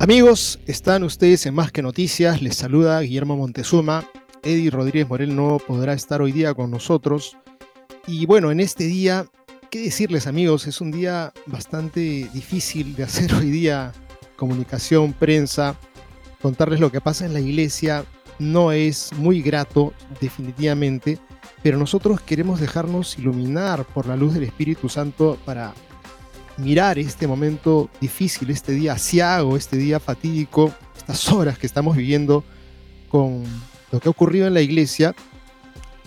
Amigos, 0.00 0.58
están 0.66 1.02
ustedes 1.04 1.44
en 1.44 1.54
Más 1.54 1.72
que 1.72 1.82
Noticias. 1.82 2.40
Les 2.40 2.56
saluda 2.56 3.02
Guillermo 3.02 3.36
Montezuma. 3.36 4.08
Eddie 4.42 4.70
Rodríguez 4.70 5.06
Morel 5.06 5.36
no 5.36 5.58
podrá 5.58 5.92
estar 5.92 6.22
hoy 6.22 6.32
día 6.32 6.54
con 6.54 6.70
nosotros. 6.70 7.36
Y 8.06 8.24
bueno, 8.24 8.50
en 8.50 8.60
este 8.60 8.84
día, 8.84 9.26
¿qué 9.70 9.78
decirles 9.82 10.26
amigos? 10.26 10.66
Es 10.66 10.80
un 10.80 10.90
día 10.90 11.34
bastante 11.44 12.00
difícil 12.32 12.96
de 12.96 13.02
hacer 13.02 13.34
hoy 13.38 13.50
día 13.50 13.92
comunicación, 14.36 15.12
prensa. 15.12 15.78
Contarles 16.40 16.80
lo 16.80 16.90
que 16.90 17.02
pasa 17.02 17.26
en 17.26 17.34
la 17.34 17.40
iglesia 17.40 18.06
no 18.38 18.72
es 18.72 19.12
muy 19.18 19.42
grato, 19.42 19.92
definitivamente, 20.18 21.18
pero 21.62 21.76
nosotros 21.76 22.22
queremos 22.22 22.58
dejarnos 22.58 23.18
iluminar 23.18 23.84
por 23.84 24.06
la 24.06 24.16
luz 24.16 24.32
del 24.32 24.44
Espíritu 24.44 24.88
Santo 24.88 25.36
para 25.44 25.74
mirar 26.60 26.98
este 26.98 27.26
momento 27.26 27.90
difícil, 28.00 28.50
este 28.50 28.72
día 28.72 28.94
asiago, 28.94 29.56
este 29.56 29.76
día 29.76 30.00
fatídico, 30.00 30.72
estas 30.96 31.30
horas 31.32 31.58
que 31.58 31.66
estamos 31.66 31.96
viviendo 31.96 32.44
con 33.08 33.44
lo 33.90 34.00
que 34.00 34.08
ha 34.08 34.10
ocurrido 34.10 34.46
en 34.46 34.54
la 34.54 34.60
iglesia 34.60 35.14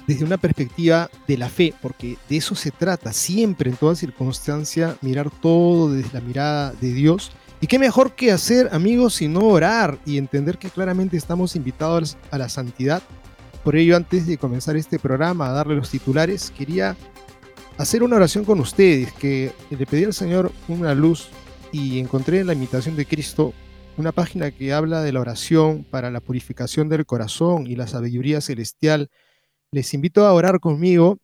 desde 0.07 0.25
una 0.25 0.37
perspectiva 0.37 1.09
de 1.27 1.37
la 1.37 1.49
fe, 1.49 1.73
porque 1.81 2.17
de 2.29 2.37
eso 2.37 2.55
se 2.55 2.71
trata, 2.71 3.13
siempre 3.13 3.69
en 3.69 3.77
toda 3.77 3.95
circunstancia, 3.95 4.97
mirar 5.01 5.29
todo 5.29 5.91
desde 5.91 6.13
la 6.13 6.21
mirada 6.21 6.73
de 6.73 6.93
Dios. 6.93 7.31
Y 7.61 7.67
qué 7.67 7.79
mejor 7.79 8.13
que 8.13 8.31
hacer, 8.31 8.69
amigos, 8.73 9.15
sino 9.15 9.39
orar 9.41 9.97
y 10.05 10.17
entender 10.17 10.57
que 10.57 10.69
claramente 10.69 11.15
estamos 11.15 11.55
invitados 11.55 12.17
a 12.31 12.37
la 12.37 12.49
santidad. 12.49 13.01
Por 13.63 13.77
ello, 13.77 13.95
antes 13.95 14.27
de 14.27 14.37
comenzar 14.37 14.75
este 14.75 14.99
programa, 14.99 15.47
a 15.47 15.53
darle 15.53 15.75
los 15.75 15.89
titulares, 15.89 16.51
quería 16.51 16.97
hacer 17.77 18.03
una 18.03 18.16
oración 18.16 18.45
con 18.45 18.59
ustedes, 18.59 19.11
que 19.13 19.52
le 19.70 19.86
pedí 19.86 20.03
al 20.03 20.14
Señor 20.14 20.52
una 20.67 20.93
luz 20.93 21.30
y 21.71 21.99
encontré 21.99 22.39
en 22.39 22.48
la 22.48 22.53
imitación 22.53 22.95
de 22.95 23.05
Cristo 23.05 23.53
una 23.98 24.11
página 24.11 24.52
que 24.52 24.73
habla 24.73 25.02
de 25.02 25.11
la 25.11 25.20
oración 25.20 25.83
para 25.83 26.09
la 26.09 26.20
purificación 26.20 26.89
del 26.89 27.05
corazón 27.05 27.67
y 27.67 27.75
la 27.75 27.87
sabiduría 27.87 28.42
celestial. 28.42 29.09
Les 29.71 29.93
invito 29.93 30.25
a 30.25 30.33
orar 30.33 30.59
conmigo 30.59 31.20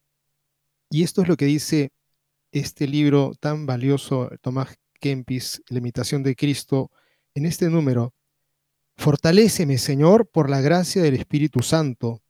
y 0.90 1.04
esto 1.04 1.22
es 1.22 1.28
lo 1.28 1.38
que 1.38 1.46
dice 1.46 1.92
este 2.52 2.88
libro 2.88 3.34
tan 3.40 3.66
valioso, 3.66 4.30
Tomás 4.42 4.76
Kempis, 5.00 5.62
La 5.70 5.78
imitación 5.78 6.24
de 6.24 6.36
Cristo, 6.36 6.92
en 7.36 7.46
este 7.46 7.70
número. 7.70 8.14
Fortaléceme, 8.98 9.78
Señor, 9.78 10.28
por 10.28 10.50
la 10.50 10.62
gracia 10.62 11.02
del 11.02 11.16
Espíritu 11.16 11.62
Santo. 11.62 12.22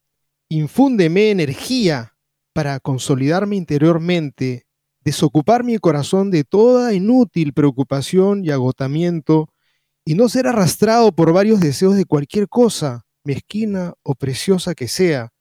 Infúndeme 0.49 1.31
energía 1.31 2.15
para 2.59 2.81
consolidarme 2.81 3.55
interiormente, 3.55 4.65
desocupar 5.05 5.63
mi 5.63 5.77
corazón 5.77 6.29
de 6.29 6.43
toda 6.43 6.93
inútil 6.93 7.53
preocupación 7.53 8.43
y 8.43 8.49
agotamiento, 8.49 9.47
y 10.03 10.15
no 10.15 10.27
ser 10.27 10.45
arrastrado 10.45 11.13
por 11.13 11.31
varios 11.31 11.61
deseos 11.61 11.95
de 11.95 12.03
cualquier 12.03 12.49
cosa, 12.49 13.05
mezquina 13.23 13.93
o 14.03 14.13
preciosa 14.13 14.75
que 14.75 14.89
sea, 14.89 15.31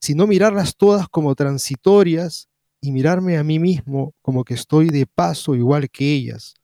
sino 0.00 0.26
mirarlas 0.26 0.74
todas 0.74 1.06
como 1.06 1.34
transitorias 1.34 2.48
y 2.80 2.92
mirarme 2.92 3.36
a 3.36 3.44
mí 3.44 3.58
mismo 3.58 4.14
como 4.22 4.42
que 4.42 4.54
estoy 4.54 4.88
de 4.88 5.04
paso 5.04 5.54
igual 5.54 5.90
que 5.90 6.14
ellas, 6.14 6.54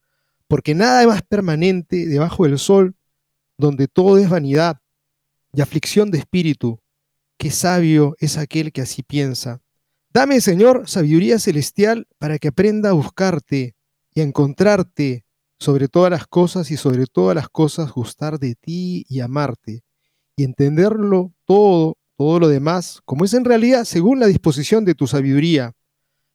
porque 0.48 0.74
nada 0.74 1.02
es 1.02 1.08
más 1.08 1.20
permanente 1.20 2.06
debajo 2.06 2.44
del 2.44 2.58
sol, 2.58 2.94
donde 3.58 3.86
todo 3.86 4.16
es 4.16 4.30
vanidad 4.30 4.78
y 5.52 5.60
aflicción 5.60 6.10
de 6.10 6.20
espíritu, 6.20 6.80
que 7.36 7.50
sabio 7.50 8.16
es 8.18 8.38
aquel 8.38 8.72
que 8.72 8.80
así 8.80 9.02
piensa. 9.02 9.60
Dame, 10.12 10.40
Señor, 10.40 10.88
sabiduría 10.88 11.38
celestial 11.38 12.08
para 12.18 12.40
que 12.40 12.48
aprenda 12.48 12.90
a 12.90 12.94
buscarte 12.94 13.76
y 14.12 14.20
a 14.20 14.24
encontrarte 14.24 15.24
sobre 15.56 15.86
todas 15.86 16.10
las 16.10 16.26
cosas 16.26 16.72
y 16.72 16.76
sobre 16.76 17.06
todas 17.06 17.36
las 17.36 17.48
cosas 17.48 17.92
gustar 17.92 18.40
de 18.40 18.56
ti 18.56 19.06
y 19.08 19.20
amarte 19.20 19.84
y 20.34 20.42
entenderlo 20.42 21.32
todo, 21.44 21.96
todo 22.16 22.40
lo 22.40 22.48
demás, 22.48 23.00
como 23.04 23.24
es 23.24 23.34
en 23.34 23.44
realidad 23.44 23.84
según 23.84 24.18
la 24.18 24.26
disposición 24.26 24.84
de 24.84 24.96
tu 24.96 25.06
sabiduría. 25.06 25.76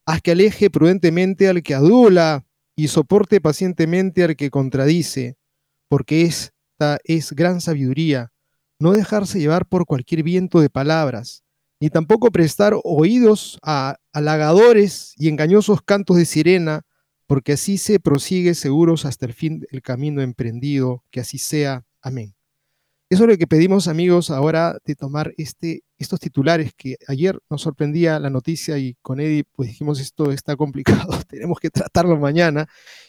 Haz 0.06 0.22
que 0.22 0.32
aleje 0.32 0.70
prudentemente 0.70 1.50
al 1.50 1.62
que 1.62 1.76
adula 1.76 2.46
y 2.78 2.88
soporte 2.88 3.42
pacientemente 3.42 4.24
al 4.24 4.38
que 4.38 4.52
contradice, 4.52 5.36
porque 5.90 6.22
esta 6.22 7.00
es 7.04 7.34
gran 7.34 7.60
sabiduría, 7.60 8.32
no 8.80 8.94
dejarse 8.94 9.38
llevar 9.38 9.66
por 9.68 9.86
cualquier 9.86 10.24
viento 10.24 10.62
de 10.62 10.70
palabras 10.70 11.45
ni 11.80 11.90
tampoco 11.90 12.32
prestar 12.32 12.74
oídos 12.84 13.60
a 13.62 13.98
halagadores 14.14 15.14
y 15.18 15.30
engañosos 15.30 15.82
cantos 15.82 16.18
de 16.18 16.26
sirena, 16.26 16.84
porque 17.28 17.54
así 17.54 17.78
se 17.78 18.00
prosigue 18.00 18.54
seguros 18.56 19.06
hasta 19.06 19.26
el 19.26 19.34
fin 19.34 19.66
del 19.72 19.82
camino 19.82 20.22
emprendido, 20.22 21.04
que 21.12 21.20
así 21.20 21.38
sea. 21.38 21.84
Amén. 22.02 22.36
Eso 23.10 23.24
es 23.24 23.30
lo 23.30 23.38
que 23.38 23.46
pedimos 23.46 23.88
amigos 23.88 24.32
ahora 24.32 24.80
de 24.84 24.96
tomar 24.96 25.34
este, 25.38 25.84
estos 26.00 26.20
titulares 26.20 26.74
que 26.76 26.98
ayer 27.08 27.40
nos 27.52 27.62
sorprendía 27.62 28.20
la 28.20 28.32
noticia 28.32 28.80
y 28.80 28.96
con 29.04 29.20
Eddie 29.20 29.44
pues 29.44 29.70
dijimos 29.70 30.00
esto 30.00 30.32
está 30.32 30.56
complicado, 30.56 31.08
tenemos 31.30 31.60
que 31.60 31.70
tratarlo 31.70 32.18
mañana 32.18 32.68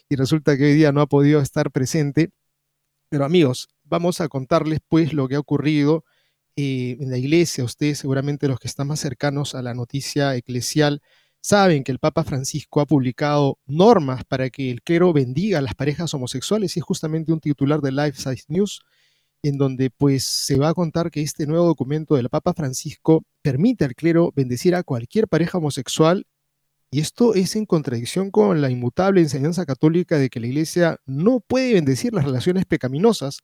y 0.09 0.17
resulta 0.17 0.57
que 0.57 0.65
hoy 0.65 0.75
día 0.75 0.93
no 0.93 1.01
ha 1.01 1.07
podido 1.07 1.41
estar 1.41 1.71
presente. 1.71 2.31
Pero 3.09 3.25
amigos, 3.25 3.69
vamos 3.85 4.21
a 4.21 4.29
contarles 4.29 4.81
pues 4.87 5.15
lo 5.15 5.29
que 5.29 5.37
ha 5.37 5.41
ocurrido 5.41 6.05
en 6.57 7.11
la 7.11 7.19
iglesia, 7.19 7.65
ustedes 7.65 7.99
seguramente 7.99 8.49
los 8.49 8.59
que 8.59 8.69
están 8.69 8.89
más 8.89 9.01
cercanos 9.01 9.55
a 9.55 9.63
la 9.63 9.75
noticia 9.75 10.35
eclesial, 10.37 11.03
saben 11.47 11.85
que 11.85 11.93
el 11.93 12.01
Papa 12.01 12.25
Francisco 12.25 12.81
ha 12.81 12.87
publicado 12.87 13.59
normas 13.67 14.25
para 14.25 14.51
que 14.51 14.71
el 14.71 14.83
clero 14.83 15.13
bendiga 15.13 15.59
a 15.59 15.63
las 15.63 15.75
parejas 15.75 16.13
homosexuales 16.15 16.77
y 16.77 16.81
es 16.81 16.85
justamente 16.85 17.33
un 17.33 17.41
titular 17.41 17.81
de 17.81 17.93
Life 17.93 18.17
Size 18.21 18.47
News 18.49 18.81
en 19.43 19.59
donde 19.59 19.91
pues 19.91 20.25
se 20.25 20.57
va 20.59 20.71
a 20.71 20.75
contar 20.75 21.11
que 21.11 21.23
este 21.23 21.47
nuevo 21.47 21.67
documento 21.67 22.17
del 22.17 22.31
Papa 22.31 22.53
Francisco 22.55 23.25
permite 23.43 23.85
al 23.85 23.95
clero 23.95 24.33
bendecir 24.35 24.75
a 24.75 24.83
cualquier 24.83 25.29
pareja 25.29 25.59
homosexual 25.59 26.27
y 26.91 27.01
esto 27.01 27.35
es 27.35 27.55
en 27.55 27.67
contradicción 27.67 28.31
con 28.31 28.61
la 28.61 28.71
inmutable 28.71 29.21
enseñanza 29.21 29.67
católica 29.67 30.19
de 30.19 30.31
que 30.31 30.41
la 30.41 30.47
Iglesia 30.49 30.99
no 31.07 31.41
puede 31.41 31.75
bendecir 31.75 32.13
las 32.13 32.25
relaciones 32.25 32.65
pecaminosas. 32.65 33.41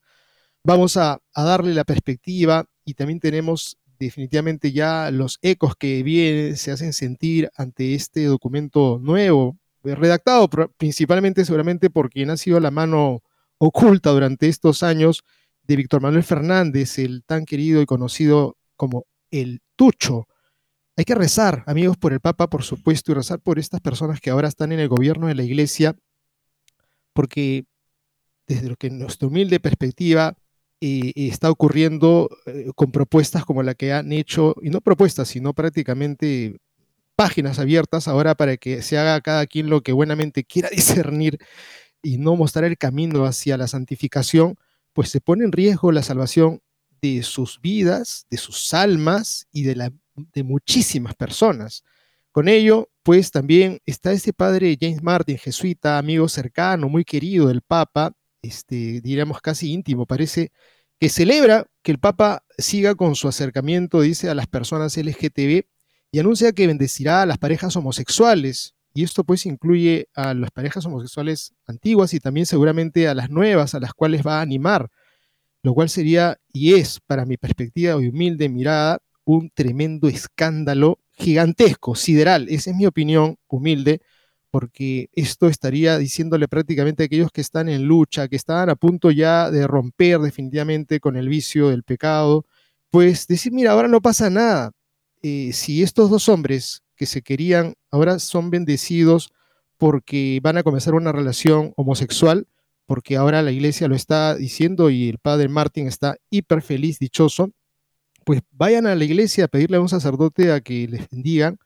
Vamos 0.64 0.96
a 0.96 1.20
darle 1.36 1.74
la 1.74 1.84
perspectiva 1.84 2.66
y 2.84 2.94
también 2.94 3.20
tenemos 3.20 3.78
definitivamente 3.98 4.72
ya 4.72 5.10
los 5.10 5.38
ecos 5.42 5.76
que 5.76 6.02
vienen, 6.02 6.56
se 6.56 6.72
hacen 6.72 6.92
sentir 6.92 7.50
ante 7.56 7.94
este 7.94 8.24
documento 8.24 8.98
nuevo, 9.00 9.56
eh, 9.84 9.94
redactado 9.94 10.48
principalmente 10.76 11.44
seguramente 11.44 11.90
por 11.90 12.10
quien 12.10 12.30
ha 12.30 12.36
sido 12.36 12.60
la 12.60 12.70
mano 12.70 13.22
oculta 13.58 14.10
durante 14.10 14.48
estos 14.48 14.82
años 14.82 15.22
de 15.62 15.76
Víctor 15.76 16.02
Manuel 16.02 16.24
Fernández, 16.24 16.98
el 16.98 17.22
tan 17.24 17.44
querido 17.44 17.80
y 17.80 17.86
conocido 17.86 18.56
como 18.76 19.06
el 19.30 19.60
Tucho. 19.76 20.26
Hay 20.96 21.04
que 21.04 21.14
rezar, 21.14 21.62
amigos, 21.66 21.96
por 21.96 22.12
el 22.12 22.20
Papa, 22.20 22.48
por 22.48 22.64
supuesto, 22.64 23.12
y 23.12 23.14
rezar 23.14 23.40
por 23.40 23.58
estas 23.58 23.80
personas 23.80 24.20
que 24.20 24.30
ahora 24.30 24.48
están 24.48 24.72
en 24.72 24.80
el 24.80 24.88
gobierno 24.88 25.28
de 25.28 25.34
la 25.34 25.44
Iglesia, 25.44 25.96
porque 27.12 27.64
desde 28.46 28.68
lo 28.68 28.76
que 28.76 28.90
nuestra 28.90 29.28
humilde 29.28 29.60
perspectiva 29.60 30.36
está 30.82 31.50
ocurriendo 31.50 32.28
eh, 32.46 32.70
con 32.74 32.90
propuestas 32.90 33.44
como 33.44 33.62
la 33.62 33.74
que 33.74 33.92
han 33.92 34.12
hecho, 34.12 34.56
y 34.62 34.70
no 34.70 34.80
propuestas, 34.80 35.28
sino 35.28 35.54
prácticamente 35.54 36.56
páginas 37.14 37.58
abiertas 37.58 38.08
ahora 38.08 38.34
para 38.34 38.56
que 38.56 38.82
se 38.82 38.98
haga 38.98 39.20
cada 39.20 39.46
quien 39.46 39.70
lo 39.70 39.82
que 39.82 39.92
buenamente 39.92 40.44
quiera 40.44 40.68
discernir 40.72 41.38
y 42.02 42.18
no 42.18 42.36
mostrar 42.36 42.64
el 42.64 42.78
camino 42.78 43.24
hacia 43.26 43.56
la 43.56 43.68
santificación, 43.68 44.56
pues 44.92 45.10
se 45.10 45.20
pone 45.20 45.44
en 45.44 45.52
riesgo 45.52 45.92
la 45.92 46.02
salvación 46.02 46.60
de 47.00 47.22
sus 47.22 47.60
vidas, 47.60 48.26
de 48.30 48.36
sus 48.36 48.74
almas 48.74 49.46
y 49.52 49.62
de, 49.62 49.76
la, 49.76 49.92
de 50.16 50.42
muchísimas 50.42 51.14
personas. 51.14 51.84
Con 52.32 52.48
ello, 52.48 52.90
pues 53.02 53.30
también 53.30 53.80
está 53.86 54.12
este 54.12 54.32
padre 54.32 54.76
James 54.80 55.02
Martin, 55.02 55.38
jesuita, 55.38 55.98
amigo 55.98 56.28
cercano, 56.28 56.88
muy 56.88 57.04
querido 57.04 57.48
del 57.48 57.62
Papa, 57.62 58.14
este, 58.42 59.00
diríamos 59.00 59.40
casi 59.40 59.72
íntimo, 59.72 60.06
parece, 60.06 60.52
que 61.00 61.08
celebra 61.08 61.66
que 61.82 61.92
el 61.92 61.98
Papa 61.98 62.44
siga 62.58 62.94
con 62.94 63.14
su 63.14 63.28
acercamiento, 63.28 64.00
dice, 64.00 64.28
a 64.28 64.34
las 64.34 64.46
personas 64.46 64.96
LGTB 64.96 65.64
y 66.12 66.18
anuncia 66.18 66.52
que 66.52 66.66
bendecirá 66.66 67.22
a 67.22 67.26
las 67.26 67.38
parejas 67.38 67.74
homosexuales. 67.76 68.74
Y 68.94 69.04
esto 69.04 69.24
pues 69.24 69.46
incluye 69.46 70.08
a 70.14 70.34
las 70.34 70.50
parejas 70.50 70.84
homosexuales 70.84 71.54
antiguas 71.66 72.12
y 72.12 72.20
también 72.20 72.44
seguramente 72.46 73.08
a 73.08 73.14
las 73.14 73.30
nuevas, 73.30 73.74
a 73.74 73.80
las 73.80 73.94
cuales 73.94 74.22
va 74.24 74.38
a 74.38 74.42
animar, 74.42 74.90
lo 75.62 75.74
cual 75.74 75.88
sería 75.88 76.38
y 76.52 76.74
es, 76.74 77.00
para 77.06 77.24
mi 77.24 77.38
perspectiva 77.38 77.96
humilde 77.96 78.48
mirada, 78.48 78.98
un 79.24 79.50
tremendo 79.50 80.08
escándalo 80.08 80.98
gigantesco, 81.12 81.94
sideral. 81.94 82.48
Esa 82.48 82.70
es 82.70 82.76
mi 82.76 82.86
opinión 82.86 83.38
humilde, 83.48 84.02
porque 84.52 85.08
esto 85.14 85.48
estaría 85.48 85.96
diciéndole 85.96 86.46
prácticamente 86.46 87.02
a 87.02 87.06
aquellos 87.06 87.32
que 87.32 87.40
están 87.40 87.70
en 87.70 87.84
lucha, 87.84 88.28
que 88.28 88.36
están 88.36 88.68
a 88.68 88.76
punto 88.76 89.10
ya 89.10 89.50
de 89.50 89.66
romper 89.66 90.18
definitivamente 90.20 91.00
con 91.00 91.16
el 91.16 91.30
vicio 91.30 91.70
del 91.70 91.84
pecado, 91.84 92.44
pues 92.90 93.26
decir, 93.26 93.50
mira, 93.50 93.72
ahora 93.72 93.88
no 93.88 94.02
pasa 94.02 94.28
nada. 94.28 94.72
Eh, 95.22 95.52
si 95.54 95.82
estos 95.82 96.10
dos 96.10 96.28
hombres 96.28 96.82
que 96.96 97.06
se 97.06 97.22
querían 97.22 97.72
ahora 97.90 98.18
son 98.18 98.50
bendecidos 98.50 99.32
porque 99.78 100.38
van 100.42 100.58
a 100.58 100.62
comenzar 100.62 100.92
una 100.92 101.12
relación 101.12 101.72
homosexual, 101.76 102.46
porque 102.84 103.16
ahora 103.16 103.40
la 103.40 103.52
iglesia 103.52 103.88
lo 103.88 103.94
está 103.94 104.36
diciendo 104.36 104.90
y 104.90 105.08
el 105.08 105.16
padre 105.16 105.48
Martín 105.48 105.86
está 105.86 106.16
hiper 106.28 106.60
feliz, 106.60 106.98
dichoso, 106.98 107.52
pues 108.26 108.42
vayan 108.50 108.86
a 108.86 108.94
la 108.94 109.04
iglesia 109.04 109.46
a 109.46 109.48
pedirle 109.48 109.78
a 109.78 109.80
un 109.80 109.88
sacerdote 109.88 110.52
a 110.52 110.60
que 110.60 110.86
les 110.88 111.08
bendigan 111.08 111.58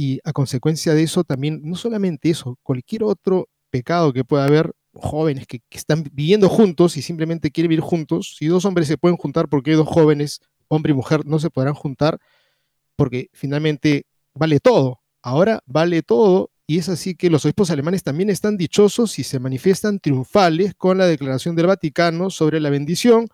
y 0.00 0.20
a 0.24 0.32
consecuencia 0.32 0.94
de 0.94 1.02
eso 1.02 1.24
también, 1.24 1.60
no 1.64 1.74
solamente 1.74 2.30
eso, 2.30 2.56
cualquier 2.62 3.02
otro 3.02 3.48
pecado 3.68 4.12
que 4.12 4.24
pueda 4.24 4.44
haber, 4.44 4.72
jóvenes 4.94 5.46
que, 5.46 5.60
están 5.70 6.04
viviendo 6.12 6.48
juntos 6.48 6.96
y 6.96 7.02
simplemente 7.02 7.50
quieren 7.50 7.68
vivir 7.68 7.82
juntos, 7.82 8.36
si 8.38 8.46
dos 8.46 8.64
hombres 8.64 8.88
se 8.88 8.96
pueden 8.96 9.16
juntar 9.16 9.48
porque 9.48 9.72
dos 9.72 9.88
jóvenes, 9.88 10.40
hombre 10.68 10.92
y 10.92 10.94
mujer, 10.94 11.26
no 11.26 11.40
se 11.40 11.50
podrán 11.50 11.74
juntar, 11.74 12.18
porque 12.96 13.28
finalmente 13.32 14.06
vale 14.34 14.60
todo, 14.60 15.00
ahora 15.20 15.62
vale 15.66 16.02
todo, 16.02 16.50
y 16.66 16.78
es 16.78 16.88
así 16.88 17.16
que 17.16 17.28
los 17.28 17.44
obispos 17.44 17.70
alemanes 17.70 18.02
también 18.04 18.30
están 18.30 18.56
dichosos 18.56 19.18
y 19.18 19.24
se 19.24 19.40
manifiestan 19.40 19.98
triunfales 19.98 20.74
con 20.76 20.98
la 20.98 21.06
declaración 21.06 21.56
del 21.56 21.66
Vaticano 21.66 22.30
sobre 22.30 22.60
la 22.60 22.70
bendición, 22.70 23.28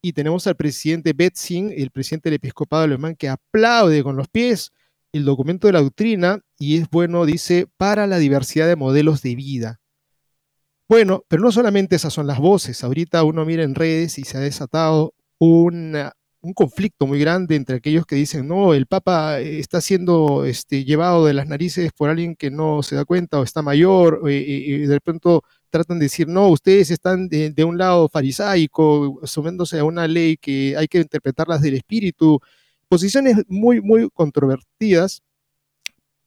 y 0.00 0.14
tenemos 0.14 0.46
al 0.46 0.56
presidente 0.56 1.12
Betzing, 1.12 1.72
el 1.76 1.90
presidente 1.90 2.30
del 2.30 2.36
episcopado 2.36 2.84
alemán, 2.84 3.14
que 3.14 3.28
aplaude 3.28 4.02
con 4.02 4.16
los 4.16 4.28
pies 4.28 4.72
el 5.12 5.24
documento 5.24 5.66
de 5.66 5.72
la 5.74 5.82
doctrina 5.82 6.40
y 6.58 6.78
es 6.78 6.88
bueno, 6.90 7.24
dice, 7.24 7.66
para 7.76 8.06
la 8.06 8.18
diversidad 8.18 8.66
de 8.66 8.76
modelos 8.76 9.22
de 9.22 9.34
vida. 9.34 9.80
Bueno, 10.88 11.24
pero 11.28 11.42
no 11.42 11.52
solamente 11.52 11.96
esas 11.96 12.14
son 12.14 12.26
las 12.26 12.38
voces. 12.38 12.82
Ahorita 12.82 13.22
uno 13.22 13.44
mira 13.44 13.62
en 13.62 13.74
redes 13.74 14.18
y 14.18 14.24
se 14.24 14.38
ha 14.38 14.40
desatado 14.40 15.14
un 15.38 15.94
conflicto 16.54 17.06
muy 17.06 17.18
grande 17.18 17.56
entre 17.56 17.76
aquellos 17.76 18.06
que 18.06 18.16
dicen, 18.16 18.48
no, 18.48 18.72
el 18.72 18.86
Papa 18.86 19.40
está 19.40 19.80
siendo 19.80 20.44
este, 20.44 20.84
llevado 20.84 21.26
de 21.26 21.34
las 21.34 21.46
narices 21.46 21.92
por 21.92 22.08
alguien 22.08 22.36
que 22.36 22.50
no 22.50 22.82
se 22.82 22.96
da 22.96 23.04
cuenta 23.04 23.38
o 23.38 23.42
está 23.42 23.60
mayor, 23.60 24.22
eh, 24.28 24.44
y 24.46 24.78
de 24.86 25.00
pronto 25.00 25.42
tratan 25.70 25.98
de 25.98 26.06
decir, 26.06 26.26
no, 26.28 26.48
ustedes 26.48 26.90
están 26.90 27.28
de, 27.28 27.50
de 27.50 27.64
un 27.64 27.76
lado 27.76 28.08
farisaico, 28.08 29.20
sumiéndose 29.24 29.78
a 29.78 29.84
una 29.84 30.08
ley 30.08 30.36
que 30.38 30.74
hay 30.76 30.88
que 30.88 31.00
interpretarlas 31.00 31.60
del 31.60 31.74
espíritu, 31.74 32.40
posiciones 32.88 33.36
muy, 33.48 33.80
muy 33.80 34.08
controvertidas, 34.10 35.22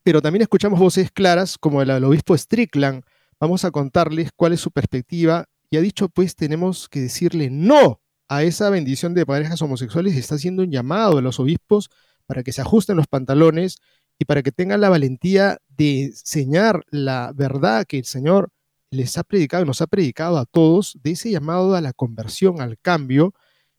pero 0.03 0.21
también 0.21 0.41
escuchamos 0.43 0.79
voces 0.79 1.11
claras 1.11 1.57
como 1.57 1.83
la 1.83 1.95
del 1.95 2.05
obispo 2.05 2.37
Strickland. 2.37 3.03
Vamos 3.39 3.65
a 3.65 3.71
contarles 3.71 4.29
cuál 4.35 4.53
es 4.53 4.59
su 4.59 4.71
perspectiva 4.71 5.45
y 5.69 5.77
ha 5.77 5.81
dicho, 5.81 6.09
pues 6.09 6.35
tenemos 6.35 6.89
que 6.89 7.01
decirle 7.01 7.49
no 7.49 8.01
a 8.27 8.43
esa 8.43 8.69
bendición 8.69 9.13
de 9.13 9.25
parejas 9.25 9.61
homosexuales 9.61 10.15
y 10.15 10.19
está 10.19 10.35
haciendo 10.35 10.63
un 10.63 10.71
llamado 10.71 11.17
a 11.17 11.21
los 11.21 11.39
obispos 11.39 11.89
para 12.25 12.43
que 12.43 12.53
se 12.53 12.61
ajusten 12.61 12.97
los 12.97 13.07
pantalones 13.07 13.77
y 14.17 14.25
para 14.25 14.43
que 14.43 14.51
tengan 14.51 14.81
la 14.81 14.89
valentía 14.89 15.57
de 15.69 16.03
enseñar 16.05 16.83
la 16.91 17.31
verdad 17.35 17.85
que 17.85 17.97
el 17.97 18.05
Señor 18.05 18.49
les 18.91 19.17
ha 19.17 19.23
predicado, 19.23 19.65
nos 19.65 19.81
ha 19.81 19.87
predicado 19.87 20.37
a 20.37 20.45
todos, 20.45 20.99
de 21.01 21.11
ese 21.11 21.31
llamado 21.31 21.75
a 21.75 21.81
la 21.81 21.93
conversión, 21.93 22.61
al 22.61 22.77
cambio, 22.77 23.33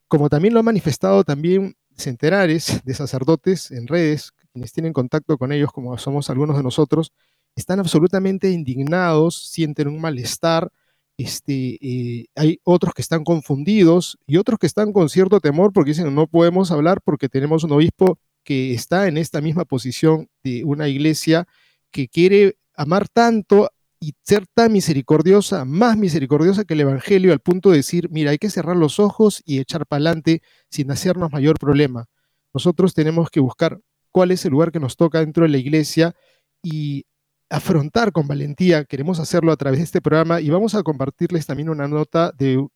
como 0.08 0.28
también 0.28 0.54
lo 0.54 0.60
ha 0.60 0.64
manifestado 0.64 1.24
también 1.24 1.76
centenares 1.96 2.80
de 2.84 2.94
sacerdotes 2.94 3.70
en 3.70 3.86
redes, 3.86 4.32
quienes 4.52 4.72
tienen 4.72 4.92
contacto 4.92 5.38
con 5.38 5.52
ellos, 5.52 5.70
como 5.72 5.96
somos 5.98 6.30
algunos 6.30 6.56
de 6.56 6.62
nosotros, 6.62 7.12
están 7.56 7.80
absolutamente 7.80 8.50
indignados, 8.50 9.50
sienten 9.50 9.88
un 9.88 10.00
malestar. 10.00 10.70
Este, 11.18 11.78
eh, 11.80 12.26
hay 12.34 12.58
otros 12.64 12.94
que 12.94 13.02
están 13.02 13.22
confundidos 13.22 14.18
y 14.26 14.38
otros 14.38 14.58
que 14.58 14.66
están 14.66 14.92
con 14.92 15.08
cierto 15.08 15.40
temor 15.40 15.72
porque 15.72 15.90
dicen 15.90 16.14
no 16.14 16.26
podemos 16.26 16.70
hablar 16.70 17.00
porque 17.04 17.28
tenemos 17.28 17.64
un 17.64 17.72
obispo 17.72 18.18
que 18.44 18.72
está 18.72 19.06
en 19.08 19.18
esta 19.18 19.40
misma 19.40 19.64
posición 19.64 20.28
de 20.42 20.64
una 20.64 20.88
iglesia 20.88 21.46
que 21.90 22.08
quiere 22.08 22.56
amar 22.74 23.08
tanto 23.08 23.70
y 24.02 24.16
ser 24.22 24.48
tan 24.52 24.72
misericordiosa, 24.72 25.64
más 25.64 25.96
misericordiosa 25.96 26.64
que 26.64 26.74
el 26.74 26.80
Evangelio, 26.80 27.32
al 27.32 27.38
punto 27.38 27.70
de 27.70 27.76
decir, 27.76 28.10
mira, 28.10 28.32
hay 28.32 28.38
que 28.38 28.50
cerrar 28.50 28.76
los 28.76 28.98
ojos 28.98 29.40
y 29.46 29.60
echar 29.60 29.86
para 29.86 29.98
adelante 29.98 30.42
sin 30.68 30.90
hacernos 30.90 31.30
mayor 31.30 31.56
problema. 31.56 32.06
Nosotros 32.52 32.94
tenemos 32.94 33.30
que 33.30 33.38
buscar 33.38 33.78
cuál 34.10 34.32
es 34.32 34.44
el 34.44 34.50
lugar 34.50 34.72
que 34.72 34.80
nos 34.80 34.96
toca 34.96 35.20
dentro 35.20 35.44
de 35.44 35.50
la 35.50 35.58
iglesia 35.58 36.16
y 36.64 37.06
afrontar 37.48 38.10
con 38.10 38.26
valentía. 38.26 38.84
Queremos 38.84 39.20
hacerlo 39.20 39.52
a 39.52 39.56
través 39.56 39.78
de 39.78 39.84
este 39.84 40.00
programa 40.00 40.40
y 40.40 40.50
vamos 40.50 40.74
a 40.74 40.82
compartirles 40.82 41.46
también 41.46 41.68
una 41.68 41.86
nota 41.86 42.32
de, 42.36 42.66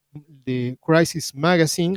Crisis 0.81 1.35
Magazine, 1.35 1.97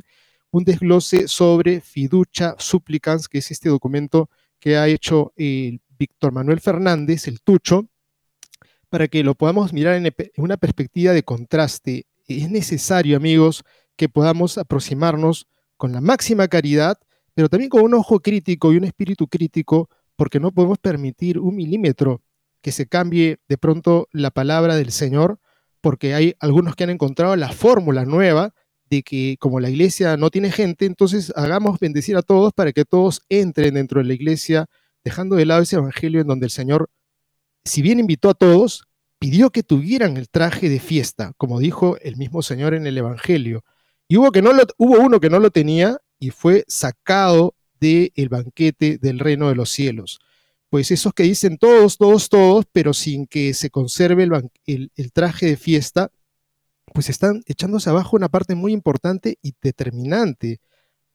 un 0.50 0.64
desglose 0.64 1.28
sobre 1.28 1.82
Fiducia 1.82 2.56
Supplicans, 2.58 3.28
que 3.28 3.38
es 3.38 3.51
este 3.51 3.70
documento 3.70 4.27
que 4.60 4.75
ha 4.75 4.88
hecho 4.88 5.34
el 5.36 5.82
Víctor 6.00 6.32
Manuel 6.32 6.62
Fernández, 6.62 7.27
el 7.27 7.42
Tucho, 7.42 7.88
para 8.89 9.08
que 9.08 9.24
lo 9.24 9.36
podamos 9.36 9.74
mirar 9.74 9.96
en, 9.96 10.13
una 10.38 10.58
perspectiva 10.58 11.13
de 11.13 11.24
contraste. 11.24 12.05
Es 12.27 12.50
necesario, 12.50 13.17
amigos, 13.17 13.63
que 13.96 14.10
podamos 14.10 14.58
aproximarnos 14.58 15.48
con 15.77 15.91
la 15.91 16.01
máxima 16.01 16.48
caridad, 16.48 16.98
pero 17.34 17.50
también 17.50 17.69
con 17.69 17.84
un 17.84 17.93
ojo 17.93 18.19
crítico 18.19 18.74
y 18.74 18.77
un 18.77 18.84
espíritu 18.84 19.27
crítico, 19.27 19.89
porque 20.15 20.39
no 20.39 20.51
podemos 20.51 20.77
permitir 20.79 21.39
un 21.39 21.55
milímetro 21.55 22.22
que 22.62 22.72
se 22.72 22.88
cambie 22.88 23.39
de 23.48 23.58
pronto 23.58 24.08
la 24.12 24.31
palabra 24.31 24.75
del 24.75 24.91
Señor, 24.91 25.39
porque 25.81 26.13
hay 26.13 26.36
algunos 26.39 26.75
que 26.75 26.84
han 26.84 26.89
encontrado 26.89 27.36
la 27.36 27.51
fórmula 27.51 28.03
nueva 28.05 28.53
de 28.89 29.03
que 29.03 29.38
como 29.39 29.60
la 29.60 29.69
iglesia 29.69 30.17
no 30.17 30.29
tiene 30.29 30.51
gente, 30.51 30.86
entonces 30.86 31.31
hagamos 31.36 31.79
bendecir 31.79 32.17
a 32.17 32.22
todos 32.22 32.53
para 32.53 32.74
que 32.74 32.86
todos 32.86 33.22
entren 33.29 33.75
dentro 33.75 34.01
de 34.01 34.08
la 34.08 34.13
iglesia, 34.13 34.65
dejando 35.03 35.36
de 35.36 35.46
lado 35.46 35.62
ese 35.62 35.77
evangelio 35.77 36.22
en 36.22 36.27
donde 36.27 36.48
el 36.48 36.51
Señor 36.51 36.89
si 37.63 37.82
bien 37.82 38.00
invitó 38.00 38.30
a 38.30 38.34
todos, 38.34 38.88
pidió 39.20 39.50
que 39.51 39.63
tuvieran 39.63 40.18
el 40.18 40.30
traje 40.30 40.70
de 40.70 40.80
fiesta, 40.80 41.34
como 41.38 41.60
dijo 41.60 41.98
el 42.01 42.16
mismo 42.18 42.42
Señor 42.42 42.74
en 42.74 42.88
el 42.88 42.98
Evangelio. 42.98 43.63
Y 44.08 44.18
hubo, 44.18 44.32
que 44.32 44.42
no 44.42 44.51
hubo 44.78 45.00
uno 45.00 45.20
que 45.20 45.30
no 45.30 45.39
lo 45.39 45.51
tenía 45.51 45.98
y 46.20 46.32
fue 46.32 46.63
sacado 46.68 47.56
del 47.80 48.30
banquete 48.30 48.98
del 48.98 49.20
reino 49.20 49.50
de 49.50 49.56
los 49.56 49.70
cielos. 49.70 50.20
Pues 50.70 50.92
esos 50.92 51.13
que 51.13 51.24
dicen 51.24 51.58
todos, 51.58 51.98
todos, 51.98 52.30
todos, 52.30 52.66
pero 52.72 52.94
sin 52.94 53.28
que 53.28 53.54
se 53.54 53.70
conserve 53.70 54.24
el, 54.66 54.92
el 54.96 55.12
traje 55.12 55.48
de 55.48 55.58
fiesta, 55.58 56.12
pues 56.94 57.10
están 57.10 57.44
echándose 57.46 57.89
abajo 57.89 58.16
una 58.16 58.30
parte 58.30 58.56
muy 58.56 58.74
importante 58.74 59.38
y 59.42 59.54
determinante. 59.62 60.60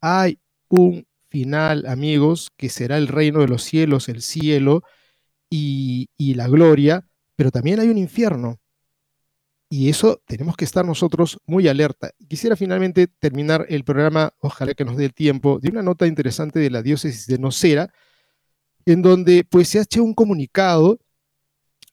Hay 0.00 0.38
un 0.68 1.06
final, 1.28 1.86
amigos, 1.86 2.50
que 2.56 2.68
será 2.68 2.96
el 2.96 3.08
reino 3.08 3.40
de 3.40 3.48
los 3.48 3.62
cielos, 3.62 4.08
el 4.08 4.22
cielo, 4.22 4.82
y, 5.56 6.34
la 6.34 6.48
gloria, 6.48 7.06
pero 7.36 7.50
también 7.50 7.80
hay 7.80 7.88
un 7.88 7.98
infierno. 7.98 8.58
Y 9.68 9.88
eso 9.88 10.20
tenemos 10.26 10.56
que 10.56 10.64
estar 10.64 10.84
nosotros 10.84 11.38
muy 11.46 11.68
alerta. 11.68 12.12
Quisiera 12.28 12.56
finalmente 12.56 13.06
terminar 13.06 13.66
el 13.68 13.84
programa, 13.84 14.32
ojalá 14.38 14.74
que 14.74 14.84
nos 14.84 14.96
dé 14.96 15.06
el 15.06 15.14
tiempo, 15.14 15.58
de 15.60 15.70
una 15.70 15.82
nota 15.82 16.06
interesante 16.06 16.58
de 16.58 16.70
la 16.70 16.82
diócesis 16.82 17.26
de 17.26 17.38
Nocera, 17.38 17.92
en 18.86 19.02
donde 19.02 19.44
pues 19.44 19.68
se 19.68 19.78
ha 19.78 19.82
hecho 19.82 20.04
un 20.04 20.14
comunicado 20.14 20.98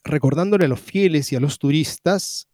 recordándole 0.04 0.66
a 0.66 0.68
los 0.68 0.80
fieles 0.80 1.32
y 1.32 1.36
a 1.36 1.40
los 1.40 1.58
turistas 1.58 2.48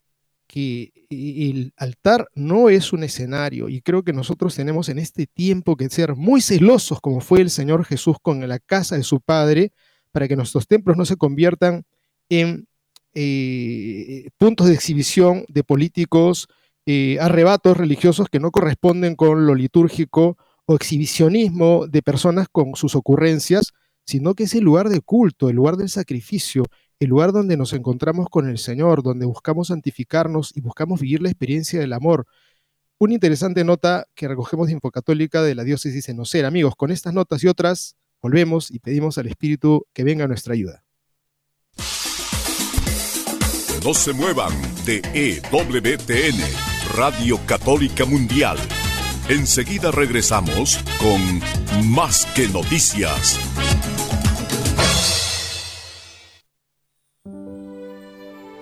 que 0.46 0.92
el 1.10 1.72
altar 1.76 2.28
no 2.34 2.68
es 2.68 2.92
un 2.92 3.02
escenario 3.02 3.68
y 3.68 3.80
creo 3.80 4.02
que 4.02 4.12
nosotros 4.12 4.54
tenemos 4.54 4.88
en 4.88 4.98
este 4.98 5.26
tiempo 5.26 5.76
que 5.76 5.88
ser 5.88 6.14
muy 6.16 6.40
celosos 6.40 7.00
como 7.00 7.20
fue 7.20 7.40
el 7.40 7.50
Señor 7.50 7.84
Jesús 7.84 8.16
con 8.22 8.46
la 8.46 8.58
casa 8.58 8.96
de 8.96 9.02
su 9.02 9.20
Padre, 9.20 9.72
para 10.18 10.26
que 10.26 10.34
nuestros 10.34 10.66
templos 10.66 10.96
no 10.96 11.04
se 11.04 11.14
conviertan 11.14 11.84
en 12.28 12.66
eh, 13.14 14.30
puntos 14.36 14.66
de 14.66 14.74
exhibición 14.74 15.44
de 15.46 15.62
políticos 15.62 16.48
eh, 16.86 17.18
arrebatos 17.20 17.76
religiosos 17.76 18.26
que 18.28 18.40
no 18.40 18.50
corresponden 18.50 19.14
con 19.14 19.46
lo 19.46 19.54
litúrgico 19.54 20.36
o 20.66 20.74
exhibicionismo 20.74 21.86
de 21.86 22.02
personas 22.02 22.48
con 22.50 22.74
sus 22.74 22.96
ocurrencias, 22.96 23.74
sino 24.04 24.34
que 24.34 24.42
es 24.42 24.54
el 24.54 24.64
lugar 24.64 24.88
de 24.88 25.02
culto, 25.02 25.50
el 25.50 25.54
lugar 25.54 25.76
del 25.76 25.88
sacrificio, 25.88 26.64
el 26.98 27.10
lugar 27.10 27.30
donde 27.30 27.56
nos 27.56 27.72
encontramos 27.72 28.26
con 28.28 28.48
el 28.48 28.58
Señor, 28.58 29.04
donde 29.04 29.24
buscamos 29.24 29.68
santificarnos 29.68 30.50
y 30.56 30.62
buscamos 30.62 31.00
vivir 31.00 31.22
la 31.22 31.28
experiencia 31.28 31.78
del 31.78 31.92
amor. 31.92 32.26
Una 32.98 33.14
interesante 33.14 33.62
nota 33.62 34.08
que 34.16 34.26
recogemos 34.26 34.66
de 34.66 34.72
Infocatólica 34.72 35.42
de 35.42 35.54
la 35.54 35.62
diócesis 35.62 36.06
de 36.06 36.14
Nocer. 36.14 36.44
Amigos, 36.44 36.74
con 36.74 36.90
estas 36.90 37.14
notas 37.14 37.44
y 37.44 37.46
otras, 37.46 37.94
volvemos 38.22 38.70
y 38.70 38.78
pedimos 38.78 39.18
al 39.18 39.26
Espíritu 39.26 39.86
que 39.92 40.04
venga 40.04 40.24
a 40.24 40.28
nuestra 40.28 40.54
ayuda. 40.54 40.84
No 43.84 43.94
se 43.94 44.12
muevan 44.12 44.52
de 44.84 45.00
EWTN, 45.14 46.40
Radio 46.96 47.38
Católica 47.46 48.04
Mundial. 48.04 48.58
Enseguida 49.28 49.90
regresamos 49.90 50.78
con 51.00 51.88
Más 51.90 52.26
que 52.34 52.48
Noticias. 52.48 53.38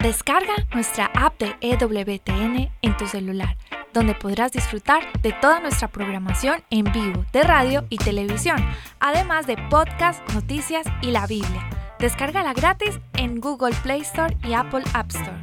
Descarga 0.00 0.54
nuestra 0.72 1.06
app 1.14 1.38
de 1.38 1.54
EWTN 1.60 2.70
en 2.80 2.96
tu 2.96 3.06
celular, 3.06 3.58
donde 3.92 4.14
podrás 4.14 4.52
disfrutar 4.52 5.02
de 5.22 5.32
toda 5.32 5.60
nuestra 5.60 5.88
programación 5.88 6.62
en 6.70 6.84
vivo 6.92 7.24
de 7.32 7.42
radio 7.42 7.84
y 7.88 7.98
televisión, 7.98 8.56
además 9.00 9.46
de 9.46 9.56
podcast, 9.70 10.26
noticias 10.32 10.86
y 11.02 11.10
la 11.10 11.26
Biblia. 11.26 11.68
Descárgala 11.98 12.54
gratis 12.54 12.98
en 13.14 13.40
Google 13.40 13.74
Play 13.82 14.02
Store 14.02 14.36
y 14.44 14.54
Apple 14.54 14.84
App 14.94 15.10
Store. 15.10 15.38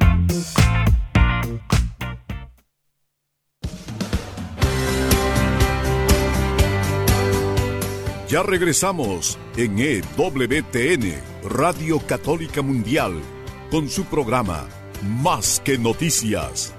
Ya 8.28 8.42
regresamos 8.42 9.38
en 9.56 9.78
EWTN, 9.78 11.14
Radio 11.48 12.00
Católica 12.00 12.60
Mundial 12.60 13.22
con 13.70 13.88
su 13.88 14.04
programa 14.06 14.66
Más 15.22 15.62
que 15.64 15.78
Noticias. 15.78 16.75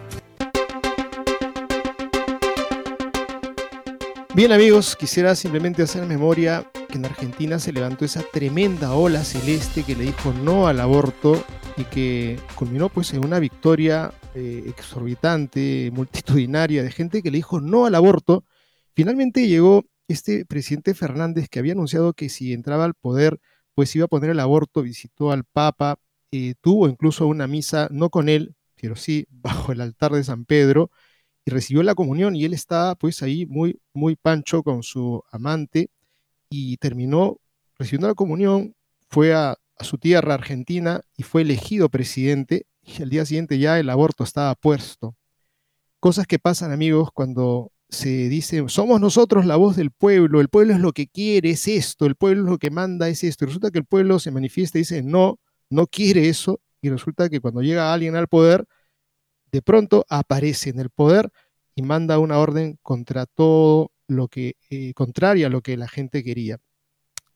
Bien 4.38 4.51
amigos, 4.51 4.96
quisiera 4.96 5.34
simplemente 5.34 5.82
hacer 5.82 6.06
memoria 6.06 6.70
que 6.89 7.00
en 7.00 7.06
Argentina 7.06 7.58
se 7.58 7.74
levantó 7.74 8.06
esa 8.06 8.22
tremenda 8.22 8.94
ola 8.94 9.24
celeste 9.24 9.82
que 9.82 9.96
le 9.96 10.03
dijo 10.03 10.32
no 10.32 10.67
al 10.67 10.79
aborto 10.79 11.44
y 11.75 11.86
que 11.86 12.39
culminó 12.53 12.88
pues 12.89 13.15
en 13.15 13.25
una 13.25 13.39
victoria 13.39 14.13
eh, 14.36 14.65
exorbitante, 14.67 15.89
multitudinaria 15.91 16.84
de 16.84 16.91
gente 16.91 17.24
que 17.24 17.32
le 17.32 17.38
dijo 17.38 17.62
no 17.62 17.88
al 17.88 17.96
aborto. 17.96 18.44
Finalmente 18.94 19.48
llegó 19.48 19.86
este 20.08 20.46
presidente 20.46 20.94
Fernández 20.94 21.50
que 21.50 21.58
había 21.58 21.74
anunciado 21.74 22.13
que 22.13 22.29
si 22.29 22.53
entraba 22.53 22.86
al 22.86 22.94
poder 22.94 23.39
pues 23.74 23.96
iba 23.96 24.06
a 24.06 24.08
poner 24.08 24.29
el 24.29 24.39
aborto, 24.39 24.84
visitó 24.84 25.32
al 25.32 25.46
Papa, 25.46 25.98
eh, 26.32 26.53
tuvo 26.62 26.88
incluso 26.88 27.25
una 27.25 27.48
misa, 27.48 27.88
no 27.89 28.12
con 28.12 28.29
él, 28.29 28.56
pero 28.79 28.96
sí 28.96 29.25
bajo 29.32 29.72
el 29.72 29.82
altar 29.82 30.12
de 30.12 30.24
San 30.24 30.46
Pedro, 30.46 30.91
y 31.48 31.50
recibió 31.50 31.82
la 31.82 31.96
comunión 31.96 32.36
y 32.36 32.44
él 32.44 32.54
estaba 32.54 32.96
pues 32.96 33.24
ahí 33.24 33.46
muy, 33.46 33.80
muy 33.94 34.18
pancho 34.18 34.63
con 34.63 34.84
su 34.84 35.24
amante 35.32 35.89
y 36.50 36.75
terminó 36.75 37.39
recibiendo 37.80 38.10
la 38.10 38.16
comunión, 38.16 38.75
fue 39.10 39.34
a, 39.34 39.56
su 39.80 39.98
tierra 39.98 40.34
argentina 40.34 41.01
y 41.16 41.24
fue 41.24 41.44
elegido 41.44 41.88
presidente 41.88 42.66
y 42.82 43.01
al 43.01 43.10
día 43.10 43.25
siguiente 43.25 43.60
ya 43.60 43.80
el 43.80 43.89
aborto 43.89 44.25
estaba 44.25 44.56
puesto. 44.56 45.16
Cosas 46.01 46.27
que 46.27 46.38
pasan 46.38 46.74
amigos 46.74 47.12
cuando 47.13 47.72
se 47.88 48.27
dice, 48.27 48.68
somos 48.68 49.00
nosotros 49.00 49.46
la 49.46 49.56
voz 49.56 49.77
del 49.77 49.92
pueblo, 49.92 50.42
el 50.42 50.50
pueblo 50.50 50.74
es 50.74 50.82
lo 50.82 50.92
que 50.92 51.08
quiere, 51.08 51.51
es 51.51 51.70
esto, 51.70 52.08
el 52.08 52.16
pueblo 52.16 52.44
es 52.44 52.50
lo 52.50 52.58
que 52.58 52.72
manda, 52.72 53.08
es 53.08 53.24
esto. 53.24 53.46
Y 53.46 53.48
resulta 53.48 53.72
que 53.72 53.80
el 53.80 53.86
pueblo 53.86 54.20
se 54.20 54.32
manifiesta 54.32 54.80
y 54.80 54.82
dice, 54.82 55.01
no, 55.01 55.39
no 55.70 55.88
quiere 55.88 56.27
eso 56.27 56.60
y 56.82 56.89
resulta 56.89 57.30
que 57.30 57.39
cuando 57.39 57.62
llega 57.62 57.94
alguien 57.94 58.18
al 58.18 58.27
poder, 58.27 58.66
de 59.57 59.63
pronto 59.63 60.05
aparece 60.07 60.69
en 60.69 60.79
el 60.79 60.91
poder 60.91 61.31
y 61.73 61.81
manda 61.81 62.19
una 62.19 62.37
orden 62.37 62.77
contra 62.83 63.25
todo 63.25 63.91
lo 64.07 64.27
que, 64.27 64.55
eh, 64.69 64.93
contraria 64.93 65.47
a 65.47 65.49
lo 65.49 65.61
que 65.61 65.75
la 65.77 65.87
gente 65.87 66.23
quería. 66.23 66.59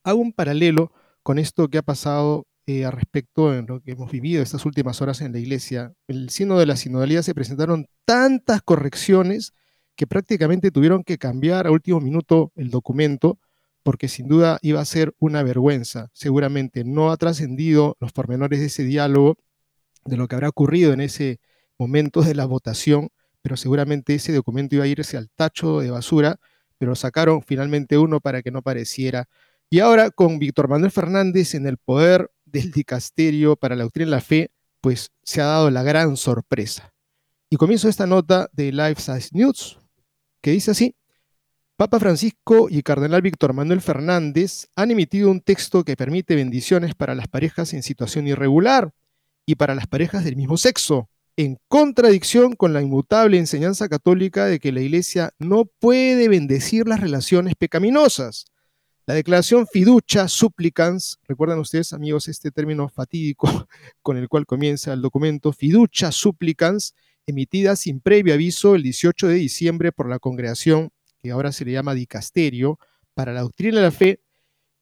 Hago 0.04 0.20
un 0.20 0.32
paralelo 0.32 0.92
con 1.24 1.40
esto 1.40 1.66
que 1.66 1.78
ha 1.78 1.82
pasado 1.82 2.46
eh, 2.66 2.84
a 2.84 2.92
respecto 2.92 3.52
en 3.52 3.66
lo 3.66 3.80
que 3.80 3.90
hemos 3.90 4.12
vivido 4.12 4.40
estas 4.40 4.64
últimas 4.64 5.02
horas 5.02 5.20
en 5.20 5.32
la 5.32 5.40
iglesia. 5.40 5.94
El 6.06 6.30
signo 6.30 6.60
de 6.60 6.66
la 6.66 6.76
sinodalidad 6.76 7.22
se 7.22 7.34
presentaron 7.34 7.86
tantas 8.04 8.62
correcciones 8.62 9.52
que 9.96 10.06
prácticamente 10.06 10.70
tuvieron 10.70 11.02
que 11.02 11.18
cambiar 11.18 11.66
a 11.66 11.72
último 11.72 12.00
minuto 12.00 12.52
el 12.54 12.70
documento 12.70 13.40
porque 13.82 14.06
sin 14.06 14.28
duda 14.28 14.60
iba 14.62 14.80
a 14.80 14.84
ser 14.84 15.12
una 15.18 15.42
vergüenza. 15.42 16.08
Seguramente 16.12 16.84
no 16.84 17.10
ha 17.10 17.16
trascendido 17.16 17.96
los 17.98 18.12
pormenores 18.12 18.60
de 18.60 18.66
ese 18.66 18.84
diálogo, 18.84 19.38
de 20.04 20.16
lo 20.16 20.28
que 20.28 20.36
habrá 20.36 20.48
ocurrido 20.48 20.92
en 20.92 21.00
ese 21.00 21.40
momento 21.82 22.22
de 22.22 22.34
la 22.34 22.46
votación, 22.46 23.10
pero 23.42 23.56
seguramente 23.56 24.14
ese 24.14 24.32
documento 24.32 24.76
iba 24.76 24.84
a 24.84 24.88
irse 24.88 25.16
al 25.16 25.28
tacho 25.30 25.80
de 25.80 25.90
basura, 25.90 26.38
pero 26.78 26.94
sacaron 26.94 27.42
finalmente 27.42 27.98
uno 27.98 28.20
para 28.20 28.42
que 28.42 28.50
no 28.50 28.62
pareciera. 28.62 29.28
Y 29.68 29.80
ahora 29.80 30.10
con 30.10 30.38
Víctor 30.38 30.68
Manuel 30.68 30.92
Fernández 30.92 31.54
en 31.54 31.66
el 31.66 31.76
poder 31.78 32.30
del 32.44 32.70
dicasterio 32.70 33.56
para 33.56 33.74
la 33.74 33.84
doctrina 33.84 34.06
de 34.06 34.16
la 34.16 34.20
fe, 34.20 34.50
pues 34.80 35.10
se 35.22 35.40
ha 35.40 35.46
dado 35.46 35.70
la 35.70 35.82
gran 35.82 36.16
sorpresa. 36.16 36.92
Y 37.50 37.56
comienzo 37.56 37.88
esta 37.88 38.06
nota 38.06 38.48
de 38.52 38.72
Life 38.72 39.00
Size 39.00 39.30
News, 39.32 39.78
que 40.40 40.52
dice 40.52 40.70
así, 40.70 40.94
Papa 41.76 41.98
Francisco 41.98 42.68
y 42.70 42.82
Cardenal 42.82 43.22
Víctor 43.22 43.54
Manuel 43.54 43.80
Fernández 43.80 44.68
han 44.76 44.90
emitido 44.90 45.30
un 45.30 45.40
texto 45.40 45.84
que 45.84 45.96
permite 45.96 46.36
bendiciones 46.36 46.94
para 46.94 47.14
las 47.14 47.28
parejas 47.28 47.72
en 47.74 47.82
situación 47.82 48.28
irregular 48.28 48.92
y 49.46 49.56
para 49.56 49.74
las 49.74 49.86
parejas 49.86 50.24
del 50.24 50.36
mismo 50.36 50.56
sexo, 50.56 51.08
en 51.36 51.58
contradicción 51.68 52.54
con 52.54 52.72
la 52.72 52.82
inmutable 52.82 53.38
enseñanza 53.38 53.88
católica 53.88 54.46
de 54.46 54.60
que 54.60 54.72
la 54.72 54.80
Iglesia 54.80 55.32
no 55.38 55.64
puede 55.64 56.28
bendecir 56.28 56.86
las 56.86 57.00
relaciones 57.00 57.54
pecaminosas. 57.54 58.46
La 59.06 59.14
declaración 59.14 59.66
fiducia 59.66 60.28
supplicans, 60.28 61.18
recuerdan 61.26 61.58
ustedes 61.58 61.92
amigos 61.92 62.28
este 62.28 62.50
término 62.50 62.88
fatídico 62.88 63.66
con 64.02 64.16
el 64.16 64.28
cual 64.28 64.46
comienza 64.46 64.92
el 64.92 65.02
documento, 65.02 65.52
fiducia 65.52 66.12
supplicans, 66.12 66.94
emitida 67.26 67.76
sin 67.76 68.00
previo 68.00 68.34
aviso 68.34 68.74
el 68.74 68.82
18 68.82 69.28
de 69.28 69.34
diciembre 69.34 69.92
por 69.92 70.08
la 70.08 70.18
Congregación 70.18 70.90
que 71.22 71.30
ahora 71.30 71.52
se 71.52 71.64
le 71.64 71.72
llama 71.72 71.94
dicasterio, 71.94 72.78
para 73.14 73.32
la 73.32 73.42
doctrina 73.42 73.76
de 73.76 73.82
la 73.82 73.90
fe, 73.90 74.20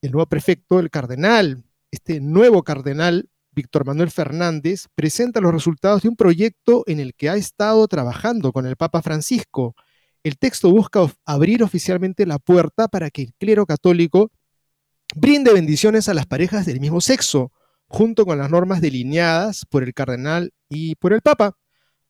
el 0.01 0.13
nuevo 0.13 0.27
prefecto, 0.27 0.81
el 0.81 0.91
cardenal, 0.91 1.65
este 1.91 2.21
nuevo 2.21 2.63
cardenal, 2.63 3.29
Víctor 3.53 3.85
Manuel 3.85 4.11
Fernández, 4.11 4.87
presenta 4.95 5.41
los 5.41 5.53
resultados 5.53 6.03
de 6.03 6.09
un 6.09 6.17
proyecto 6.17 6.85
en 6.87 7.01
el 7.01 7.15
que 7.15 7.29
ha 7.29 7.37
estado 7.37 7.87
trabajando 7.89 8.53
con 8.53 8.67
el 8.67 8.77
Papa 8.77 9.03
Francisco. 9.03 9.75
El 10.23 10.39
texto 10.39 10.71
busca 10.71 11.01
abrir 11.25 11.63
oficialmente 11.63 12.27
la 12.27 12.39
puerta 12.39 12.89
para 12.89 13.11
que 13.11 13.23
el 13.23 13.35
clero 13.35 13.67
católico 13.67 14.31
brinde 15.17 15.53
bendiciones 15.53 16.09
a 16.09 16.15
las 16.15 16.27
parejas 16.27 16.67
del 16.67 16.81
mismo 16.81 17.01
sexo, 17.01 17.53
junto 17.89 18.25
con 18.25 18.39
las 18.39 18.51
normas 18.51 18.81
delineadas 18.81 19.65
por 19.69 19.83
el 19.83 19.95
cardenal 19.95 20.53
y 20.69 20.95
por 20.97 21.13
el 21.13 21.23
Papa, 21.23 21.57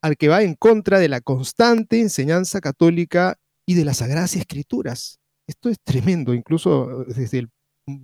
al 0.02 0.16
que 0.16 0.28
va 0.28 0.42
en 0.42 0.54
contra 0.54 0.98
de 0.98 1.08
la 1.08 1.20
constante 1.20 2.00
enseñanza 2.00 2.60
católica 2.60 3.38
y 3.64 3.74
de 3.74 3.84
las 3.84 3.98
Sagradas 3.98 4.36
Escrituras. 4.36 5.20
Esto 5.46 5.68
es 5.68 5.78
tremendo, 5.82 6.34
incluso 6.34 7.04
desde 7.06 7.48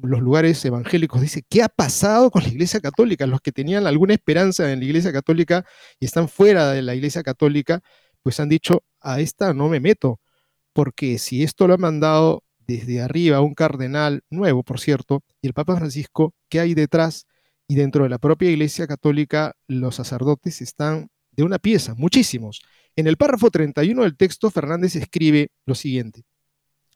los 0.02 0.20
lugares 0.20 0.64
evangélicos 0.64 1.20
dice, 1.20 1.42
¿qué 1.48 1.62
ha 1.62 1.68
pasado 1.68 2.30
con 2.30 2.42
la 2.42 2.48
Iglesia 2.48 2.80
Católica? 2.80 3.26
Los 3.26 3.40
que 3.40 3.52
tenían 3.52 3.86
alguna 3.86 4.14
esperanza 4.14 4.72
en 4.72 4.80
la 4.80 4.84
Iglesia 4.84 5.12
Católica 5.12 5.64
y 6.00 6.06
están 6.06 6.28
fuera 6.28 6.72
de 6.72 6.82
la 6.82 6.94
Iglesia 6.94 7.22
Católica, 7.22 7.80
pues 8.22 8.40
han 8.40 8.48
dicho, 8.48 8.84
a 9.00 9.20
esta 9.20 9.54
no 9.54 9.68
me 9.68 9.80
meto, 9.80 10.20
porque 10.72 11.18
si 11.18 11.42
esto 11.42 11.66
lo 11.66 11.74
ha 11.74 11.78
mandado 11.78 12.42
desde 12.66 13.00
arriba 13.00 13.40
un 13.40 13.54
cardenal 13.54 14.22
nuevo, 14.30 14.62
por 14.62 14.80
cierto, 14.80 15.22
y 15.40 15.46
el 15.46 15.54
Papa 15.54 15.76
Francisco, 15.76 16.34
¿qué 16.48 16.60
hay 16.60 16.74
detrás? 16.74 17.26
Y 17.68 17.76
dentro 17.76 18.04
de 18.04 18.10
la 18.10 18.18
propia 18.18 18.50
Iglesia 18.50 18.86
Católica, 18.86 19.54
los 19.68 19.96
sacerdotes 19.96 20.60
están 20.60 21.08
de 21.30 21.44
una 21.44 21.58
pieza, 21.58 21.94
muchísimos. 21.94 22.62
En 22.96 23.06
el 23.06 23.16
párrafo 23.16 23.50
31 23.50 24.02
del 24.02 24.16
texto, 24.16 24.50
Fernández 24.50 24.96
escribe 24.96 25.50
lo 25.66 25.74
siguiente. 25.74 26.22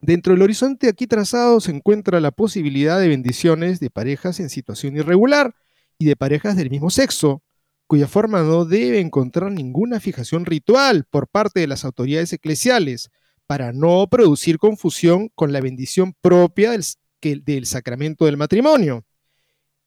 Dentro 0.00 0.33
del 0.33 0.42
horizonte 0.42 0.88
aquí 0.88 1.07
trazado 1.07 1.61
se 1.61 1.73
encuentra 1.73 2.21
la 2.21 2.30
posibilidad 2.30 2.99
de 2.99 3.09
bendiciones 3.09 3.80
de 3.80 3.90
parejas 3.90 4.40
en 4.40 4.49
situación 4.49 4.97
irregular 4.97 5.54
y 5.99 6.07
de 6.07 6.16
parejas 6.16 6.57
del 6.57 6.71
mismo 6.71 6.88
sexo, 6.88 7.42
cuya 7.87 8.09
forma 8.09 8.42
no 8.42 8.64
debe 8.64 9.00
encontrar 9.00 9.52
ninguna 9.52 10.00
fijación 10.00 10.47
ritual 10.47 11.04
por 11.11 11.28
parte 11.28 11.61
de 11.61 11.66
las 11.66 11.85
autoridades 11.85 12.33
eclesiales, 12.33 13.11
para 13.47 13.73
no 13.73 14.07
producir 14.09 14.59
confusión 14.59 15.28
con 15.35 15.52
la 15.52 15.61
bendición 15.61 16.14
propia 16.21 16.71
del, 16.71 17.66
sacramento 17.66 18.25
del 18.25 18.37
matrimonio. 18.37 19.04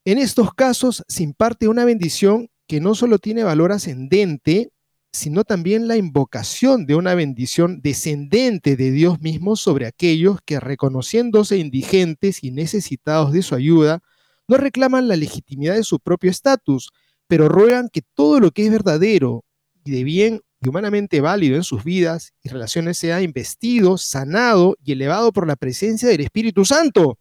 En 0.03 0.17
estos 0.17 0.53
casos 0.53 1.03
se 1.07 1.23
imparte 1.23 1.69
una 1.69 1.85
bendición 1.85 2.49
que 2.67 2.81
no 2.81 2.93
solo 2.93 3.19
tiene 3.19 3.41
valor 3.41 3.71
ascendente, 3.71 4.73
sino 5.13 5.43
también 5.43 5.87
la 5.87 5.95
invocación 5.95 6.87
de 6.87 6.95
una 6.95 7.13
bendición 7.13 7.81
descendente 7.81 8.75
de 8.75 8.89
Dios 8.89 9.21
mismo 9.21 9.55
sobre 9.55 9.85
aquellos 9.85 10.39
que, 10.43 10.59
reconociéndose 10.59 11.57
indigentes 11.57 12.43
y 12.43 12.49
necesitados 12.49 13.31
de 13.31 13.43
su 13.43 13.53
ayuda, 13.53 14.01
no 14.47 14.57
reclaman 14.57 15.07
la 15.07 15.15
legitimidad 15.15 15.75
de 15.75 15.83
su 15.83 15.99
propio 15.99 16.31
estatus, 16.31 16.91
pero 17.27 17.47
ruegan 17.47 17.89
que 17.93 18.01
todo 18.15 18.39
lo 18.39 18.49
que 18.51 18.65
es 18.65 18.71
verdadero 18.71 19.45
y 19.85 19.91
de 19.91 20.03
bien 20.03 20.41
y 20.59 20.69
humanamente 20.69 21.21
válido 21.21 21.57
en 21.57 21.63
sus 21.63 21.83
vidas 21.83 22.33
y 22.41 22.49
relaciones 22.49 22.97
sea 22.97 23.21
investido, 23.21 23.99
sanado 23.99 24.77
y 24.83 24.93
elevado 24.93 25.31
por 25.31 25.45
la 25.45 25.55
presencia 25.55 26.09
del 26.09 26.21
Espíritu 26.21 26.65
Santo. 26.65 27.19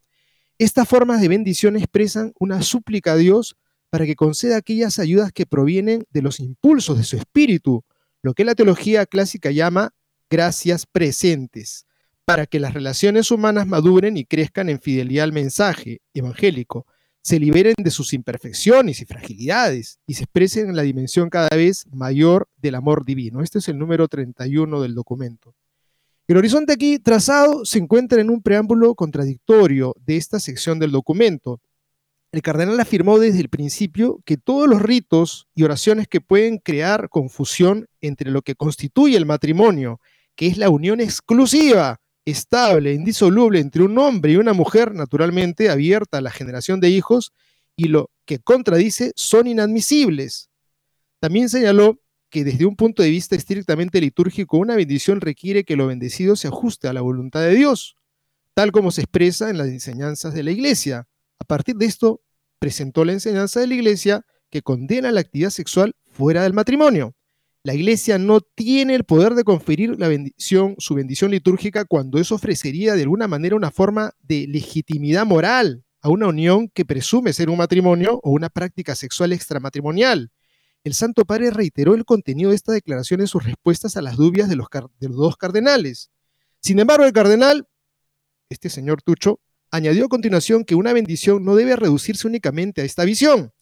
Estas 0.59 0.89
formas 0.89 1.21
de 1.21 1.29
bendición 1.29 1.77
expresan 1.77 2.33
una 2.39 2.63
súplica 2.63 3.13
a 3.13 3.17
Dios 3.17 3.57
para 3.93 4.07
que 4.07 4.17
conceda 4.17 4.57
aquellas 4.57 4.99
ayudas 4.99 5.33
que 5.33 5.45
provienen 5.45 6.07
de 6.09 6.23
los 6.23 6.41
impulsos 6.41 6.97
de 6.97 7.05
su 7.05 7.19
espíritu, 7.19 7.85
lo 8.23 8.33
que 8.33 8.47
la 8.47 8.55
teología 8.55 9.05
clásica 9.05 9.51
llama 9.51 9.93
gracias 10.31 10.87
presentes, 10.87 11.85
para 12.25 12.47
que 12.47 12.59
las 12.59 12.73
relaciones 12.73 13.31
humanas 13.31 13.67
maduren 13.67 14.17
y 14.17 14.25
crezcan 14.25 14.71
en 14.71 14.81
fidelidad 14.81 15.25
al 15.25 15.35
mensaje 15.35 16.01
evangélico, 16.15 16.87
se 17.21 17.39
liberen 17.39 17.75
de 17.77 17.91
sus 17.91 18.15
imperfecciones 18.15 19.03
y 19.03 19.05
fragilidades 19.05 19.99
y 20.07 20.15
se 20.15 20.25
expresen 20.25 20.71
en 20.71 20.77
la 20.77 20.83
dimensión 20.83 21.29
cada 21.29 21.55
vez 21.55 21.85
mayor 21.93 22.49
del 22.57 22.77
amor 22.77 23.05
divino. 23.05 23.43
Este 23.43 23.59
es 23.59 23.69
el 23.69 23.77
número 23.77 24.09
31 24.09 24.81
del 24.81 24.95
documento. 24.95 25.55
El 26.27 26.39
horizonte 26.39 26.73
aquí 26.73 26.99
trazado 26.99 27.67
se 27.67 27.79
encuentra 27.79 28.23
en 28.23 28.31
un 28.31 28.41
preámbulo 28.41 28.95
contradictorio 28.95 29.95
de 30.01 30.17
esta 30.17 30.41
sección 30.41 30.79
del 30.79 30.93
documento, 30.93 31.61
el 32.33 32.41
cardenal 32.41 32.81
afirmó 32.81 33.19
desde 33.19 33.41
el 33.41 33.51
principio 33.51 34.23
que 34.25 34.39
todos 34.39 34.67
los 34.67 34.81
ritos 34.81 35.49
y 35.55 35.65
oraciones 35.65 36.09
que 36.09 36.23
pueden 36.23 36.57
crear 36.57 37.11
confusión 37.11 37.87
entre 38.01 38.31
lo 38.31 38.41
que 38.41 38.55
constituye 38.55 39.19
el 39.19 39.27
matrimonio, 39.27 40.01
que 40.35 40.47
es 40.47 40.57
la 40.57 40.71
unión 40.71 41.01
exclusiva, 41.01 42.01
estable, 42.25 42.95
indisoluble 42.95 43.61
entre 43.61 43.83
un 43.83 43.99
hombre 43.99 44.33
y 44.33 44.37
una 44.37 44.55
mujer, 44.55 44.95
naturalmente 44.95 45.69
abierta 45.69 46.19
a 46.19 46.21
la 46.23 46.31
generación 46.31 46.81
de 46.81 46.89
hijos, 46.89 47.33
y 47.77 47.89
lo 47.89 48.11
que 48.25 48.39
contradice 48.39 49.13
son 49.15 49.47
inadmisibles. 49.47 50.49
También 51.21 51.51
señaló 51.51 52.01
que 52.31 52.45
desde 52.45 52.65
un 52.65 52.77
punto 52.77 53.03
de 53.03 53.11
vista 53.11 53.37
estrictamente 53.37 54.01
litúrgico, 54.01 54.57
una 54.57 54.75
bendición 54.75 55.21
requiere 55.21 55.65
que 55.65 55.77
lo 55.77 55.87
bendecido 55.87 56.35
se 56.37 56.49
ajuste 56.49 56.89
a 56.89 56.95
la 56.95 57.03
voluntad 57.03 57.43
de 57.43 57.55
Dios, 57.55 57.97
tal 58.55 58.73
como 58.73 58.91
se 58.91 59.03
expresa 59.03 59.51
en 59.51 59.59
las 59.59 59.69
enseñanzas 59.69 60.33
de 60.33 60.43
la 60.43 60.51
Iglesia 60.51 61.09
a 61.43 61.45
partir 61.45 61.75
de 61.75 61.87
esto, 61.87 62.23
presentó 62.61 63.05
la 63.05 63.15
enseñanza 63.15 63.59
de 63.59 63.67
la 63.67 63.75
Iglesia 63.75 64.25
que 64.49 64.63
condena 64.63 65.11
la 65.11 65.21
actividad 65.21 65.51
sexual 65.51 65.97
fuera 66.13 66.45
del 66.45 66.53
matrimonio. 66.53 67.17
La 67.65 67.75
Iglesia 67.75 68.17
no 68.17 68.41
tiene 68.41 68.95
el 68.95 69.03
poder 69.03 69.35
de 69.35 69.43
conferir 69.43 69.99
su 70.39 70.95
bendición 70.95 71.33
litúrgica 71.33 71.85
cuando 71.85 72.21
eso 72.21 72.37
ofrecería 72.37 72.95
de 72.95 73.03
alguna 73.03 73.27
manera 73.27 73.57
una 73.57 73.73
forma 73.73 74.13
de 74.21 74.47
legitimidad 74.47 75.27
moral 75.27 75.85
a 76.01 76.11
una 76.11 76.29
unión 76.29 76.69
que 76.69 76.85
presume 76.85 77.33
ser 77.33 77.51
un 77.51 77.59
matrimonio 77.59 78.21
o 78.23 78.31
una 78.31 78.49
práctica 78.49 78.95
sexual 78.95 79.33
extramatrimonial. 79.33 80.31
El 80.85 80.95
Santo 80.95 81.25
Padre 81.25 81.51
reiteró 81.51 81.97
el 81.97 82.05
contenido 82.05 82.51
de 82.51 82.57
esta 82.57 82.73
declaración 82.73 83.21
en 83.21 83.27
sus 83.27 83.43
respuestas 83.43 83.97
a 83.97 84.03
las 84.03 84.17
dudas 84.17 84.49
de 84.49 84.55
los 84.55 84.69
dos 85.17 85.37
cardenales. 85.37 86.13
Sin 86.61 86.79
embargo, 86.79 87.05
el 87.05 87.13
cardenal, 87.13 87.67
este 88.49 88.71
señor 88.71 89.03
Tucho, 89.03 89.41
Añadió 89.75 90.05
a 90.05 90.09
continuación 90.09 90.65
que 90.65 90.75
una 90.75 90.93
bendición 90.93 91.47
no 91.47 91.57
debe 91.57 91.77
reducirse 91.77 92.29
únicamente 92.29 92.83
a 92.83 92.85
esta 92.85 93.07
visión. 93.07 93.53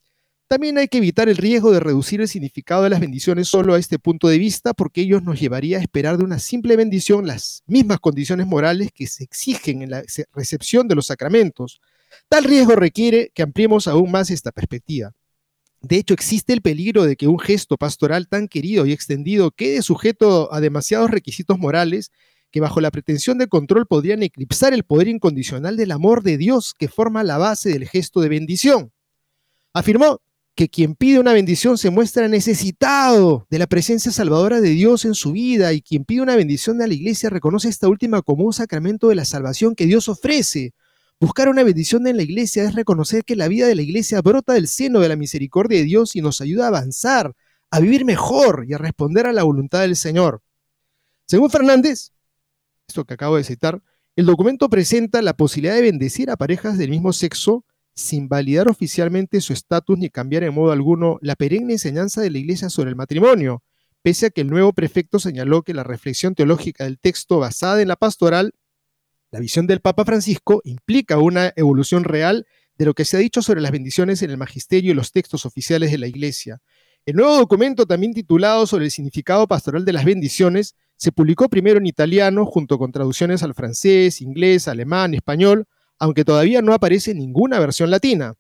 También 0.49 0.77
hay 0.77 0.89
que 0.89 0.99
evitar 0.99 1.29
el 1.29 1.37
riesgo 1.37 1.71
de 1.71 1.79
reducir 1.79 2.21
el 2.21 2.27
significado 2.27 2.83
de 2.83 2.91
las 2.91 2.99
bendiciones 2.99 3.47
solo 3.47 3.75
a 3.75 3.79
este 3.79 4.01
punto 4.01 4.27
de 4.27 4.37
vista, 4.37 4.75
porque 4.75 5.03
ello 5.03 5.21
nos 5.21 5.39
llevaría 5.39 5.79
a 5.79 5.81
esperar 5.81 6.19
de 6.19 6.25
una 6.25 6.41
simple 6.41 6.75
bendición 6.75 7.29
las 7.29 7.63
mismas 7.69 8.01
condiciones 8.01 8.49
morales 8.49 8.91
que 8.93 9.07
se 9.07 9.23
exigen 9.23 9.83
en 9.83 9.91
la 9.91 10.03
recepción 10.35 10.89
de 10.89 10.97
los 10.97 11.07
sacramentos. 11.07 11.81
Tal 12.29 12.43
riesgo 12.43 12.75
requiere 12.75 13.31
que 13.33 13.43
ampliemos 13.43 13.87
aún 13.87 14.11
más 14.11 14.33
esta 14.33 14.51
perspectiva. 14.51 15.13
De 15.81 15.95
hecho, 15.95 16.13
existe 16.13 16.53
el 16.53 16.61
peligro 16.61 17.05
de 17.05 17.15
que 17.15 17.29
un 17.29 17.39
gesto 17.39 17.77
pastoral 17.77 18.27
tan 18.27 18.49
querido 18.49 18.85
y 18.85 18.91
extendido 18.91 19.53
quede 19.53 19.81
sujeto 19.81 20.53
a 20.53 20.61
demasiados 20.61 21.13
requisitos 21.13 21.57
morales 21.57 22.11
que 22.51 22.61
bajo 22.61 22.81
la 22.81 22.91
pretensión 22.91 23.39
de 23.39 23.49
control 23.49 23.87
podrían 23.87 24.23
eclipsar 24.23 24.75
el 24.75 24.85
poder 24.85 25.09
incondicional 25.09 25.77
del 25.77 25.93
amor 25.93 26.23
de 26.23 26.37
Dios 26.37 26.75
que 26.79 26.89
forma 26.89 27.23
la 27.23 27.39
base 27.39 27.71
del 27.71 27.89
gesto 27.89 28.21
de 28.21 28.29
bendición. 28.29 28.93
Afirmó 29.73 30.21
que 30.55 30.69
quien 30.69 30.95
pide 30.95 31.21
una 31.21 31.33
bendición 31.33 31.79
se 31.79 31.91
muestra 31.91 32.29
necesitado 32.29 33.47
de 33.51 33.59
la 33.59 33.67
presencia 33.67 34.13
salvadora 34.13 34.61
de 34.61 34.71
Dios 34.71 35.05
en 35.05 35.15
su 35.15 35.33
vida 35.33 35.73
y 35.73 35.81
quien 35.81 36.05
pide 36.05 36.23
una 36.23 36.37
bendición 36.37 36.83
a 36.83 36.87
la 36.87 36.95
iglesia 36.95 37.31
reconoce 37.31 37.69
esta 37.69 37.89
última 37.89 38.21
como 38.21 38.45
un 38.45 38.53
sacramento 38.53 39.09
de 39.09 39.15
la 39.15 39.25
salvación 39.25 39.75
que 39.75 39.87
Dios 39.87 40.09
ofrece. 40.09 40.75
Buscar 41.21 41.49
una 41.49 41.63
bendición 41.63 42.07
en 42.07 42.17
la 42.17 42.23
iglesia 42.23 42.65
es 42.65 42.75
reconocer 42.75 43.25
que 43.25 43.37
la 43.37 43.49
vida 43.49 43.67
de 43.67 43.75
la 43.75 43.83
iglesia 43.83 44.21
brota 44.23 44.55
del 44.55 44.69
seno 44.69 45.01
de 45.01 45.09
la 45.09 45.17
misericordia 45.17 45.79
de 45.79 45.85
Dios 45.85 46.17
y 46.17 46.21
nos 46.21 46.41
ayuda 46.41 46.65
a 46.65 46.69
avanzar, 46.69 47.35
a 47.71 47.81
vivir 47.81 48.05
mejor 48.05 48.65
y 48.69 48.75
a 48.75 48.79
responder 48.79 49.27
a 49.27 49.33
la 49.33 49.45
voluntad 49.45 49.81
del 49.81 49.97
Señor. 49.97 50.43
Según 51.27 51.51
Fernández, 51.51 52.13
esto 52.91 53.05
que 53.05 53.15
acabo 53.15 53.37
de 53.37 53.45
citar, 53.45 53.83
el 54.17 54.27
documento 54.27 54.69
presenta 54.69 55.23
la 55.23 55.35
posibilidad 55.35 55.77
de 55.77 55.83
bendecir 55.83 56.31
a 56.31 56.37
parejas 56.37 56.77
del 56.77 56.91
mismo 56.91 57.13
sexo 57.13 57.65
sin 57.95 58.29
validar 58.29 58.69
oficialmente 58.69 59.41
su 59.41 59.53
estatus 59.53 59.99
ni 59.99 60.11
cambiar 60.11 60.43
en 60.43 60.55
modo 60.55 60.73
alguno 60.73 61.19
la 61.23 61.37
perenne 61.37 61.75
enseñanza 61.75 62.21
de 62.21 62.31
la 62.31 62.39
Iglesia 62.39 62.69
sobre 62.69 62.91
el 62.91 62.97
matrimonio, 62.97 63.63
pese 64.03 64.27
a 64.27 64.31
que 64.31 64.41
el 64.41 64.49
nuevo 64.49 64.73
prefecto 64.73 65.19
señaló 65.19 65.63
que 65.63 65.75
la 65.75 65.85
reflexión 65.85 66.35
teológica 66.35 66.85
del 66.85 66.99
texto 66.99 67.39
basada 67.39 67.81
en 67.81 67.89
la 67.89 67.97
pastoral, 67.97 68.53
la 69.31 69.39
visión 69.39 69.67
del 69.67 69.81
Papa 69.81 70.05
Francisco, 70.05 70.61
implica 70.65 71.19
una 71.19 71.53
evolución 71.55 72.05
real 72.05 72.47
de 72.77 72.87
lo 72.87 72.95
que 72.95 73.05
se 73.05 73.17
ha 73.17 73.21
dicho 73.21 73.43
sobre 73.43 73.61
las 73.61 73.71
bendiciones 73.71 74.23
en 74.23 74.31
el 74.31 74.39
magisterio 74.39 74.91
y 74.91 74.95
los 74.95 75.13
textos 75.13 75.47
oficiales 75.47 75.93
de 75.93 75.99
la 75.99 76.09
Iglesia. 76.09 76.61
El 77.07 77.17
nuevo 77.17 77.37
documento, 77.37 77.87
también 77.87 78.13
titulado 78.13 78.67
sobre 78.67 78.85
el 78.85 78.91
significado 78.91 79.49
pastoral 79.49 79.85
de 79.85 79.93
las 79.93 80.05
bendiciones, 80.05 80.75
se 80.97 81.13
publicó 81.13 81.49
primero 81.49 81.79
en 81.79 81.87
italiano 81.87 82.45
junto 82.45 82.79
con 82.79 82.93
traducciones 82.93 83.43
al 83.43 83.55
francés, 83.55 84.21
inglés, 84.21 84.69
alemán, 84.69 85.15
español, 85.15 85.67
aunque 85.99 86.25
todavía 86.25 86.61
no 86.61 86.75
aparece 86.75 87.15
ninguna 87.15 87.59
versión 87.59 87.91
latina. 87.91 88.35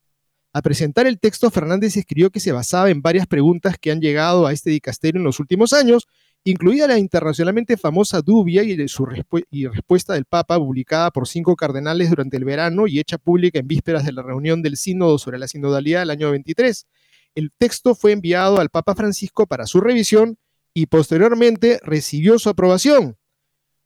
Al 0.52 0.62
presentar 0.62 1.06
el 1.06 1.18
texto, 1.18 1.50
Fernández 1.50 1.96
escribió 1.96 2.30
que 2.30 2.40
se 2.40 2.52
basaba 2.52 2.90
en 2.90 3.00
varias 3.00 3.26
preguntas 3.26 3.76
que 3.80 3.92
han 3.92 4.00
llegado 4.00 4.46
a 4.46 4.52
este 4.52 4.68
dicasterio 4.70 5.20
en 5.20 5.24
los 5.24 5.40
últimos 5.40 5.72
años, 5.72 6.06
incluida 6.44 6.86
la 6.86 6.98
internacionalmente 6.98 7.76
famosa 7.76 8.20
dubia 8.20 8.62
y, 8.62 8.88
su 8.88 9.06
y 9.50 9.68
respuesta 9.68 10.14
del 10.14 10.26
Papa, 10.26 10.58
publicada 10.58 11.10
por 11.12 11.28
cinco 11.28 11.56
cardenales 11.56 12.10
durante 12.10 12.36
el 12.36 12.44
verano 12.44 12.86
y 12.86 12.98
hecha 12.98 13.16
pública 13.16 13.58
en 13.58 13.68
vísperas 13.68 14.04
de 14.04 14.12
la 14.12 14.22
reunión 14.22 14.60
del 14.60 14.76
Sínodo 14.76 15.18
sobre 15.18 15.38
la 15.38 15.48
sinodalidad 15.48 16.00
del 16.00 16.10
año 16.10 16.30
23. 16.30 16.86
El 17.34 17.52
texto 17.56 17.94
fue 17.94 18.12
enviado 18.12 18.58
al 18.58 18.70
Papa 18.70 18.94
Francisco 18.94 19.46
para 19.46 19.66
su 19.66 19.80
revisión 19.80 20.36
y 20.74 20.86
posteriormente 20.86 21.78
recibió 21.82 22.38
su 22.38 22.48
aprobación. 22.48 23.16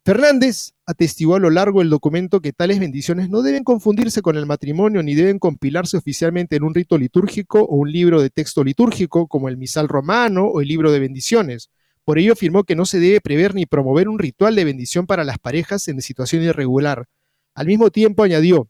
Fernández 0.03 0.73
atestiguó 0.85 1.35
a 1.35 1.39
lo 1.39 1.49
largo 1.49 1.79
del 1.79 1.89
documento 1.89 2.39
que 2.39 2.53
tales 2.53 2.79
bendiciones 2.79 3.27
no 3.29 3.41
deben 3.41 3.63
confundirse 3.63 4.21
con 4.21 4.37
el 4.37 4.45
matrimonio 4.45 5.01
ni 5.01 5.15
deben 5.15 5.39
compilarse 5.39 5.97
oficialmente 5.97 6.55
en 6.55 6.63
un 6.63 6.75
rito 6.75 6.97
litúrgico 6.99 7.61
o 7.61 7.75
un 7.75 7.91
libro 7.91 8.21
de 8.21 8.29
texto 8.29 8.63
litúrgico 8.63 9.27
como 9.27 9.49
el 9.49 9.57
misal 9.57 9.87
romano 9.87 10.45
o 10.45 10.61
el 10.61 10.67
libro 10.67 10.91
de 10.91 10.99
bendiciones, 10.99 11.71
Por 12.03 12.19
ello 12.19 12.33
afirmó 12.33 12.65
que 12.65 12.75
no 12.75 12.85
se 12.85 12.99
debe 12.99 13.19
prever 13.19 13.55
ni 13.55 13.65
promover 13.65 14.07
un 14.07 14.19
ritual 14.19 14.55
de 14.55 14.63
bendición 14.63 15.07
para 15.07 15.23
las 15.23 15.39
parejas 15.39 15.87
en 15.87 15.99
situación 16.03 16.43
irregular. 16.43 17.07
Al 17.55 17.65
mismo 17.65 17.89
tiempo 17.89 18.21
añadió, 18.21 18.69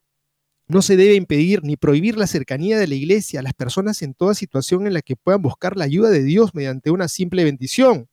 no 0.67 0.81
se 0.81 0.97
debe 0.97 1.15
impedir 1.15 1.63
ni 1.63 1.77
prohibir 1.77 2.17
la 2.17 2.27
cercanía 2.27 2.77
de 2.79 2.87
la 2.87 2.95
iglesia 2.95 3.39
a 3.39 3.43
las 3.43 3.53
personas 3.53 4.01
en 4.01 4.13
toda 4.13 4.33
situación 4.33 4.87
en 4.87 4.93
la 4.93 5.01
que 5.01 5.15
puedan 5.15 5.41
buscar 5.41 5.77
la 5.77 5.85
ayuda 5.85 6.09
de 6.09 6.23
Dios 6.23 6.55
mediante 6.55 6.91
una 6.91 7.07
simple 7.07 7.43
bendición. 7.43 8.09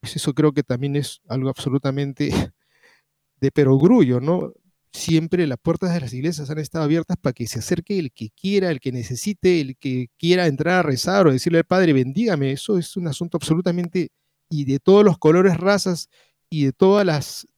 Pues 0.00 0.16
eso 0.16 0.34
creo 0.34 0.52
que 0.52 0.62
también 0.62 0.96
es 0.96 1.20
algo 1.28 1.48
absolutamente 1.48 2.30
de 3.40 3.50
perogrullo, 3.50 4.20
¿no? 4.20 4.52
Siempre 4.92 5.46
las 5.46 5.58
puertas 5.58 5.92
de 5.92 6.00
las 6.00 6.12
iglesias 6.14 6.48
han 6.50 6.58
estado 6.58 6.84
abiertas 6.84 7.16
para 7.20 7.34
que 7.34 7.46
se 7.46 7.58
acerque 7.58 7.98
el 7.98 8.12
que 8.12 8.30
quiera, 8.30 8.70
el 8.70 8.80
que 8.80 8.92
necesite, 8.92 9.60
el 9.60 9.76
que 9.76 10.08
quiera 10.18 10.46
entrar 10.46 10.80
a 10.80 10.82
rezar 10.82 11.26
o 11.26 11.32
decirle 11.32 11.58
al 11.58 11.64
Padre, 11.64 11.92
bendígame. 11.92 12.52
Eso 12.52 12.78
es 12.78 12.96
un 12.96 13.08
asunto 13.08 13.36
absolutamente 13.36 14.10
y 14.48 14.64
de 14.64 14.78
todos 14.78 15.04
los 15.04 15.18
colores, 15.18 15.56
razas 15.58 16.08
y 16.48 16.64
de 16.66 16.72
todos 16.72 17.04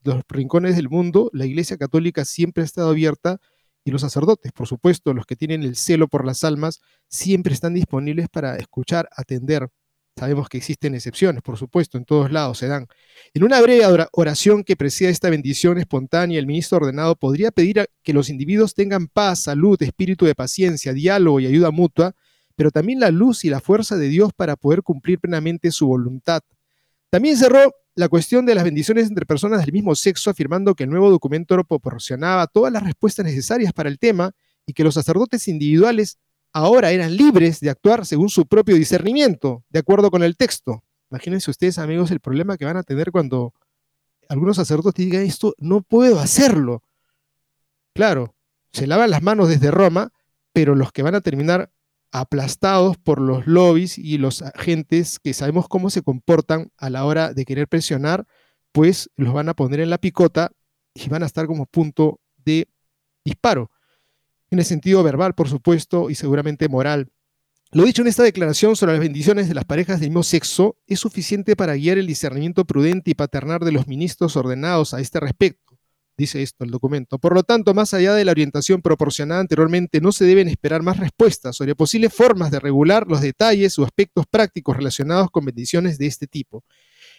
los 0.04 0.22
rincones 0.28 0.76
del 0.76 0.88
mundo, 0.88 1.30
la 1.32 1.46
Iglesia 1.46 1.76
Católica 1.76 2.24
siempre 2.24 2.62
ha 2.62 2.66
estado 2.66 2.90
abierta 2.90 3.40
y 3.88 3.90
los 3.90 4.02
sacerdotes, 4.02 4.52
por 4.52 4.66
supuesto, 4.66 5.14
los 5.14 5.24
que 5.24 5.34
tienen 5.34 5.62
el 5.62 5.74
celo 5.74 6.08
por 6.08 6.26
las 6.26 6.44
almas, 6.44 6.80
siempre 7.08 7.54
están 7.54 7.72
disponibles 7.72 8.28
para 8.28 8.56
escuchar, 8.56 9.08
atender. 9.16 9.68
Sabemos 10.14 10.48
que 10.50 10.58
existen 10.58 10.94
excepciones, 10.94 11.40
por 11.42 11.56
supuesto, 11.56 11.96
en 11.96 12.04
todos 12.04 12.30
lados 12.30 12.58
se 12.58 12.66
dan. 12.66 12.86
En 13.32 13.44
una 13.44 13.62
breve 13.62 13.86
oración 14.12 14.62
que 14.62 14.76
precede 14.76 15.08
esta 15.08 15.30
bendición 15.30 15.78
espontánea, 15.78 16.38
el 16.38 16.46
ministro 16.46 16.76
ordenado 16.76 17.16
podría 17.16 17.50
pedir 17.50 17.88
que 18.02 18.12
los 18.12 18.28
individuos 18.28 18.74
tengan 18.74 19.06
paz, 19.06 19.44
salud, 19.44 19.82
espíritu 19.82 20.26
de 20.26 20.34
paciencia, 20.34 20.92
diálogo 20.92 21.40
y 21.40 21.46
ayuda 21.46 21.70
mutua, 21.70 22.14
pero 22.56 22.70
también 22.70 23.00
la 23.00 23.10
luz 23.10 23.44
y 23.46 23.48
la 23.48 23.60
fuerza 23.60 23.96
de 23.96 24.08
Dios 24.08 24.32
para 24.36 24.56
poder 24.56 24.82
cumplir 24.82 25.18
plenamente 25.18 25.70
su 25.70 25.86
voluntad. 25.86 26.42
También 27.08 27.38
cerró 27.38 27.72
la 27.98 28.08
cuestión 28.08 28.46
de 28.46 28.54
las 28.54 28.62
bendiciones 28.62 29.08
entre 29.08 29.26
personas 29.26 29.60
del 29.60 29.72
mismo 29.72 29.92
sexo, 29.96 30.30
afirmando 30.30 30.76
que 30.76 30.84
el 30.84 30.90
nuevo 30.90 31.10
documento 31.10 31.60
proporcionaba 31.64 32.46
todas 32.46 32.72
las 32.72 32.84
respuestas 32.84 33.26
necesarias 33.26 33.72
para 33.72 33.88
el 33.88 33.98
tema 33.98 34.30
y 34.66 34.72
que 34.72 34.84
los 34.84 34.94
sacerdotes 34.94 35.48
individuales 35.48 36.16
ahora 36.52 36.92
eran 36.92 37.16
libres 37.16 37.58
de 37.58 37.70
actuar 37.70 38.06
según 38.06 38.28
su 38.28 38.46
propio 38.46 38.76
discernimiento, 38.76 39.64
de 39.68 39.80
acuerdo 39.80 40.12
con 40.12 40.22
el 40.22 40.36
texto. 40.36 40.84
Imagínense 41.10 41.50
ustedes, 41.50 41.76
amigos, 41.78 42.12
el 42.12 42.20
problema 42.20 42.56
que 42.56 42.66
van 42.66 42.76
a 42.76 42.84
tener 42.84 43.10
cuando 43.10 43.52
algunos 44.28 44.54
sacerdotes 44.54 45.04
digan 45.04 45.22
esto, 45.22 45.54
no 45.58 45.82
puedo 45.82 46.20
hacerlo. 46.20 46.84
Claro, 47.94 48.36
se 48.70 48.86
lavan 48.86 49.10
las 49.10 49.22
manos 49.22 49.48
desde 49.48 49.72
Roma, 49.72 50.12
pero 50.52 50.76
los 50.76 50.92
que 50.92 51.02
van 51.02 51.16
a 51.16 51.20
terminar 51.20 51.72
aplastados 52.10 52.96
por 52.96 53.20
los 53.20 53.46
lobbies 53.46 53.98
y 53.98 54.18
los 54.18 54.42
agentes 54.42 55.18
que 55.18 55.34
sabemos 55.34 55.68
cómo 55.68 55.90
se 55.90 56.02
comportan 56.02 56.70
a 56.76 56.90
la 56.90 57.04
hora 57.04 57.34
de 57.34 57.44
querer 57.44 57.68
presionar, 57.68 58.26
pues 58.72 59.10
los 59.16 59.32
van 59.32 59.48
a 59.48 59.54
poner 59.54 59.80
en 59.80 59.90
la 59.90 59.98
picota 59.98 60.50
y 60.94 61.08
van 61.08 61.22
a 61.22 61.26
estar 61.26 61.46
como 61.46 61.66
punto 61.66 62.20
de 62.36 62.68
disparo. 63.24 63.70
En 64.50 64.58
el 64.58 64.64
sentido 64.64 65.02
verbal, 65.02 65.34
por 65.34 65.48
supuesto, 65.48 66.08
y 66.08 66.14
seguramente 66.14 66.68
moral. 66.68 67.10
Lo 67.70 67.84
dicho 67.84 68.00
en 68.00 68.08
esta 68.08 68.22
declaración 68.22 68.76
sobre 68.76 68.92
las 68.92 69.00
bendiciones 69.00 69.46
de 69.46 69.54
las 69.54 69.66
parejas 69.66 70.00
del 70.00 70.08
mismo 70.08 70.22
sexo 70.22 70.78
es 70.86 71.00
suficiente 71.00 71.54
para 71.54 71.74
guiar 71.74 71.98
el 71.98 72.06
discernimiento 72.06 72.64
prudente 72.64 73.10
y 73.10 73.14
paternal 73.14 73.58
de 73.60 73.72
los 73.72 73.86
ministros 73.86 74.36
ordenados 74.36 74.94
a 74.94 75.00
este 75.00 75.20
respecto 75.20 75.67
dice 76.18 76.42
esto 76.42 76.64
el 76.64 76.70
documento. 76.70 77.18
Por 77.18 77.34
lo 77.34 77.44
tanto, 77.44 77.72
más 77.72 77.94
allá 77.94 78.12
de 78.14 78.24
la 78.24 78.32
orientación 78.32 78.82
proporcionada 78.82 79.40
anteriormente, 79.40 80.00
no 80.00 80.10
se 80.10 80.24
deben 80.24 80.48
esperar 80.48 80.82
más 80.82 80.98
respuestas 80.98 81.56
sobre 81.56 81.76
posibles 81.76 82.12
formas 82.12 82.50
de 82.50 82.58
regular 82.58 83.06
los 83.06 83.20
detalles 83.20 83.78
o 83.78 83.84
aspectos 83.84 84.26
prácticos 84.28 84.76
relacionados 84.76 85.30
con 85.30 85.44
bendiciones 85.44 85.96
de 85.96 86.06
este 86.06 86.26
tipo. 86.26 86.64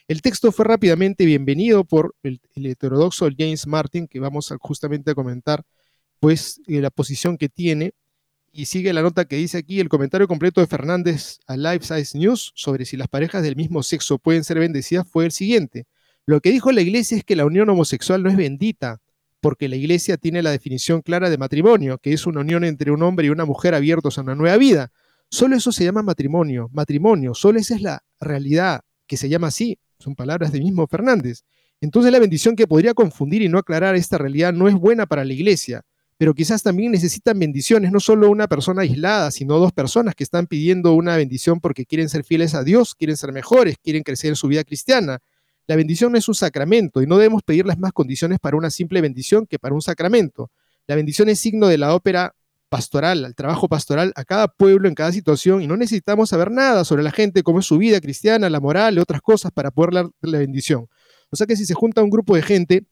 El 0.10 0.22
texto 0.22 0.52
fue 0.52 0.66
rápidamente 0.66 1.26
bienvenido 1.26 1.86
por 1.86 2.14
el, 2.24 2.42
heterodoxo 2.56 3.30
James 3.36 3.66
Martin, 3.68 4.06
que 4.06 4.20
vamos 4.20 4.52
a, 4.52 4.58
justamente 4.60 5.12
a 5.12 5.16
comentar, 5.16 5.64
pues 6.20 6.62
eh, 6.68 6.82
la 6.82 6.90
posición 6.90 7.38
que 7.38 7.48
tiene. 7.48 7.94
Y 8.52 8.66
sigue 8.66 8.92
la 8.92 9.04
nota 9.04 9.26
que 9.26 9.36
dice 9.38 9.60
aquí, 9.60 9.80
el 9.80 9.88
comentario 9.88 10.28
completo 10.28 10.60
de 10.60 10.68
Fernández 10.68 11.38
a 11.48 11.56
Life 11.56 11.86
Size 11.86 12.18
News 12.18 12.52
sobre 12.56 12.84
si 12.86 12.98
las 12.98 13.08
parejas 13.08 13.44
del 13.44 13.56
mismo 13.56 13.84
sexo 13.84 14.18
pueden 14.18 14.44
ser 14.44 14.60
bendecidas 14.60 15.08
fue 15.08 15.26
el 15.26 15.32
siguiente. 15.32 15.86
Lo 16.30 16.42
que 16.42 16.52
dijo 16.52 16.72
la 16.72 16.82
iglesia 16.82 17.18
es 17.18 17.24
que 17.24 17.36
la 17.36 17.44
unión 17.44 17.68
homosexual 17.72 18.22
no 18.22 18.30
es 18.30 18.38
bendita, 18.38 19.02
porque 19.40 19.68
la 19.68 19.78
iglesia 19.78 20.16
tiene 20.16 20.44
la 20.44 20.52
definición 20.52 21.02
clara 21.02 21.28
de 21.28 21.40
matrimonio, 21.40 21.98
que 21.98 22.14
es 22.14 22.28
una 22.28 22.42
unión 22.42 22.64
entre 22.64 22.92
un 22.92 23.02
hombre 23.02 23.26
y 23.26 23.30
una 23.32 23.46
mujer 23.46 23.74
abiertos 23.74 24.20
a 24.20 24.22
una 24.22 24.36
nueva 24.36 24.56
vida. 24.58 24.92
Solo 25.32 25.56
eso 25.56 25.72
se 25.72 25.86
llama 25.86 26.04
matrimonio, 26.04 26.70
matrimonio, 26.72 27.34
solo 27.34 27.58
esa 27.58 27.74
es 27.74 27.82
la 27.82 28.04
realidad 28.20 28.82
que 29.08 29.18
se 29.18 29.28
llama 29.28 29.48
así, 29.48 29.80
son 29.98 30.14
palabras 30.14 30.52
de 30.52 30.60
mismo 30.60 30.86
Fernández. 30.86 31.46
Entonces 31.82 32.12
la 32.12 32.20
bendición 32.20 32.56
que 32.56 32.68
podría 32.68 32.94
confundir 32.94 33.42
y 33.42 33.50
no 33.50 33.58
aclarar 33.58 33.96
esta 33.96 34.20
realidad 34.20 34.54
no 34.54 34.68
es 34.68 34.76
buena 34.76 35.08
para 35.08 35.26
la 35.26 35.34
iglesia, 35.34 35.82
pero 36.20 36.36
quizás 36.36 36.62
también 36.62 36.92
necesitan 36.92 37.40
bendiciones, 37.40 37.92
no 37.92 38.00
solo 38.00 38.30
una 38.30 38.48
persona 38.48 38.84
aislada, 38.84 39.32
sino 39.32 39.58
dos 39.58 39.72
personas 39.72 40.14
que 40.14 40.26
están 40.26 40.46
pidiendo 40.46 40.94
una 40.94 41.18
bendición 41.18 41.60
porque 41.60 41.88
quieren 41.88 42.08
ser 42.08 42.24
fieles 42.24 42.54
a 42.54 42.64
Dios, 42.64 42.94
quieren 42.94 43.18
ser 43.18 43.32
mejores, 43.32 43.78
quieren 43.82 44.04
crecer 44.04 44.30
en 44.30 44.36
su 44.36 44.48
vida 44.48 44.64
cristiana. 44.64 45.18
La 45.70 45.76
bendición 45.76 46.12
no 46.12 46.18
es 46.18 46.28
un 46.28 46.34
sacramento 46.34 47.00
y 47.00 47.06
no 47.06 47.18
debemos 47.18 47.44
pedir 47.44 47.68
las 47.68 47.78
más 47.78 47.94
condiciones 47.94 48.40
para 48.40 48.58
una 48.58 48.72
simple 48.72 49.02
bendición 49.02 49.46
que 49.46 49.60
para 49.60 49.76
un 49.76 49.84
sacramento. 49.84 50.50
La 50.88 50.96
bendición 50.96 51.30
es 51.30 51.40
signo 51.40 51.68
de 51.68 51.78
la 51.78 51.94
ópera 51.94 52.34
pastoral, 52.70 53.24
el 53.24 53.36
trabajo 53.36 53.68
pastoral 53.68 54.12
a 54.16 54.24
cada 54.24 54.48
pueblo 54.48 54.88
en 54.88 54.96
cada 54.96 55.12
situación 55.12 55.62
y 55.62 55.68
no 55.68 55.78
necesitamos 55.78 56.30
saber 56.30 56.50
nada 56.50 56.84
sobre 56.86 57.04
la 57.04 57.12
gente, 57.12 57.44
cómo 57.44 57.60
es 57.60 57.68
su 57.68 57.78
vida 57.78 58.02
cristiana, 58.02 58.50
la 58.50 58.60
moral 58.60 58.96
y 58.96 59.00
otras 59.00 59.22
cosas 59.22 59.52
para 59.52 59.70
poder 59.70 59.94
dar 59.94 60.10
la 60.22 60.40
bendición. 60.40 60.88
O 61.30 61.36
sea 61.36 61.46
que 61.46 61.56
si 61.56 61.68
se 61.68 61.76
junta 61.76 62.02
un 62.02 62.10
grupo 62.10 62.36
de 62.36 62.42
gente 62.42 62.88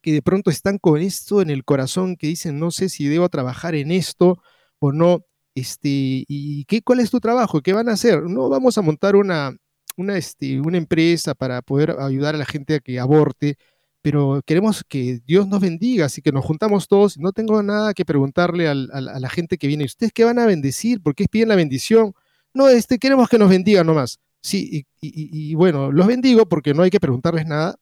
que 0.00 0.14
de 0.14 0.22
pronto 0.22 0.50
están 0.50 0.78
con 0.78 1.02
esto 1.02 1.42
en 1.42 1.50
el 1.50 1.62
corazón, 1.66 2.16
que 2.16 2.28
dicen, 2.28 2.58
no 2.58 2.70
sé 2.70 2.88
si 2.88 3.06
debo 3.06 3.28
trabajar 3.28 3.74
en 3.74 3.90
esto 3.90 4.40
o 4.78 4.92
no, 4.92 5.26
este, 5.54 5.90
¿y 6.26 6.64
qué, 6.64 6.80
cuál 6.80 7.00
es 7.00 7.10
tu 7.10 7.20
trabajo? 7.20 7.60
¿Qué 7.60 7.74
van 7.74 7.90
a 7.90 7.92
hacer? 7.92 8.22
No, 8.22 8.48
vamos 8.48 8.78
a 8.78 8.80
montar 8.80 9.14
una, 9.14 9.54
una, 9.98 10.16
este, 10.16 10.60
una 10.60 10.78
empresa 10.78 11.34
para 11.34 11.60
poder 11.62 11.96
ayudar 11.98 12.34
a 12.34 12.38
la 12.38 12.46
gente 12.46 12.76
a 12.76 12.80
que 12.80 12.98
aborte, 12.98 13.56
pero 14.00 14.40
queremos 14.46 14.84
que 14.88 15.20
Dios 15.26 15.48
nos 15.48 15.60
bendiga, 15.60 16.06
así 16.06 16.22
que 16.22 16.32
nos 16.32 16.44
juntamos 16.44 16.88
todos. 16.88 17.18
No 17.18 17.32
tengo 17.32 17.62
nada 17.62 17.92
que 17.94 18.04
preguntarle 18.04 18.68
a 18.68 18.74
la 18.74 19.28
gente 19.28 19.58
que 19.58 19.66
viene. 19.66 19.84
¿Ustedes 19.84 20.12
qué 20.12 20.24
van 20.24 20.38
a 20.38 20.46
bendecir? 20.46 21.02
¿Por 21.02 21.14
qué 21.14 21.26
piden 21.28 21.48
la 21.48 21.56
bendición? 21.56 22.14
No, 22.54 22.68
este, 22.68 22.98
queremos 22.98 23.28
que 23.28 23.38
nos 23.38 23.50
bendiga 23.50 23.84
nomás. 23.84 24.18
Sí, 24.40 24.86
y, 25.00 25.50
y, 25.50 25.54
bueno, 25.54 25.90
los 25.92 26.06
bendigo 26.06 26.46
porque 26.48 26.72
no 26.74 26.82
hay 26.84 26.90
que 26.90 27.00
preguntarles 27.00 27.46
nada. 27.46 27.76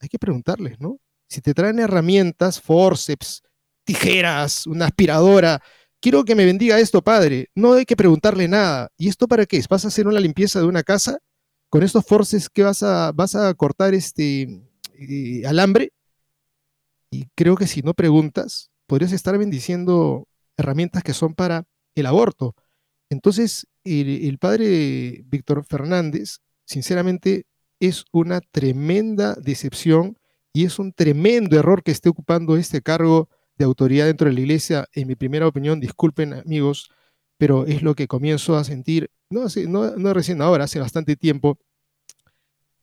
Hay 0.00 0.08
que 0.08 0.18
preguntarles, 0.18 0.80
¿no? 0.80 0.98
Si 1.28 1.40
te 1.40 1.54
traen 1.54 1.78
herramientas, 1.78 2.60
forceps, 2.60 3.42
tijeras, 3.84 4.66
una 4.66 4.86
aspiradora, 4.86 5.62
quiero 6.00 6.24
que 6.24 6.34
me 6.34 6.44
bendiga 6.44 6.78
esto, 6.80 7.02
padre. 7.02 7.50
No 7.54 7.74
hay 7.74 7.84
que 7.84 7.96
preguntarle 7.96 8.48
nada. 8.48 8.90
¿Y 8.98 9.08
esto 9.08 9.28
para 9.28 9.46
qué? 9.46 9.62
¿Vas 9.68 9.84
a 9.84 9.88
hacer 9.88 10.08
una 10.08 10.20
limpieza 10.20 10.60
de 10.60 10.66
una 10.66 10.82
casa? 10.82 11.18
Con 11.70 11.82
estos 11.84 12.04
forces 12.04 12.50
que 12.50 12.64
vas 12.64 12.82
a, 12.82 13.12
vas 13.12 13.34
a 13.34 13.54
cortar 13.54 13.94
este 13.94 14.60
alambre. 15.46 15.92
Y 17.10 17.26
creo 17.34 17.56
que 17.56 17.66
si 17.66 17.82
no 17.82 17.94
preguntas, 17.94 18.70
podrías 18.86 19.12
estar 19.12 19.38
bendiciendo 19.38 20.28
herramientas 20.56 21.02
que 21.02 21.14
son 21.14 21.34
para 21.34 21.64
el 21.94 22.06
aborto. 22.06 22.54
Entonces, 23.08 23.66
el, 23.84 24.38
padre 24.38 25.22
Víctor 25.26 25.64
Fernández, 25.64 26.38
sinceramente, 26.64 27.46
es 27.80 28.04
una 28.12 28.40
tremenda 28.40 29.34
decepción 29.34 30.16
y 30.52 30.64
es 30.64 30.78
un 30.78 30.92
tremendo 30.92 31.58
error 31.58 31.82
que 31.82 31.92
esté 31.92 32.08
ocupando 32.08 32.56
este 32.56 32.82
cargo 32.82 33.28
de 33.56 33.64
autoridad 33.64 34.06
dentro 34.06 34.28
de 34.28 34.34
la 34.34 34.40
iglesia. 34.40 34.86
En 34.92 35.08
mi 35.08 35.14
primera 35.14 35.46
opinión, 35.46 35.80
disculpen 35.80 36.34
amigos, 36.34 36.90
pero 37.40 37.64
es 37.64 37.80
lo 37.80 37.94
que 37.94 38.06
comienzo 38.06 38.54
a 38.54 38.64
sentir 38.64 39.10
no, 39.30 39.46
no, 39.66 39.96
no 39.96 40.12
recién 40.12 40.42
ahora, 40.42 40.64
hace 40.64 40.78
bastante 40.78 41.16
tiempo, 41.16 41.58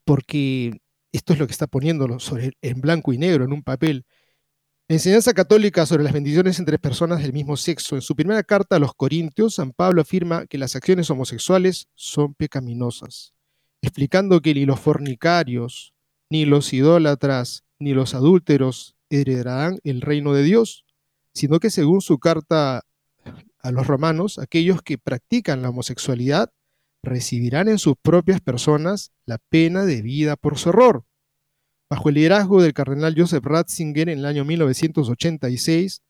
porque 0.04 0.82
esto 1.12 1.34
es 1.34 1.38
lo 1.38 1.46
que 1.46 1.52
está 1.52 1.67
poniéndolo 1.67 2.17
sobre, 2.17 2.54
en 2.63 2.82
blanco 2.82 3.13
y 3.13 3.20
negro 3.20 3.46
en 3.46 3.54
un 3.54 3.62
papel. 3.62 4.08
La 4.88 4.96
enseñanza 4.96 5.36
católica 5.36 5.86
sobre 5.86 6.04
las 6.04 6.12
bendiciones 6.12 6.58
entre 6.58 6.80
personas 6.80 7.22
del 7.22 7.34
mismo 7.34 7.56
sexo. 7.56 7.93
En 7.98 8.02
su 8.02 8.15
primera 8.15 8.41
carta 8.41 8.78
a 8.78 8.80
los 8.80 8.96
Corintios, 8.96 9.54
San 9.54 9.74
Pablo 9.74 10.02
afirma 10.02 10.48
que 10.48 10.58
las 10.58 10.76
acciones 10.76 11.12
homosexuales 11.12 11.88
son 11.93 12.34
pecaminosas, 12.34 13.36
explicando 13.84 14.41
que 14.41 14.56
ni 14.56 14.65
los 14.65 14.80
fornicarios, 14.80 15.93
ni 16.32 16.46
los 16.46 16.74
idólatras, 16.74 17.63
ni 17.78 17.93
los 17.93 18.15
adúlteros 18.15 18.96
heredarán 19.12 19.78
el 19.84 20.02
reino 20.02 20.34
de 20.34 20.41
Dios, 20.41 20.84
sino 21.36 21.60
que 21.60 21.70
según 21.70 22.02
su 22.02 22.17
carta 22.17 22.88
a 23.67 23.71
los 23.71 23.86
romanos, 23.86 24.39
aquellos 24.39 24.82
que 24.82 24.97
practican 24.97 25.62
la 25.62 25.69
homosexualidad 25.69 26.51
recibirán 27.03 27.67
en 27.67 27.80
sus 27.80 27.95
propias 28.01 28.39
personas 28.39 29.12
la 29.25 29.39
pena 29.49 29.86
de 29.86 30.01
vida 30.01 30.38
por 30.38 30.58
su 30.58 30.69
error. 30.69 31.03
Bajo 31.89 32.10
el 32.10 32.15
liderazgo 32.15 32.62
del 32.62 32.73
cardenal 32.73 33.13
Joseph 33.17 33.43
Ratzinger 33.43 34.08
en 34.08 34.19
el 34.19 34.25
año 34.25 34.45
1986, 34.45 36.01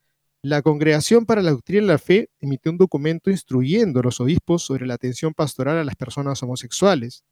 la 0.44 0.62
Congregación 0.62 1.26
para 1.26 1.42
la 1.42 1.52
Doctrina 1.52 1.82
de 1.82 1.88
la 1.88 1.98
Fe 1.98 2.30
emitió 2.40 2.72
un 2.72 2.78
documento 2.78 3.32
instruyendo 3.32 4.00
a 4.00 4.04
los 4.04 4.20
obispos 4.22 4.62
sobre 4.62 4.86
la 4.86 4.94
atención 4.94 5.34
pastoral 5.34 5.78
a 5.78 5.84
las 5.84 5.96
personas 5.96 6.42
homosexuales. 6.44 7.24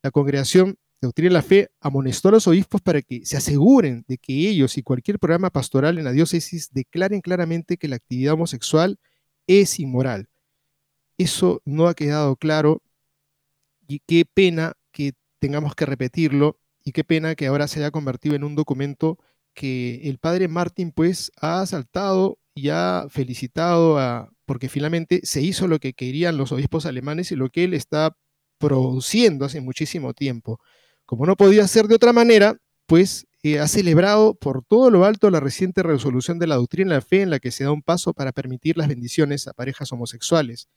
La 0.00 0.12
congregación 0.12 0.76
Doctrina 1.00 1.30
de 1.30 1.34
la 1.34 1.42
Fe 1.42 1.70
amonestó 1.80 2.28
a 2.28 2.32
los 2.32 2.46
obispos 2.46 2.80
para 2.80 3.02
que 3.02 3.26
se 3.26 3.36
aseguren 3.36 4.04
de 4.06 4.18
que 4.18 4.48
ellos 4.48 4.78
y 4.78 4.84
cualquier 4.84 5.18
programa 5.18 5.50
pastoral 5.50 5.98
en 5.98 6.04
la 6.04 6.12
diócesis 6.12 6.70
declaren 6.70 7.20
claramente 7.20 7.76
que 7.76 7.88
la 7.88 7.96
actividad 7.96 8.34
homosexual 8.34 9.00
es 9.60 9.78
inmoral. 9.78 10.28
Eso 11.18 11.60
no 11.64 11.88
ha 11.88 11.94
quedado 11.94 12.36
claro 12.36 12.82
y 13.86 14.00
qué 14.06 14.24
pena 14.24 14.74
que 14.92 15.12
tengamos 15.38 15.74
que 15.74 15.86
repetirlo 15.86 16.58
y 16.84 16.92
qué 16.92 17.04
pena 17.04 17.34
que 17.34 17.46
ahora 17.46 17.68
se 17.68 17.80
haya 17.80 17.90
convertido 17.90 18.34
en 18.34 18.44
un 18.44 18.54
documento 18.54 19.18
que 19.54 20.08
el 20.08 20.18
padre 20.18 20.48
Martín 20.48 20.92
pues 20.92 21.30
ha 21.36 21.64
saltado 21.66 22.38
y 22.54 22.70
ha 22.70 23.06
felicitado 23.08 23.98
a, 23.98 24.30
porque 24.46 24.68
finalmente 24.68 25.20
se 25.24 25.42
hizo 25.42 25.68
lo 25.68 25.78
que 25.78 25.92
querían 25.94 26.36
los 26.36 26.52
obispos 26.52 26.86
alemanes 26.86 27.32
y 27.32 27.36
lo 27.36 27.50
que 27.50 27.64
él 27.64 27.74
está 27.74 28.16
produciendo 28.58 29.44
hace 29.44 29.60
muchísimo 29.60 30.14
tiempo. 30.14 30.60
Como 31.04 31.26
no 31.26 31.36
podía 31.36 31.66
ser 31.68 31.86
de 31.88 31.96
otra 31.96 32.12
manera, 32.12 32.56
pues 32.86 33.26
eh, 33.42 33.58
ha 33.58 33.68
celebrado 33.68 34.34
por 34.34 34.64
todo 34.64 34.90
lo 34.90 35.04
alto 35.04 35.30
la 35.30 35.40
reciente 35.40 35.82
resolución 35.82 36.38
de 36.38 36.46
la 36.46 36.56
doctrina 36.56 36.90
de 36.90 36.96
la 36.96 37.02
fe 37.02 37.22
en 37.22 37.30
la 37.30 37.40
que 37.40 37.50
se 37.50 37.64
da 37.64 37.72
un 37.72 37.82
paso 37.82 38.12
para 38.12 38.32
permitir 38.32 38.76
las 38.76 38.88
bendiciones 38.88 39.48
a 39.48 39.52
parejas 39.52 39.92
homosexuales. 39.92 40.68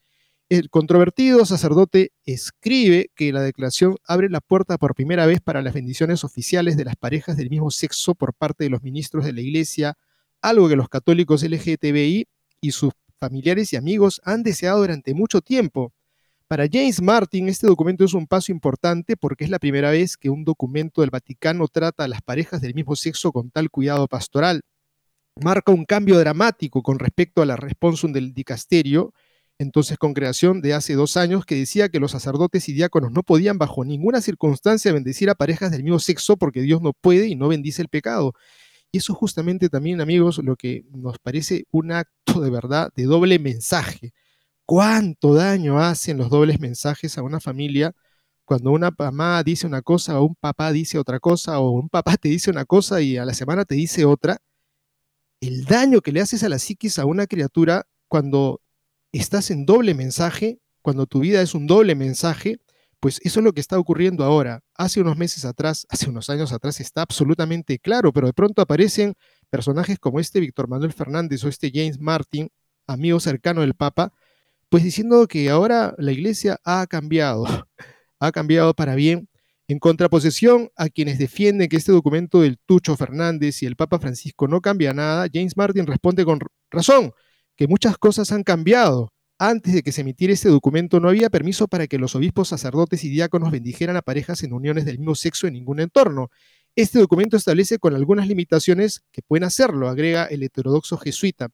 El 0.48 0.70
controvertido 0.70 1.44
sacerdote 1.46 2.12
escribe 2.24 3.10
que 3.16 3.34
la 3.34 3.42
declaración 3.42 3.98
abre 4.06 4.30
la 4.30 4.42
puerta 4.42 4.78
por 4.78 4.94
primera 4.94 5.26
vez 5.26 5.42
para 5.42 5.64
las 5.64 5.74
bendiciones 5.74 6.24
oficiales 6.24 6.78
de 6.78 6.86
las 6.86 6.96
parejas 6.96 7.36
del 7.36 7.50
mismo 7.50 7.72
sexo 7.72 8.14
por 8.14 8.36
parte 8.36 8.64
de 8.64 8.70
los 8.70 8.84
ministros 8.84 9.26
de 9.26 9.34
la 9.34 9.42
Iglesia, 9.42 9.98
algo 10.42 10.70
que 10.70 10.76
los 10.76 10.88
católicos 10.88 11.42
LGTBI 11.42 12.28
y 12.62 12.72
sus 12.72 12.94
familiares 13.20 13.74
y 13.74 13.76
amigos 13.76 14.22
han 14.24 14.44
deseado 14.44 14.82
durante 14.82 15.16
mucho 15.16 15.42
tiempo. 15.42 15.95
Para 16.48 16.68
James 16.72 17.02
Martin, 17.02 17.50
este 17.50 17.66
documento 17.66 18.06
es 18.06 18.14
un 18.14 18.28
paso 18.28 18.52
importante 18.52 19.18
porque 19.18 19.46
es 19.46 19.50
la 19.50 19.58
primera 19.58 19.90
vez 19.90 20.16
que 20.16 20.30
un 20.30 20.46
documento 20.46 21.02
del 21.02 21.10
Vaticano 21.10 21.68
trata 21.68 22.04
a 22.04 22.08
las 22.08 22.22
parejas 22.22 22.62
del 22.62 22.76
mismo 22.76 22.96
sexo 22.96 23.32
con 23.32 23.50
tal 23.50 23.72
cuidado 23.72 24.08
pastoral. 24.08 24.62
Marca 25.42 25.72
un 25.72 25.86
cambio 25.86 26.20
dramático 26.20 26.84
con 26.84 27.00
respecto 27.00 27.42
a 27.42 27.48
la 27.48 27.56
responsum 27.56 28.14
del 28.14 28.32
dicasterio, 28.36 29.12
entonces 29.58 29.98
congregación 29.98 30.62
de 30.62 30.76
hace 30.76 30.94
dos 30.94 31.18
años, 31.18 31.48
que 31.48 31.56
decía 31.56 31.90
que 31.90 32.00
los 32.00 32.12
sacerdotes 32.12 32.70
y 32.70 32.74
diáconos 32.74 33.12
no 33.12 33.24
podían 33.24 33.58
bajo 33.58 33.84
ninguna 33.84 34.22
circunstancia 34.22 34.94
bendecir 34.94 35.32
a 35.32 35.36
parejas 35.36 35.72
del 35.72 35.82
mismo 35.82 35.98
sexo 35.98 36.38
porque 36.38 36.62
Dios 36.62 36.80
no 36.80 36.94
puede 36.94 37.28
y 37.28 37.36
no 37.36 37.48
bendice 37.48 37.82
el 37.82 37.90
pecado. 37.90 38.36
Y 38.92 39.00
eso 39.00 39.16
justamente 39.16 39.68
también, 39.68 40.00
amigos, 40.00 40.38
lo 40.38 40.56
que 40.58 40.86
nos 40.92 41.18
parece 41.18 41.66
un 41.72 41.92
acto 41.92 42.40
de 42.40 42.52
verdad 42.52 42.92
de 42.96 43.06
doble 43.06 43.40
mensaje 43.40 44.14
cuánto 44.66 45.34
daño 45.34 45.80
hacen 45.80 46.18
los 46.18 46.30
dobles 46.30 46.60
mensajes 46.60 47.18
a 47.18 47.24
una 47.24 47.40
familia 47.40 47.94
cuando 48.46 48.72
una 48.72 48.92
mamá 48.98 49.44
dice 49.44 49.68
una 49.68 49.82
cosa 49.82 50.20
o 50.20 50.26
un 50.26 50.36
papá 50.36 50.72
dice 50.72 51.00
otra 51.00 51.20
cosa 51.20 51.60
o 51.60 51.72
un 51.72 51.90
papá 51.90 52.16
te 52.18 52.30
dice 52.30 52.52
una 52.52 52.66
cosa 52.66 53.02
y 53.02 53.18
a 53.18 53.26
la 53.26 53.34
semana 53.34 53.66
te 53.66 53.76
dice 53.76 54.06
otra. 54.06 54.38
El 55.42 55.66
daño 55.66 56.02
que 56.02 56.12
le 56.12 56.22
haces 56.22 56.44
a 56.44 56.50
la 56.50 56.60
psiquis 56.60 57.00
a 57.00 57.06
una 57.06 57.28
criatura 57.28 57.88
cuando 58.08 58.62
estás 59.12 59.52
en 59.52 59.66
doble 59.66 59.94
mensaje, 59.94 60.60
cuando 60.82 61.08
tu 61.08 61.20
vida 61.20 61.42
es 61.42 61.56
un 61.56 61.68
doble 61.68 61.96
mensaje, 61.96 62.60
pues 63.00 63.20
eso 63.24 63.40
es 63.40 63.44
lo 63.44 63.54
que 63.54 63.62
está 63.62 63.78
ocurriendo 63.80 64.24
ahora. 64.24 64.62
Hace 64.76 65.02
unos 65.02 65.18
meses 65.18 65.46
atrás, 65.46 65.86
hace 65.90 66.10
unos 66.10 66.30
años 66.30 66.52
atrás 66.54 66.80
está 66.80 67.02
absolutamente 67.02 67.80
claro, 67.80 68.14
pero 68.14 68.28
de 68.28 68.34
pronto 68.34 68.62
aparecen 68.62 69.16
personajes 69.50 70.00
como 70.00 70.20
este 70.20 70.40
Víctor 70.40 70.68
Manuel 70.68 70.94
Fernández 70.94 71.44
o 71.44 71.50
este 71.50 71.72
James 71.74 72.00
Martin, 72.00 72.50
amigo 72.88 73.20
cercano 73.20 73.62
del 73.62 73.74
Papa, 73.74 74.14
pues 74.76 74.84
diciendo 74.84 75.26
que 75.26 75.50
ahora 75.50 75.96
la 75.98 76.12
iglesia 76.12 76.60
ha 76.66 76.86
cambiado, 76.86 77.46
ha 78.20 78.32
cambiado 78.34 78.74
para 78.74 78.94
bien, 78.96 79.30
en 79.70 79.80
contraposición 79.80 80.70
a 80.76 80.90
quienes 80.90 81.18
defienden 81.18 81.70
que 81.70 81.78
este 81.78 81.94
documento 81.94 82.42
del 82.42 82.58
Tucho 82.58 82.98
Fernández 82.98 83.64
y 83.64 83.68
el 83.68 83.78
Papa 83.78 84.00
Francisco 84.00 84.50
no 84.50 84.60
cambia 84.60 84.92
nada, 84.92 85.28
James 85.34 85.56
Martin 85.56 85.88
responde 85.88 86.26
con 86.26 86.42
razón 86.70 87.14
que 87.56 87.70
muchas 87.70 87.98
cosas 87.98 88.34
han 88.34 88.44
cambiado. 88.44 89.14
Antes 89.40 89.74
de 89.76 89.82
que 89.82 89.94
se 89.94 90.02
emitiera 90.02 90.34
este 90.34 90.50
documento 90.50 91.00
no 91.00 91.08
había 91.08 91.30
permiso 91.30 91.70
para 91.70 91.88
que 91.88 91.98
los 91.98 92.14
obispos, 92.14 92.50
sacerdotes 92.50 93.06
y 93.06 93.10
diáconos 93.10 93.52
bendijeran 93.52 93.96
a 93.96 94.02
parejas 94.02 94.44
en 94.44 94.52
uniones 94.52 94.84
del 94.84 95.00
mismo 95.00 95.16
sexo 95.16 95.48
en 95.48 95.54
ningún 95.54 95.80
entorno. 95.80 96.32
Este 96.76 97.00
documento 97.00 97.38
establece 97.38 97.80
con 97.80 97.96
algunas 97.96 98.28
limitaciones 98.28 99.06
que 99.14 99.22
pueden 99.22 99.46
hacerlo, 99.46 99.88
agrega 99.88 100.26
el 100.26 100.44
heterodoxo 100.44 100.98
jesuita 100.98 101.48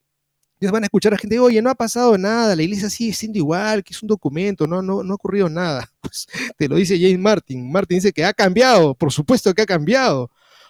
van 0.69 0.84
a 0.84 0.86
escuchar 0.86 1.13
a 1.13 1.17
gente, 1.17 1.39
oye, 1.39 1.62
no 1.62 1.71
ha 1.71 1.76
pasado 1.76 2.17
nada, 2.17 2.56
la 2.56 2.62
iglesia 2.62 2.89
sigue 2.89 3.13
siendo 3.13 3.39
igual, 3.39 3.84
que 3.84 3.93
es 3.93 4.04
un 4.04 4.08
documento, 4.08 4.67
no, 4.67 4.82
no, 4.84 5.02
no 5.02 5.13
ha 5.13 5.15
ocurrido 5.15 5.50
nada. 5.50 5.89
Pues, 6.02 6.28
te 6.58 6.67
lo 6.67 6.76
dice 6.76 7.00
James 7.00 7.19
Martin. 7.19 7.71
Martin 7.71 7.97
dice 7.97 8.12
que 8.12 8.26
ha 8.26 8.34
cambiado, 8.34 8.95
por 8.95 9.13
supuesto 9.13 9.54
que 9.54 9.62
ha 9.62 9.65
cambiado. 9.65 10.30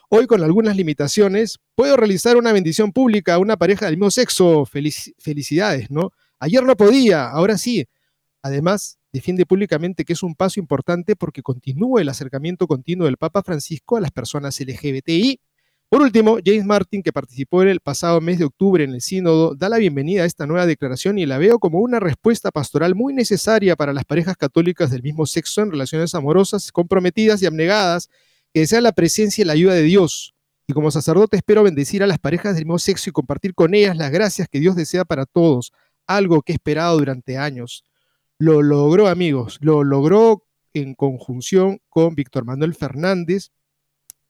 Hoy 0.10 0.28
con 0.28 0.44
algunas 0.44 0.76
limitaciones, 0.76 1.58
puedo 1.74 1.98
realizar 1.98 2.38
una 2.38 2.52
bendición 2.52 2.92
pública 2.92 3.36
a 3.36 3.40
una 3.40 3.58
pareja 3.58 3.86
del 3.86 3.96
mismo 3.96 4.12
sexo. 4.12 4.66
felicidades, 4.66 5.90
¿no? 5.90 6.12
Ayer 6.40 6.64
no 6.64 6.76
podía, 6.76 7.30
ahora 7.30 7.58
sí. 7.58 7.88
Además, 8.44 9.00
defiende 9.12 9.46
públicamente 9.46 10.06
que 10.06 10.14
es 10.14 10.22
un 10.22 10.36
paso 10.36 10.60
importante 10.60 11.16
porque 11.16 11.42
continúa 11.42 12.02
el 12.02 12.10
acercamiento 12.10 12.68
continuo 12.68 13.06
del 13.06 13.18
Papa 13.18 13.42
Francisco 13.42 13.98
a 13.98 14.02
las 14.02 14.12
personas 14.12 14.60
LGBTI 14.60 15.40
por 15.92 16.04
último, 16.04 16.38
James 16.42 16.64
Martin, 16.64 17.04
que 17.04 17.12
participó 17.12 17.64
en 17.64 17.68
el 17.68 17.82
pasado 17.82 18.22
mes 18.22 18.40
de 18.40 18.46
octubre 18.46 18.82
en 18.82 18.92
el 18.92 19.02
sínodo, 19.02 19.56
da 19.56 19.68
la 19.68 19.78
bienvenida 19.78 20.24
a 20.24 20.26
esta 20.26 20.48
nueva 20.48 20.66
declaración 20.66 21.20
y 21.20 21.26
la 21.26 21.38
veo 21.38 21.60
como 21.60 21.80
una 21.80 22.00
respuesta 22.00 22.50
pastoral 22.50 22.96
muy 22.96 23.14
necesaria 23.14 23.76
para 23.76 23.92
las 23.92 24.06
parejas 24.06 24.38
católicas 24.38 24.90
del 24.90 25.04
mismo 25.04 25.26
sexo 25.26 25.62
en 25.62 25.72
relaciones 25.72 26.16
amorosas, 26.16 26.72
comprometidas 26.72 27.42
y 27.42 27.46
abnegadas, 27.46 28.08
que 28.54 28.62
desean 28.62 28.84
la 28.84 28.94
presencia 28.94 29.42
y 29.42 29.46
la 29.46 29.52
ayuda 29.52 29.74
de 29.74 29.82
Dios. 29.82 30.34
Y 30.66 30.72
como 30.72 30.92
sacerdote 30.92 31.36
espero 31.36 31.62
bendecir 31.62 32.04
a 32.04 32.08
las 32.08 32.20
parejas 32.20 32.56
del 32.56 32.64
mismo 32.64 32.80
sexo 32.80 33.10
y 33.10 33.12
compartir 33.12 33.54
con 33.54 33.74
ellas 33.74 33.98
las 33.98 34.12
gracias 34.12 34.48
que 34.48 34.62
Dios 34.62 34.78
desea 34.78 35.04
para 35.04 35.26
todos, 35.26 35.74
algo 36.08 36.42
que 36.42 36.54
he 36.54 36.56
esperado 36.56 36.98
durante 37.00 37.38
años. 37.38 37.84
Lo 38.40 38.62
logró, 38.62 39.10
amigos, 39.10 39.58
lo 39.60 39.84
logró 39.84 40.46
en 40.74 40.96
conjunción 40.96 41.80
con 41.90 42.16
Víctor 42.16 42.46
Manuel 42.46 42.76
Fernández, 42.76 43.52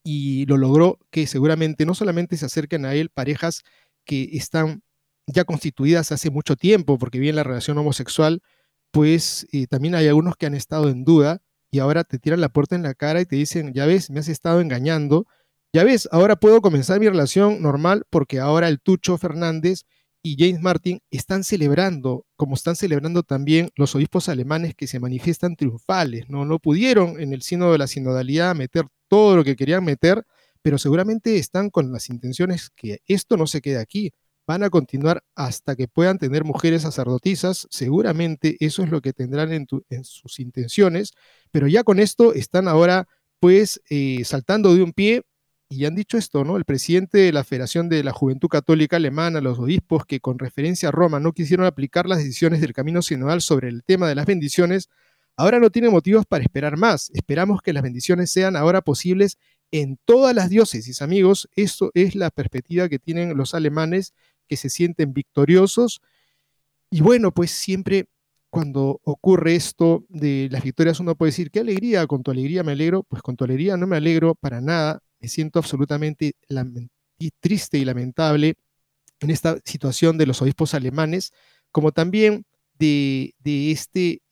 y 0.04 0.46
lo 0.46 0.56
logró 0.56 0.98
que 1.10 1.26
seguramente 1.26 1.86
no 1.86 1.94
solamente 1.94 2.36
se 2.36 2.46
acerquen 2.46 2.84
a 2.84 2.94
él 2.94 3.10
parejas 3.10 3.62
que 4.04 4.30
están 4.32 4.82
ya 5.26 5.44
constituidas 5.44 6.12
hace 6.12 6.30
mucho 6.30 6.56
tiempo, 6.56 6.98
porque 6.98 7.20
bien 7.20 7.36
la 7.36 7.44
relación 7.44 7.78
homosexual, 7.78 8.42
pues 8.90 9.46
eh, 9.52 9.66
también 9.66 9.94
hay 9.94 10.08
algunos 10.08 10.36
que 10.36 10.46
han 10.46 10.54
estado 10.54 10.88
en 10.88 11.04
duda 11.04 11.40
y 11.70 11.78
ahora 11.78 12.04
te 12.04 12.18
tiran 12.18 12.40
la 12.40 12.50
puerta 12.50 12.74
en 12.74 12.82
la 12.82 12.94
cara 12.94 13.20
y 13.20 13.26
te 13.26 13.36
dicen, 13.36 13.72
ya 13.72 13.86
ves, 13.86 14.10
me 14.10 14.20
has 14.20 14.28
estado 14.28 14.60
engañando, 14.60 15.26
ya 15.72 15.84
ves, 15.84 16.08
ahora 16.12 16.36
puedo 16.36 16.60
comenzar 16.60 17.00
mi 17.00 17.08
relación 17.08 17.62
normal 17.62 18.04
porque 18.10 18.40
ahora 18.40 18.68
el 18.68 18.80
Tucho 18.80 19.16
Fernández 19.16 19.84
y 20.22 20.36
James 20.38 20.62
Martin 20.62 21.00
están 21.10 21.44
celebrando, 21.44 22.26
como 22.36 22.54
están 22.54 22.76
celebrando 22.76 23.22
también 23.22 23.70
los 23.74 23.94
obispos 23.94 24.28
alemanes 24.28 24.74
que 24.74 24.86
se 24.86 25.00
manifiestan 25.00 25.56
triunfales, 25.56 26.28
¿no? 26.28 26.44
No 26.44 26.58
pudieron 26.58 27.20
en 27.20 27.32
el 27.32 27.42
sino 27.42 27.72
de 27.72 27.78
la 27.78 27.86
sinodalidad 27.86 28.54
meter 28.54 28.84
todo 29.12 29.36
lo 29.36 29.44
que 29.44 29.56
querían 29.56 29.84
meter, 29.84 30.24
pero 30.62 30.78
seguramente 30.78 31.36
están 31.36 31.68
con 31.68 31.92
las 31.92 32.08
intenciones 32.08 32.70
que 32.70 33.02
esto 33.06 33.36
no 33.36 33.46
se 33.46 33.60
quede 33.60 33.76
aquí. 33.76 34.10
Van 34.46 34.62
a 34.62 34.70
continuar 34.70 35.22
hasta 35.34 35.76
que 35.76 35.86
puedan 35.86 36.16
tener 36.16 36.44
mujeres 36.44 36.80
sacerdotisas, 36.80 37.66
seguramente 37.70 38.56
eso 38.60 38.82
es 38.82 38.90
lo 38.90 39.02
que 39.02 39.12
tendrán 39.12 39.52
en, 39.52 39.66
sus 40.04 40.40
intenciones, 40.40 41.12
pero 41.50 41.68
ya 41.68 41.84
con 41.84 42.00
esto 42.00 42.32
están 42.32 42.68
ahora 42.68 43.06
pues 43.38 43.82
eh, 43.90 44.24
saltando 44.24 44.74
de 44.74 44.82
un 44.82 44.94
pie 44.94 45.20
y 45.68 45.84
han 45.84 45.94
dicho 45.94 46.16
esto, 46.16 46.42
¿no? 46.42 46.56
El 46.56 46.64
presidente 46.64 47.18
de 47.18 47.32
la 47.32 47.44
Federación 47.44 47.90
de 47.90 48.02
la 48.02 48.12
Juventud 48.12 48.48
Católica 48.48 48.96
Alemana, 48.96 49.42
los 49.42 49.58
obispos 49.58 50.06
que 50.06 50.20
con 50.20 50.38
referencia 50.38 50.88
a 50.88 50.92
Roma 50.92 51.20
no 51.20 51.32
quisieron 51.32 51.66
aplicar 51.66 52.06
las 52.06 52.16
decisiones 52.16 52.62
del 52.62 52.72
camino 52.72 53.02
sinodal 53.02 53.42
sobre 53.42 53.68
el 53.68 53.84
tema 53.84 54.08
de 54.08 54.14
las 54.14 54.24
bendiciones, 54.24 54.88
Ahora 55.36 55.58
no 55.58 55.70
tiene 55.70 55.88
motivos 55.90 56.26
para 56.26 56.44
esperar 56.44 56.76
más. 56.76 57.10
Esperamos 57.14 57.62
que 57.62 57.72
las 57.72 57.82
bendiciones 57.82 58.30
sean 58.30 58.56
ahora 58.56 58.82
posibles 58.82 59.38
en 59.70 59.98
todas 60.04 60.34
las 60.34 60.50
diócesis, 60.50 61.00
amigos. 61.02 61.48
Esto 61.56 61.90
es 61.94 62.14
la 62.14 62.30
perspectiva 62.30 62.88
que 62.88 62.98
tienen 62.98 63.36
los 63.36 63.54
alemanes 63.54 64.14
que 64.46 64.56
se 64.56 64.68
sienten 64.68 65.14
victoriosos. 65.14 66.02
Y 66.90 67.00
bueno, 67.00 67.32
pues 67.32 67.50
siempre 67.50 68.06
cuando 68.50 69.00
ocurre 69.04 69.54
esto 69.54 70.04
de 70.10 70.48
las 70.50 70.62
victorias 70.62 71.00
uno 71.00 71.14
puede 71.16 71.30
decir, 71.30 71.50
qué 71.50 71.60
alegría, 71.60 72.06
con 72.06 72.22
tu 72.22 72.30
alegría 72.30 72.62
me 72.62 72.72
alegro. 72.72 73.02
Pues 73.02 73.22
con 73.22 73.36
tu 73.36 73.44
alegría 73.44 73.78
no 73.78 73.86
me 73.86 73.96
alegro 73.96 74.34
para 74.34 74.60
nada. 74.60 75.02
Me 75.20 75.28
siento 75.28 75.58
absolutamente 75.58 76.34
triste 77.40 77.78
y 77.78 77.84
lamentable 77.84 78.56
en 79.20 79.30
esta 79.30 79.58
situación 79.64 80.18
de 80.18 80.26
los 80.26 80.42
obispos 80.42 80.74
alemanes, 80.74 81.32
como 81.70 81.92
también 81.92 82.44
de, 82.78 83.34
este 83.44 84.22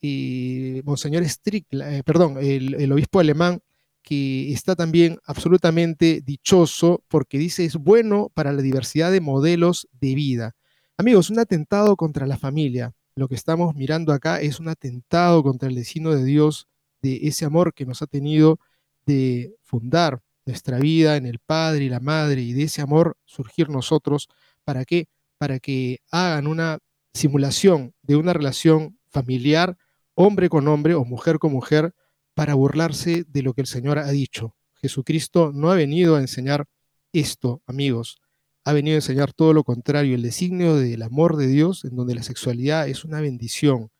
Monseñor 0.84 1.28
Strickland, 1.28 1.94
eh, 1.94 2.02
perdón, 2.02 2.38
el, 2.40 2.92
obispo 2.92 3.20
alemán, 3.20 3.60
que 4.02 4.52
está 4.52 4.74
también 4.74 5.18
absolutamente 5.24 6.22
dichoso 6.24 7.04
porque 7.08 7.38
dice 7.38 7.64
es 7.64 7.76
bueno 7.76 8.30
para 8.34 8.52
la 8.52 8.62
diversidad 8.62 9.12
de 9.12 9.20
modelos 9.20 9.88
de 10.00 10.14
vida. 10.14 10.56
Amigos, 10.96 11.30
un 11.30 11.38
atentado 11.38 11.96
contra 11.96 12.26
la 12.26 12.38
familia. 12.38 12.92
Lo 13.14 13.28
que 13.28 13.34
estamos 13.34 13.74
mirando 13.74 14.12
acá 14.12 14.40
es 14.40 14.58
un 14.60 14.68
atentado 14.68 15.42
contra 15.42 15.68
el 15.68 15.74
destino 15.74 16.14
de 16.14 16.24
Dios, 16.24 16.68
de 17.02 17.20
ese 17.22 17.44
amor 17.44 17.74
que 17.74 17.86
nos 17.86 18.02
ha 18.02 18.06
tenido 18.06 18.58
de 19.06 19.54
fundar 19.62 20.22
nuestra 20.46 20.78
vida 20.78 21.16
en 21.16 21.26
el 21.26 21.38
Padre 21.38 21.84
y 21.84 21.88
la 21.88 22.00
Madre 22.00 22.40
y 22.42 22.52
de 22.52 22.64
ese 22.64 22.82
amor 22.82 23.16
surgir 23.24 23.68
nosotros, 23.68 24.28
¿para 24.64 24.84
qué? 24.84 25.08
Para 25.38 25.58
que 25.58 26.00
hagan 26.10 26.46
una 26.46 26.78
simulación 27.12 27.94
de 28.02 28.16
una 28.16 28.32
relación 28.32 28.98
familiar, 29.08 29.76
hombre 30.14 30.48
con 30.48 30.68
hombre 30.68 30.94
o 30.94 31.04
mujer 31.04 31.38
con 31.38 31.52
mujer, 31.52 31.94
para 32.34 32.54
burlarse 32.54 33.24
de 33.28 33.42
lo 33.42 33.54
que 33.54 33.62
el 33.62 33.66
Señor 33.66 33.98
ha 33.98 34.10
dicho. 34.10 34.54
Jesucristo 34.80 35.52
no 35.52 35.70
ha 35.70 35.74
venido 35.74 36.16
a 36.16 36.20
enseñar 36.20 36.66
esto, 37.12 37.62
amigos, 37.66 38.18
ha 38.64 38.72
venido 38.72 38.94
a 38.94 38.98
enseñar 38.98 39.32
todo 39.32 39.52
lo 39.52 39.64
contrario, 39.64 40.14
el 40.14 40.22
designio 40.22 40.76
del 40.76 41.02
amor 41.02 41.36
de 41.36 41.48
Dios, 41.48 41.84
en 41.84 41.96
donde 41.96 42.14
la 42.14 42.22
sexualidad 42.22 42.88
es 42.88 43.04
una 43.04 43.20
bendición, 43.20 43.90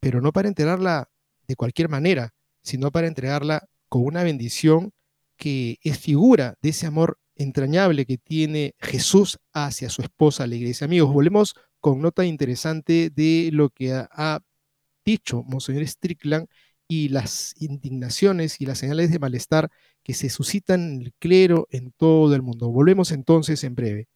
pero 0.00 0.20
no 0.20 0.32
para 0.32 0.48
entregarla 0.48 1.10
de 1.46 1.56
cualquier 1.56 1.88
manera, 1.88 2.34
sino 2.62 2.90
para 2.90 3.06
entregarla 3.06 3.68
con 3.88 4.04
una 4.04 4.22
bendición 4.22 4.92
que 5.36 5.78
es 5.82 5.98
figura 5.98 6.56
de 6.62 6.70
ese 6.70 6.86
amor 6.86 7.18
entrañable 7.36 8.06
que 8.06 8.18
tiene 8.18 8.74
Jesús 8.78 9.38
hacia 9.52 9.90
su 9.90 10.02
esposa, 10.02 10.46
la 10.46 10.54
iglesia. 10.54 10.84
Amigos, 10.86 11.12
volvemos 11.12 11.54
con 11.84 12.00
nota 12.00 12.24
interesante 12.24 13.10
de 13.14 13.50
lo 13.52 13.68
que 13.68 13.92
ha, 13.92 14.40
dicho 15.04 15.42
Monseñor 15.42 15.86
Strickland 15.86 16.46
y 16.88 17.10
las 17.10 17.52
indignaciones 17.58 18.58
y 18.58 18.64
las 18.64 18.78
señales 18.78 19.10
de 19.10 19.18
malestar 19.18 19.70
que 20.02 20.14
se 20.14 20.30
suscitan 20.30 20.80
en 20.80 21.02
el 21.02 21.12
clero 21.18 21.68
en 21.70 21.92
todo 21.92 22.34
el 22.34 22.40
mundo. 22.40 22.70
Volvemos 22.70 23.12
entonces 23.12 23.62
en 23.64 23.74
breve. 23.74 24.08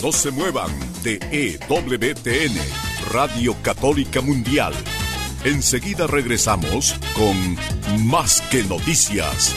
No 0.00 0.12
se 0.12 0.30
muevan 0.30 0.70
de 1.02 1.18
EWTN, 1.32 2.54
Radio 3.10 3.56
Católica 3.64 4.20
Mundial. 4.20 4.74
Enseguida 5.42 6.06
regresamos 6.06 6.94
con 7.16 8.06
Más 8.06 8.42
que 8.42 8.62
Noticias. 8.62 9.56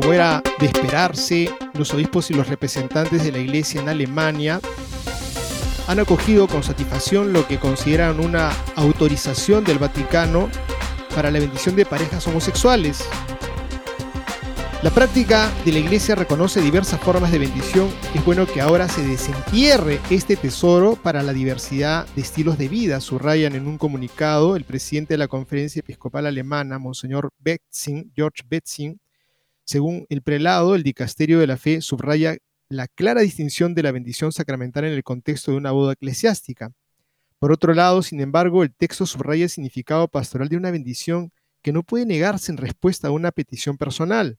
Como 0.00 0.12
era 0.12 0.44
de 0.60 0.66
esperarse, 0.66 1.52
los 1.74 1.92
obispos 1.92 2.30
y 2.30 2.34
los 2.34 2.46
representantes 2.46 3.24
de 3.24 3.32
la 3.32 3.38
Iglesia 3.38 3.80
en 3.80 3.88
Alemania 3.88 4.60
han 5.88 5.98
acogido 5.98 6.46
con 6.46 6.62
satisfacción 6.62 7.32
lo 7.32 7.48
que 7.48 7.58
consideran 7.58 8.20
una 8.20 8.52
autorización 8.76 9.64
del 9.64 9.80
Vaticano 9.80 10.50
para 11.16 11.32
la 11.32 11.40
bendición 11.40 11.74
de 11.74 11.84
parejas 11.84 12.24
homosexuales. 12.28 13.04
La 14.84 14.90
práctica 14.90 15.50
de 15.64 15.72
la 15.72 15.80
Iglesia 15.80 16.14
reconoce 16.14 16.60
diversas 16.60 17.00
formas 17.00 17.32
de 17.32 17.40
bendición. 17.40 17.88
Es 18.14 18.24
bueno 18.24 18.46
que 18.46 18.60
ahora 18.60 18.88
se 18.88 19.02
desentierre 19.02 19.98
este 20.10 20.36
tesoro 20.36 20.94
para 20.94 21.24
la 21.24 21.32
diversidad 21.32 22.06
de 22.14 22.22
estilos 22.22 22.56
de 22.56 22.68
vida, 22.68 23.00
subrayan 23.00 23.56
en 23.56 23.66
un 23.66 23.78
comunicado 23.78 24.54
el 24.54 24.62
presidente 24.62 25.14
de 25.14 25.18
la 25.18 25.26
Conferencia 25.26 25.80
Episcopal 25.80 26.26
Alemana, 26.26 26.78
Monseñor 26.78 27.30
Betzing, 27.40 28.12
George 28.14 28.44
Betzing, 28.48 29.00
según 29.68 30.06
el 30.08 30.22
prelado, 30.22 30.74
el 30.74 30.82
dicasterio 30.82 31.38
de 31.38 31.46
la 31.46 31.58
fe 31.58 31.82
subraya 31.82 32.38
la 32.70 32.88
clara 32.88 33.20
distinción 33.20 33.74
de 33.74 33.82
la 33.82 33.92
bendición 33.92 34.32
sacramental 34.32 34.86
en 34.86 34.94
el 34.94 35.04
contexto 35.04 35.50
de 35.50 35.58
una 35.58 35.72
boda 35.72 35.92
eclesiástica. 35.92 36.72
Por 37.38 37.52
otro 37.52 37.74
lado, 37.74 38.00
sin 38.00 38.22
embargo, 38.22 38.62
el 38.62 38.74
texto 38.74 39.04
subraya 39.04 39.44
el 39.44 39.50
significado 39.50 40.08
pastoral 40.08 40.48
de 40.48 40.56
una 40.56 40.70
bendición 40.70 41.32
que 41.60 41.74
no 41.74 41.82
puede 41.82 42.06
negarse 42.06 42.50
en 42.50 42.56
respuesta 42.56 43.08
a 43.08 43.10
una 43.10 43.30
petición 43.30 43.76
personal. 43.76 44.38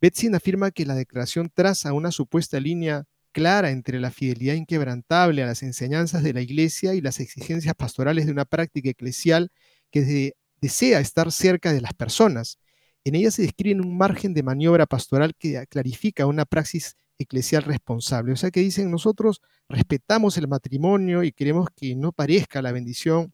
Betzin 0.00 0.36
afirma 0.36 0.70
que 0.70 0.86
la 0.86 0.94
declaración 0.94 1.50
traza 1.52 1.92
una 1.92 2.12
supuesta 2.12 2.60
línea 2.60 3.06
clara 3.32 3.72
entre 3.72 3.98
la 3.98 4.12
fidelidad 4.12 4.54
inquebrantable 4.54 5.42
a 5.42 5.46
las 5.46 5.64
enseñanzas 5.64 6.22
de 6.22 6.32
la 6.32 6.42
Iglesia 6.42 6.94
y 6.94 7.00
las 7.00 7.18
exigencias 7.18 7.74
pastorales 7.74 8.26
de 8.26 8.32
una 8.32 8.44
práctica 8.44 8.90
eclesial 8.90 9.50
que 9.90 10.32
desea 10.60 11.00
estar 11.00 11.32
cerca 11.32 11.72
de 11.72 11.80
las 11.80 11.92
personas 11.92 12.60
en 13.04 13.14
ella 13.14 13.30
se 13.30 13.42
describe 13.42 13.80
un 13.80 13.96
margen 13.96 14.34
de 14.34 14.42
maniobra 14.42 14.86
pastoral 14.86 15.34
que 15.34 15.66
clarifica 15.68 16.26
una 16.26 16.44
praxis 16.44 16.96
eclesial 17.18 17.62
responsable. 17.62 18.32
O 18.32 18.36
sea 18.36 18.50
que 18.50 18.60
dicen, 18.60 18.90
nosotros 18.90 19.40
respetamos 19.68 20.36
el 20.38 20.48
matrimonio 20.48 21.22
y 21.22 21.32
queremos 21.32 21.68
que 21.74 21.94
no 21.94 22.12
parezca 22.12 22.62
la 22.62 22.72
bendición 22.72 23.32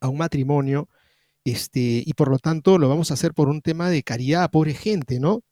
a 0.00 0.08
un 0.08 0.18
matrimonio, 0.18 0.88
este, 1.44 2.02
y 2.04 2.12
por 2.14 2.28
lo 2.28 2.38
tanto 2.38 2.78
lo 2.78 2.88
vamos 2.88 3.10
a 3.10 3.14
hacer 3.14 3.32
por 3.32 3.48
un 3.48 3.62
tema 3.62 3.88
de 3.88 4.02
caridad 4.02 4.44
a 4.44 4.50
pobre 4.50 4.74
gente, 4.74 5.20
¿no? 5.20 5.42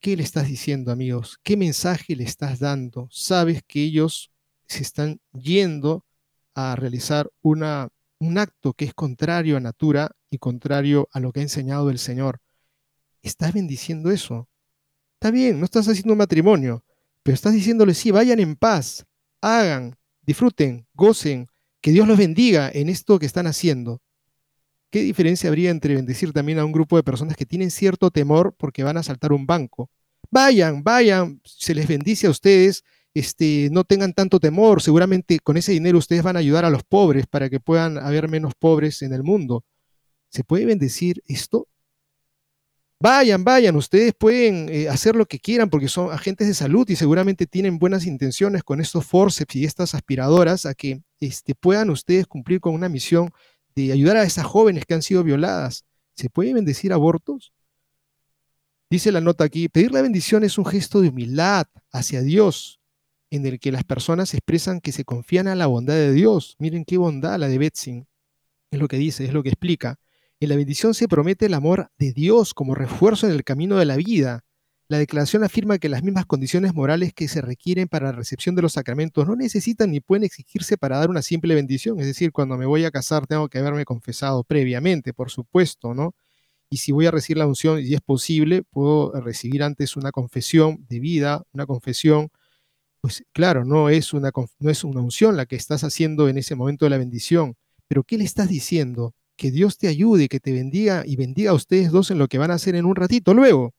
¿Qué 0.00 0.16
le 0.16 0.22
estás 0.22 0.48
diciendo, 0.48 0.92
amigos? 0.92 1.38
¿Qué 1.42 1.56
mensaje 1.56 2.16
le 2.16 2.24
estás 2.24 2.58
dando? 2.58 3.08
Sabes 3.10 3.62
que 3.66 3.82
ellos 3.82 4.30
se 4.66 4.82
están 4.82 5.20
yendo 5.32 6.06
a 6.54 6.74
realizar 6.76 7.30
una, 7.42 7.88
un 8.18 8.38
acto 8.38 8.72
que 8.72 8.86
es 8.86 8.94
contrario 8.94 9.56
a 9.56 9.60
natura 9.60 10.12
y 10.30 10.38
contrario 10.38 11.08
a 11.12 11.20
lo 11.20 11.32
que 11.32 11.40
ha 11.40 11.42
enseñado 11.42 11.90
el 11.90 11.98
Señor 11.98 12.40
estás 13.22 13.52
bendiciendo 13.52 14.10
eso. 14.10 14.48
Está 15.14 15.30
bien, 15.30 15.58
no 15.58 15.64
estás 15.64 15.86
haciendo 15.88 16.16
matrimonio, 16.16 16.84
pero 17.22 17.34
estás 17.34 17.52
diciéndole, 17.52 17.94
sí, 17.94 18.10
vayan 18.10 18.40
en 18.40 18.56
paz, 18.56 19.04
hagan, 19.40 19.96
disfruten, 20.22 20.86
gocen, 20.94 21.46
que 21.80 21.92
Dios 21.92 22.06
los 22.06 22.18
bendiga 22.18 22.70
en 22.72 22.88
esto 22.88 23.18
que 23.18 23.26
están 23.26 23.46
haciendo. 23.46 24.00
¿Qué 24.90 25.02
diferencia 25.02 25.48
habría 25.48 25.70
entre 25.70 25.94
bendecir 25.94 26.32
también 26.32 26.58
a 26.58 26.64
un 26.64 26.72
grupo 26.72 26.96
de 26.96 27.02
personas 27.02 27.36
que 27.36 27.46
tienen 27.46 27.70
cierto 27.70 28.10
temor 28.10 28.54
porque 28.56 28.82
van 28.82 28.96
a 28.96 29.02
saltar 29.02 29.32
un 29.32 29.46
banco? 29.46 29.90
Vayan, 30.30 30.82
vayan, 30.82 31.40
se 31.44 31.74
les 31.74 31.86
bendice 31.86 32.26
a 32.26 32.30
ustedes, 32.30 32.82
este, 33.14 33.68
no 33.72 33.84
tengan 33.84 34.12
tanto 34.12 34.40
temor, 34.40 34.82
seguramente 34.82 35.38
con 35.40 35.56
ese 35.56 35.72
dinero 35.72 35.98
ustedes 35.98 36.22
van 36.22 36.36
a 36.36 36.40
ayudar 36.40 36.64
a 36.64 36.70
los 36.70 36.82
pobres 36.82 37.26
para 37.26 37.48
que 37.48 37.60
puedan 37.60 37.98
haber 37.98 38.28
menos 38.28 38.54
pobres 38.58 39.02
en 39.02 39.12
el 39.12 39.22
mundo. 39.22 39.64
¿Se 40.28 40.44
puede 40.44 40.66
bendecir 40.66 41.22
esto? 41.26 41.68
Vayan, 43.02 43.44
vayan, 43.44 43.76
ustedes 43.76 44.12
pueden 44.12 44.68
eh, 44.68 44.86
hacer 44.90 45.16
lo 45.16 45.24
que 45.24 45.38
quieran 45.38 45.70
porque 45.70 45.88
son 45.88 46.12
agentes 46.12 46.46
de 46.46 46.52
salud 46.52 46.86
y 46.90 46.96
seguramente 46.96 47.46
tienen 47.46 47.78
buenas 47.78 48.04
intenciones 48.04 48.62
con 48.62 48.78
estos 48.78 49.06
forceps 49.06 49.56
y 49.56 49.64
estas 49.64 49.94
aspiradoras 49.94 50.66
a 50.66 50.74
que 50.74 51.02
este, 51.18 51.54
puedan 51.54 51.88
ustedes 51.88 52.26
cumplir 52.26 52.60
con 52.60 52.74
una 52.74 52.90
misión 52.90 53.30
de 53.74 53.92
ayudar 53.92 54.18
a 54.18 54.24
esas 54.24 54.44
jóvenes 54.44 54.84
que 54.84 54.92
han 54.92 55.00
sido 55.00 55.24
violadas. 55.24 55.86
¿Se 56.14 56.28
puede 56.28 56.52
bendecir 56.52 56.92
abortos? 56.92 57.54
Dice 58.90 59.12
la 59.12 59.22
nota 59.22 59.44
aquí, 59.44 59.70
pedir 59.70 59.92
la 59.92 60.02
bendición 60.02 60.44
es 60.44 60.58
un 60.58 60.66
gesto 60.66 61.00
de 61.00 61.08
humildad 61.08 61.68
hacia 61.92 62.20
Dios, 62.20 62.80
en 63.30 63.46
el 63.46 63.58
que 63.60 63.72
las 63.72 63.84
personas 63.84 64.34
expresan 64.34 64.82
que 64.82 64.92
se 64.92 65.06
confían 65.06 65.48
a 65.48 65.54
la 65.54 65.66
bondad 65.66 65.94
de 65.94 66.12
Dios. 66.12 66.54
Miren 66.58 66.84
qué 66.84 66.98
bondad 66.98 67.38
la 67.38 67.48
de 67.48 67.56
Betzing. 67.56 68.06
Es 68.70 68.78
lo 68.78 68.88
que 68.88 68.98
dice, 68.98 69.24
es 69.24 69.32
lo 69.32 69.42
que 69.42 69.48
explica. 69.48 69.98
En 70.42 70.48
la 70.48 70.56
bendición 70.56 70.94
se 70.94 71.06
promete 71.06 71.44
el 71.44 71.52
amor 71.52 71.90
de 71.98 72.14
Dios 72.14 72.54
como 72.54 72.74
refuerzo 72.74 73.26
en 73.26 73.34
el 73.34 73.44
camino 73.44 73.76
de 73.76 73.84
la 73.84 73.96
vida. 73.96 74.42
La 74.88 74.96
declaración 74.96 75.44
afirma 75.44 75.78
que 75.78 75.90
las 75.90 76.02
mismas 76.02 76.24
condiciones 76.24 76.72
morales 76.72 77.12
que 77.12 77.28
se 77.28 77.42
requieren 77.42 77.88
para 77.88 78.06
la 78.06 78.12
recepción 78.12 78.54
de 78.54 78.62
los 78.62 78.72
sacramentos 78.72 79.28
no 79.28 79.36
necesitan 79.36 79.90
ni 79.90 80.00
pueden 80.00 80.24
exigirse 80.24 80.78
para 80.78 80.96
dar 80.96 81.10
una 81.10 81.20
simple 81.20 81.54
bendición. 81.54 82.00
Es 82.00 82.06
decir, 82.06 82.32
cuando 82.32 82.56
me 82.56 82.64
voy 82.64 82.86
a 82.86 82.90
casar 82.90 83.26
tengo 83.26 83.50
que 83.50 83.58
haberme 83.58 83.84
confesado 83.84 84.42
previamente, 84.42 85.12
por 85.12 85.30
supuesto, 85.30 85.92
¿no? 85.92 86.14
Y 86.70 86.78
si 86.78 86.90
voy 86.90 87.04
a 87.04 87.10
recibir 87.10 87.36
la 87.36 87.46
unción, 87.46 87.78
y 87.78 87.92
es 87.94 88.00
posible, 88.00 88.62
puedo 88.62 89.12
recibir 89.20 89.62
antes 89.62 89.94
una 89.94 90.10
confesión 90.10 90.86
de 90.88 91.00
vida, 91.00 91.42
una 91.52 91.66
confesión, 91.66 92.30
pues 93.02 93.24
claro, 93.32 93.66
no 93.66 93.90
es 93.90 94.14
una, 94.14 94.30
no 94.58 94.70
es 94.70 94.84
una 94.84 95.02
unción 95.02 95.36
la 95.36 95.46
que 95.46 95.56
estás 95.56 95.84
haciendo 95.84 96.28
en 96.30 96.38
ese 96.38 96.54
momento 96.54 96.86
de 96.86 96.90
la 96.90 96.98
bendición, 96.98 97.56
pero 97.88 98.04
¿qué 98.04 98.18
le 98.18 98.24
estás 98.24 98.48
diciendo? 98.48 99.14
Que 99.40 99.50
Dios 99.50 99.78
te 99.78 99.88
ayude, 99.88 100.28
que 100.28 100.38
te 100.38 100.52
bendiga 100.52 101.02
y 101.06 101.16
bendiga 101.16 101.52
a 101.52 101.54
ustedes 101.54 101.90
dos 101.90 102.10
en 102.10 102.18
lo 102.18 102.28
que 102.28 102.36
van 102.36 102.50
a 102.50 102.56
hacer 102.56 102.74
en 102.74 102.84
un 102.84 102.94
ratito 102.94 103.32
luego. 103.32 103.72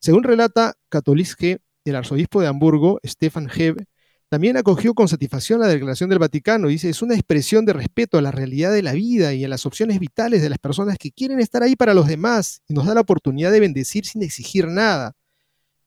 Según 0.00 0.24
relata 0.24 0.74
Catoliske, 0.88 1.60
el 1.84 1.94
arzobispo 1.94 2.40
de 2.40 2.48
Hamburgo, 2.48 2.98
Stefan 3.06 3.48
Hebb, 3.48 3.84
también 4.28 4.56
acogió 4.56 4.94
con 4.94 5.06
satisfacción 5.06 5.60
la 5.60 5.68
declaración 5.68 6.10
del 6.10 6.18
Vaticano. 6.18 6.66
Dice, 6.66 6.88
es 6.88 7.02
una 7.02 7.14
expresión 7.14 7.64
de 7.64 7.74
respeto 7.74 8.18
a 8.18 8.20
la 8.20 8.32
realidad 8.32 8.72
de 8.72 8.82
la 8.82 8.94
vida 8.94 9.32
y 9.32 9.44
a 9.44 9.48
las 9.48 9.64
opciones 9.64 10.00
vitales 10.00 10.42
de 10.42 10.48
las 10.48 10.58
personas 10.58 10.98
que 10.98 11.12
quieren 11.12 11.38
estar 11.38 11.62
ahí 11.62 11.76
para 11.76 11.94
los 11.94 12.08
demás 12.08 12.62
y 12.66 12.74
nos 12.74 12.86
da 12.86 12.94
la 12.94 13.02
oportunidad 13.02 13.52
de 13.52 13.60
bendecir 13.60 14.06
sin 14.06 14.24
exigir 14.24 14.66
nada. 14.66 15.12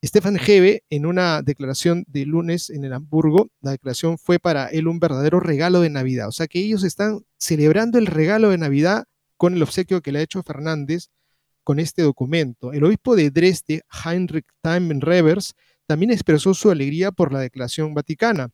Stefan 0.04 0.38
Hebe, 0.38 0.84
en 0.90 1.06
una 1.06 1.42
declaración 1.42 2.06
de 2.08 2.26
lunes 2.26 2.70
en 2.70 2.86
el 2.86 2.94
Hamburgo, 2.94 3.50
la 3.60 3.72
declaración 3.72 4.18
fue 4.18 4.40
para 4.40 4.68
él 4.68 4.88
un 4.88 5.00
verdadero 5.00 5.42
regalo 5.42 5.82
de 5.82 5.90
Navidad. 5.90 6.30
O 6.30 6.32
sea 6.32 6.48
que 6.48 6.60
ellos 6.60 6.84
están 6.84 7.26
celebrando 7.38 7.98
el 7.98 8.06
regalo 8.06 8.50
de 8.50 8.58
Navidad 8.58 9.06
con 9.36 9.54
el 9.54 9.64
obsequio 9.64 10.02
que 10.02 10.14
le 10.14 10.20
ha 10.20 10.22
hecho 10.22 10.42
Fernández 10.42 11.10
con 11.66 11.80
este 11.80 12.02
documento. 12.02 12.72
El 12.72 12.86
obispo 12.86 13.16
de 13.16 13.30
Dresde, 13.30 13.84
Heinrich 14.06 14.46
Revers, 14.64 15.54
también 15.86 16.12
expresó 16.12 16.54
su 16.54 16.72
alegría 16.72 17.12
por 17.12 17.34
la 17.34 17.40
declaración 17.40 17.94
vaticana. 17.94 18.50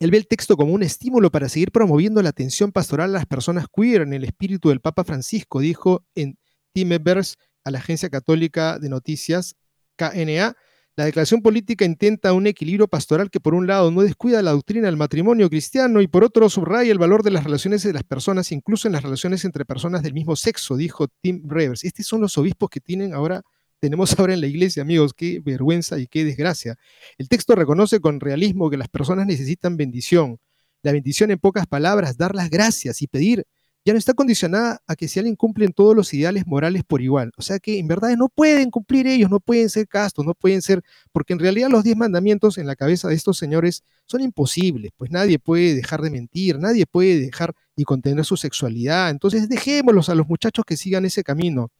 Él 0.00 0.10
ve 0.10 0.18
el 0.18 0.26
texto 0.26 0.56
como 0.56 0.72
un 0.72 0.82
estímulo 0.82 1.30
para 1.30 1.48
seguir 1.48 1.70
promoviendo 1.70 2.20
la 2.22 2.30
atención 2.30 2.72
pastoral 2.72 3.10
a 3.10 3.18
las 3.18 3.26
personas 3.26 3.66
queer 3.72 4.02
en 4.02 4.14
el 4.14 4.24
espíritu 4.24 4.70
del 4.70 4.80
Papa 4.80 5.04
Francisco, 5.04 5.60
dijo 5.60 6.04
en 6.16 6.38
Timebers 6.72 7.36
a 7.62 7.70
la 7.70 7.78
Agencia 7.78 8.10
Católica 8.10 8.80
de 8.80 8.88
Noticias 8.88 9.54
KNA. 9.96 10.56
La 10.94 11.06
declaración 11.06 11.40
política 11.40 11.84
intenta 11.84 12.34
un 12.34 12.46
equilibrio 12.46 12.86
pastoral 12.86 13.30
que 13.30 13.40
por 13.40 13.54
un 13.54 13.66
lado 13.66 13.90
no 13.90 14.02
descuida 14.02 14.42
la 14.42 14.50
doctrina 14.50 14.86
del 14.86 14.98
matrimonio 14.98 15.48
cristiano 15.48 16.02
y 16.02 16.06
por 16.06 16.22
otro 16.22 16.50
subraya 16.50 16.92
el 16.92 16.98
valor 16.98 17.22
de 17.22 17.30
las 17.30 17.44
relaciones 17.44 17.82
de 17.82 17.94
las 17.94 18.02
personas, 18.02 18.52
incluso 18.52 18.88
en 18.88 18.92
las 18.92 19.02
relaciones 19.02 19.44
entre 19.46 19.64
personas 19.64 20.02
del 20.02 20.12
mismo 20.12 20.36
sexo, 20.36 20.76
dijo 20.76 21.08
Tim 21.22 21.48
Revers. 21.48 21.84
Estos 21.84 22.06
son 22.06 22.20
los 22.20 22.36
obispos 22.36 22.68
que 22.68 22.80
tienen 22.80 23.14
ahora 23.14 23.42
tenemos 23.82 24.16
ahora 24.16 24.32
en 24.32 24.40
la 24.40 24.46
iglesia, 24.46 24.82
amigos, 24.82 25.12
qué 25.12 25.40
vergüenza 25.40 25.98
y 25.98 26.06
qué 26.06 26.24
desgracia. 26.24 26.76
El 27.18 27.28
texto 27.28 27.56
reconoce 27.56 27.98
con 27.98 28.20
realismo 28.20 28.70
que 28.70 28.76
las 28.76 28.88
personas 28.88 29.26
necesitan 29.26 29.76
bendición. 29.76 30.38
La 30.84 30.92
bendición, 30.92 31.32
en 31.32 31.40
pocas 31.40 31.66
palabras, 31.66 32.16
dar 32.16 32.36
las 32.36 32.48
gracias 32.48 33.02
y 33.02 33.08
pedir, 33.08 33.44
ya 33.84 33.92
no 33.92 33.98
está 33.98 34.14
condicionada 34.14 34.80
a 34.86 34.94
que 34.94 35.08
si 35.08 35.18
alguien 35.18 35.34
cumplen 35.34 35.72
todos 35.72 35.96
los 35.96 36.12
ideales 36.14 36.46
morales 36.46 36.84
por 36.84 37.02
igual. 37.02 37.32
O 37.36 37.42
sea 37.42 37.58
que 37.58 37.78
en 37.78 37.88
verdad 37.88 38.16
no 38.16 38.28
pueden 38.28 38.70
cumplir 38.70 39.06
ellos, 39.06 39.30
no 39.30 39.40
pueden 39.40 39.68
ser 39.70 39.88
castos, 39.88 40.24
no 40.24 40.34
pueden 40.34 40.62
ser, 40.62 40.82
porque 41.10 41.32
en 41.32 41.40
realidad 41.40 41.68
los 41.68 41.82
diez 41.82 41.96
mandamientos 41.96 42.58
en 42.58 42.66
la 42.66 42.76
cabeza 42.76 43.08
de 43.08 43.14
estos 43.14 43.38
señores 43.38 43.82
son 44.06 44.20
imposibles, 44.20 44.92
pues 44.96 45.10
nadie 45.10 45.38
puede 45.38 45.74
dejar 45.74 46.00
de 46.02 46.10
mentir, 46.10 46.58
nadie 46.58 46.86
puede 46.86 47.18
dejar 47.18 47.54
y 47.74 47.84
contener 47.84 48.24
su 48.24 48.36
sexualidad. 48.36 49.10
Entonces 49.10 49.48
dejémoslos 49.48 50.08
a 50.08 50.14
los 50.14 50.28
muchachos 50.28 50.64
que 50.64 50.76
sigan 50.76 51.04
ese 51.04 51.24
camino. 51.24 51.70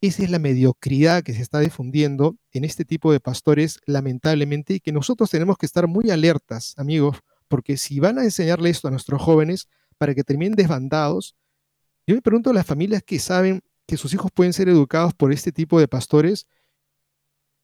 Esa 0.00 0.22
es 0.22 0.30
la 0.30 0.38
mediocridad 0.38 1.22
que 1.22 1.32
se 1.32 1.40
está 1.40 1.60
difundiendo 1.60 2.36
en 2.52 2.64
este 2.64 2.84
tipo 2.84 3.10
de 3.10 3.20
pastores, 3.20 3.80
lamentablemente, 3.86 4.74
y 4.74 4.80
que 4.80 4.92
nosotros 4.92 5.30
tenemos 5.30 5.56
que 5.56 5.64
estar 5.64 5.86
muy 5.86 6.10
alertas, 6.10 6.74
amigos, 6.76 7.20
porque 7.48 7.78
si 7.78 8.00
van 8.00 8.18
a 8.18 8.24
enseñarle 8.24 8.68
esto 8.68 8.88
a 8.88 8.90
nuestros 8.90 9.22
jóvenes 9.22 9.68
para 9.94 10.14
que 10.14 10.24
terminen 10.24 10.54
desbandados, 10.54 11.34
yo 12.06 12.14
me 12.14 12.22
pregunto 12.22 12.50
a 12.50 12.54
las 12.54 12.66
familias 12.66 13.02
que 13.02 13.18
saben 13.18 13.62
que 13.86 13.96
sus 13.96 14.12
hijos 14.14 14.30
pueden 14.32 14.52
ser 14.52 14.68
educados 14.68 15.14
por 15.14 15.32
este 15.32 15.52
tipo 15.52 15.78
de 15.80 15.88
pastores, 15.88 16.46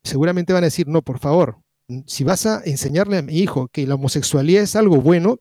seguramente 0.03 0.53
van 0.53 0.65
a 0.65 0.67
decir, 0.67 0.89
no, 0.89 1.03
por 1.03 1.19
favor, 1.19 1.59
si 2.07 2.25
vas 2.25 2.47
a 2.47 2.63
enseñarle 2.65 3.19
a 3.19 3.23
mi 3.23 3.39
hijo 3.39 3.69
que 3.69 3.87
la 3.87 3.97
homosexualidad 3.97 4.63
es 4.63 4.77
algo 4.77 5.01
bueno, 5.01 5.39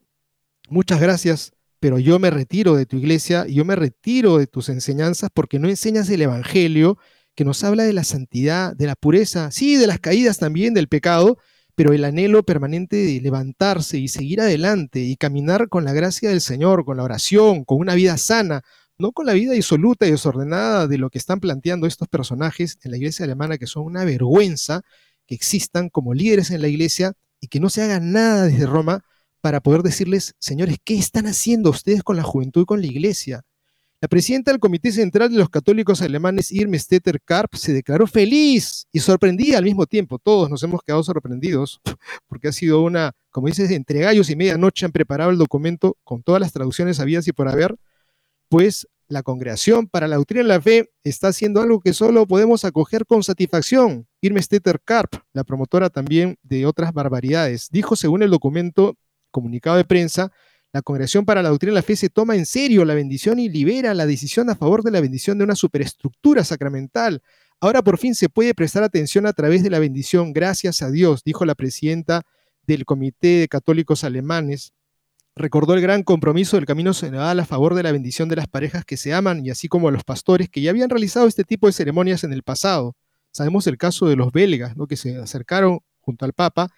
muchas 0.69 0.99
gracias, 0.99 1.51
pero 1.79 1.99
yo 1.99 2.19
me 2.19 2.29
retiro 2.29 2.75
de 2.75 2.85
tu 2.85 2.97
iglesia, 2.97 3.45
yo 3.47 3.63
me 3.65 3.75
retiro 3.75 4.37
de 4.37 4.47
tus 4.47 4.69
enseñanzas 4.69 5.29
porque 5.33 5.59
no 5.59 5.69
enseñas 5.69 6.09
el 6.09 6.21
Evangelio 6.21 6.97
que 7.35 7.45
nos 7.45 7.63
habla 7.63 7.83
de 7.83 7.93
la 7.93 8.03
santidad, 8.03 8.75
de 8.75 8.87
la 8.87 8.95
pureza, 8.95 9.51
sí, 9.51 9.77
de 9.77 9.87
las 9.87 9.99
caídas 9.99 10.39
también, 10.39 10.73
del 10.73 10.89
pecado, 10.89 11.37
pero 11.79 11.93
el 11.93 12.03
anhelo 12.03 12.43
permanente 12.43 12.97
de 12.97 13.21
levantarse 13.21 13.97
y 13.97 14.09
seguir 14.09 14.41
adelante 14.41 14.99
y 14.99 15.15
caminar 15.15 15.69
con 15.69 15.85
la 15.85 15.93
gracia 15.93 16.27
del 16.29 16.41
Señor, 16.41 16.83
con 16.83 16.97
la 16.97 17.03
oración, 17.03 17.63
con 17.63 17.79
una 17.79 17.95
vida 17.95 18.17
sana, 18.17 18.63
no 18.97 19.13
con 19.13 19.25
la 19.25 19.31
vida 19.31 19.53
disoluta 19.53 20.05
y 20.05 20.11
desordenada 20.11 20.87
de 20.87 20.97
lo 20.97 21.09
que 21.09 21.17
están 21.17 21.39
planteando 21.39 21.87
estos 21.87 22.09
personajes 22.09 22.79
en 22.83 22.91
la 22.91 22.97
iglesia 22.97 23.23
alemana, 23.23 23.57
que 23.57 23.65
son 23.65 23.85
una 23.85 24.03
vergüenza 24.03 24.81
que 25.25 25.35
existan 25.35 25.87
como 25.87 26.13
líderes 26.13 26.51
en 26.51 26.61
la 26.61 26.67
iglesia 26.67 27.13
y 27.39 27.47
que 27.47 27.61
no 27.61 27.69
se 27.69 27.81
haga 27.81 28.01
nada 28.01 28.47
desde 28.47 28.65
Roma 28.65 29.05
para 29.39 29.61
poder 29.61 29.81
decirles, 29.81 30.35
señores, 30.37 30.79
¿qué 30.83 30.97
están 30.97 31.27
haciendo 31.27 31.69
ustedes 31.69 32.03
con 32.03 32.17
la 32.17 32.23
juventud 32.23 32.63
y 32.63 32.65
con 32.65 32.81
la 32.81 32.87
iglesia? 32.87 33.43
La 34.01 34.07
presidenta 34.07 34.51
del 34.51 34.61
Comité 34.61 34.93
Central 34.93 35.29
de 35.29 35.37
los 35.37 35.49
Católicos 35.49 36.01
Alemanes, 36.01 36.53
Irme 36.53 36.79
Stetter 36.79 37.19
Karp, 37.21 37.55
se 37.55 37.73
declaró 37.73 38.07
feliz 38.07 38.87
y 38.93 38.99
sorprendida 39.01 39.57
al 39.57 39.65
mismo 39.65 39.85
tiempo. 39.85 40.19
Todos 40.19 40.49
nos 40.49 40.63
hemos 40.63 40.81
quedado 40.83 41.03
sorprendidos 41.03 41.81
porque 42.27 42.47
ha 42.47 42.53
sido 42.53 42.81
una, 42.81 43.11
como 43.29 43.47
dices, 43.47 43.69
entre 43.71 43.99
gallos 43.99 44.29
y 44.29 44.37
medianoche 44.37 44.85
han 44.85 44.93
preparado 44.93 45.31
el 45.31 45.37
documento 45.37 45.97
con 46.05 46.23
todas 46.23 46.39
las 46.39 46.53
traducciones 46.53 47.01
habidas 47.01 47.27
y 47.27 47.33
por 47.33 47.49
haber, 47.49 47.75
pues 48.47 48.87
la 49.09 49.21
Congregación 49.21 49.87
para 49.87 50.07
la 50.07 50.15
Doctrina 50.15 50.43
de 50.43 50.47
la 50.47 50.61
Fe 50.61 50.91
está 51.03 51.27
haciendo 51.27 51.61
algo 51.61 51.81
que 51.81 51.91
solo 51.91 52.25
podemos 52.25 52.63
acoger 52.63 53.05
con 53.05 53.21
satisfacción. 53.21 54.07
Irme 54.21 54.41
Stetter 54.41 54.79
Karp, 54.79 55.15
la 55.33 55.43
promotora 55.43 55.89
también 55.89 56.37
de 56.41 56.65
otras 56.65 56.93
barbaridades, 56.93 57.67
dijo 57.69 57.97
según 57.97 58.23
el 58.23 58.29
documento 58.29 58.95
comunicado 59.29 59.75
de 59.75 59.83
prensa, 59.83 60.31
la 60.71 60.81
Congregación 60.81 61.25
para 61.25 61.41
la 61.41 61.49
Doctrina 61.49 61.71
de 61.71 61.79
la 61.79 61.83
Fe 61.83 61.95
se 61.95 62.09
toma 62.09 62.35
en 62.35 62.45
serio 62.45 62.85
la 62.85 62.93
bendición 62.93 63.39
y 63.39 63.49
libera 63.49 63.93
la 63.93 64.05
decisión 64.05 64.49
a 64.49 64.55
favor 64.55 64.83
de 64.83 64.91
la 64.91 65.01
bendición 65.01 65.37
de 65.37 65.43
una 65.43 65.55
superestructura 65.55 66.43
sacramental. 66.43 67.21
Ahora 67.59 67.81
por 67.81 67.97
fin 67.97 68.13
se 68.13 68.29
puede 68.29 68.53
prestar 68.53 68.83
atención 68.83 69.25
a 69.25 69.33
través 69.33 69.63
de 69.63 69.71
la 69.71 69.79
bendición, 69.79 70.31
gracias 70.31 70.81
a 70.81 70.91
Dios, 70.91 71.23
dijo 71.23 71.43
la 71.45 71.55
presidenta 71.55 72.21
del 72.67 72.85
Comité 72.85 73.39
de 73.39 73.47
Católicos 73.47 74.03
Alemanes. 74.03 74.73
Recordó 75.35 75.73
el 75.73 75.81
gran 75.81 76.03
compromiso 76.03 76.57
del 76.57 76.65
Camino 76.65 76.93
Senadal 76.93 77.39
a 77.39 77.45
favor 77.45 77.73
de 77.73 77.83
la 77.83 77.91
bendición 77.91 78.29
de 78.29 78.35
las 78.35 78.47
parejas 78.47 78.85
que 78.85 78.97
se 78.97 79.13
aman 79.13 79.43
y 79.45 79.49
así 79.49 79.67
como 79.67 79.87
a 79.87 79.91
los 79.91 80.03
pastores 80.03 80.49
que 80.49 80.61
ya 80.61 80.69
habían 80.69 80.89
realizado 80.89 81.27
este 81.27 81.43
tipo 81.43 81.65
de 81.65 81.73
ceremonias 81.73 82.23
en 82.23 82.33
el 82.33 82.43
pasado. 82.43 82.95
Sabemos 83.31 83.65
el 83.67 83.77
caso 83.77 84.07
de 84.07 84.15
los 84.15 84.31
belgas, 84.31 84.77
¿no? 84.77 84.85
que 84.85 84.97
se 84.97 85.17
acercaron 85.17 85.79
junto 85.99 86.25
al 86.25 86.33
Papa 86.33 86.69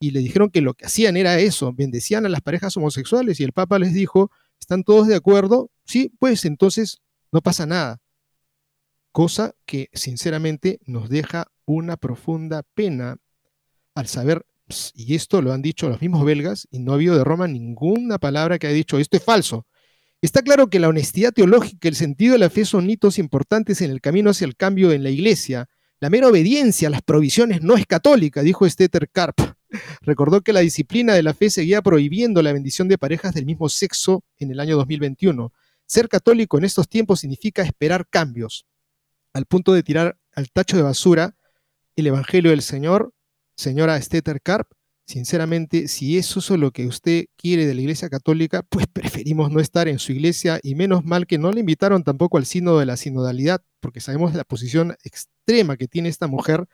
y 0.00 0.10
le 0.12 0.20
dijeron 0.20 0.50
que 0.50 0.62
lo 0.62 0.74
que 0.74 0.86
hacían 0.86 1.16
era 1.18 1.38
eso, 1.38 1.72
bendecían 1.74 2.24
a 2.24 2.30
las 2.30 2.40
parejas 2.40 2.76
homosexuales 2.76 3.38
y 3.38 3.44
el 3.44 3.52
Papa 3.52 3.78
les 3.78 3.92
dijo, 3.92 4.32
¿están 4.58 4.82
todos 4.82 5.06
de 5.06 5.14
acuerdo? 5.14 5.70
Sí, 5.84 6.10
pues 6.18 6.46
entonces 6.46 7.02
no 7.30 7.42
pasa 7.42 7.66
nada. 7.66 8.00
Cosa 9.12 9.54
que 9.66 9.90
sinceramente 9.92 10.80
nos 10.86 11.10
deja 11.10 11.48
una 11.66 11.98
profunda 11.98 12.62
pena 12.74 13.18
al 13.94 14.06
saber, 14.06 14.46
y 14.94 15.14
esto 15.14 15.42
lo 15.42 15.52
han 15.52 15.62
dicho 15.62 15.88
los 15.88 16.00
mismos 16.00 16.24
belgas, 16.24 16.66
y 16.70 16.78
no 16.78 16.92
ha 16.92 16.94
habido 16.94 17.16
de 17.16 17.24
Roma 17.24 17.46
ninguna 17.46 18.18
palabra 18.18 18.58
que 18.58 18.68
haya 18.68 18.76
dicho, 18.76 18.98
esto 18.98 19.18
es 19.18 19.22
falso. 19.22 19.66
Está 20.22 20.40
claro 20.42 20.70
que 20.70 20.80
la 20.80 20.88
honestidad 20.88 21.32
teológica 21.32 21.88
el 21.88 21.94
sentido 21.94 22.32
de 22.32 22.38
la 22.38 22.50
fe 22.50 22.64
son 22.64 22.88
hitos 22.88 23.18
importantes 23.18 23.82
en 23.82 23.90
el 23.90 24.00
camino 24.00 24.30
hacia 24.30 24.46
el 24.46 24.56
cambio 24.56 24.92
en 24.92 25.02
la 25.02 25.10
iglesia. 25.10 25.68
La 25.98 26.08
mera 26.08 26.28
obediencia 26.28 26.88
a 26.88 26.90
las 26.90 27.02
provisiones 27.02 27.62
no 27.62 27.76
es 27.76 27.84
católica, 27.86 28.42
dijo 28.42 28.68
Steter 28.68 29.10
Karp. 29.10 29.59
Recordó 30.02 30.40
que 30.40 30.52
la 30.52 30.60
disciplina 30.60 31.14
de 31.14 31.22
la 31.22 31.34
fe 31.34 31.50
seguía 31.50 31.82
prohibiendo 31.82 32.42
la 32.42 32.52
bendición 32.52 32.88
de 32.88 32.98
parejas 32.98 33.34
del 33.34 33.46
mismo 33.46 33.68
sexo 33.68 34.24
en 34.38 34.50
el 34.50 34.60
año 34.60 34.76
2021. 34.76 35.52
Ser 35.86 36.08
católico 36.08 36.58
en 36.58 36.64
estos 36.64 36.88
tiempos 36.88 37.20
significa 37.20 37.62
esperar 37.62 38.06
cambios, 38.08 38.66
al 39.32 39.46
punto 39.46 39.72
de 39.72 39.82
tirar 39.82 40.18
al 40.34 40.50
tacho 40.50 40.76
de 40.76 40.82
basura 40.82 41.36
el 41.96 42.06
Evangelio 42.06 42.50
del 42.50 42.62
Señor, 42.62 43.12
señora 43.56 44.00
Stetter 44.00 44.40
Karp, 44.40 44.70
sinceramente, 45.06 45.88
si 45.88 46.16
eso 46.16 46.38
es 46.38 46.50
lo 46.50 46.70
que 46.70 46.86
usted 46.86 47.26
quiere 47.36 47.66
de 47.66 47.74
la 47.74 47.80
Iglesia 47.80 48.08
Católica, 48.08 48.62
pues 48.62 48.86
preferimos 48.86 49.50
no 49.50 49.60
estar 49.60 49.88
en 49.88 49.98
su 49.98 50.12
iglesia 50.12 50.60
y 50.62 50.76
menos 50.76 51.04
mal 51.04 51.26
que 51.26 51.38
no 51.38 51.50
le 51.50 51.60
invitaron 51.60 52.04
tampoco 52.04 52.38
al 52.38 52.46
sínodo 52.46 52.78
de 52.78 52.86
la 52.86 52.96
sinodalidad, 52.96 53.62
porque 53.80 54.00
sabemos 54.00 54.34
la 54.34 54.44
posición 54.44 54.96
extrema 55.02 55.76
que 55.76 55.88
tiene 55.88 56.08
esta 56.08 56.28
mujer 56.28 56.66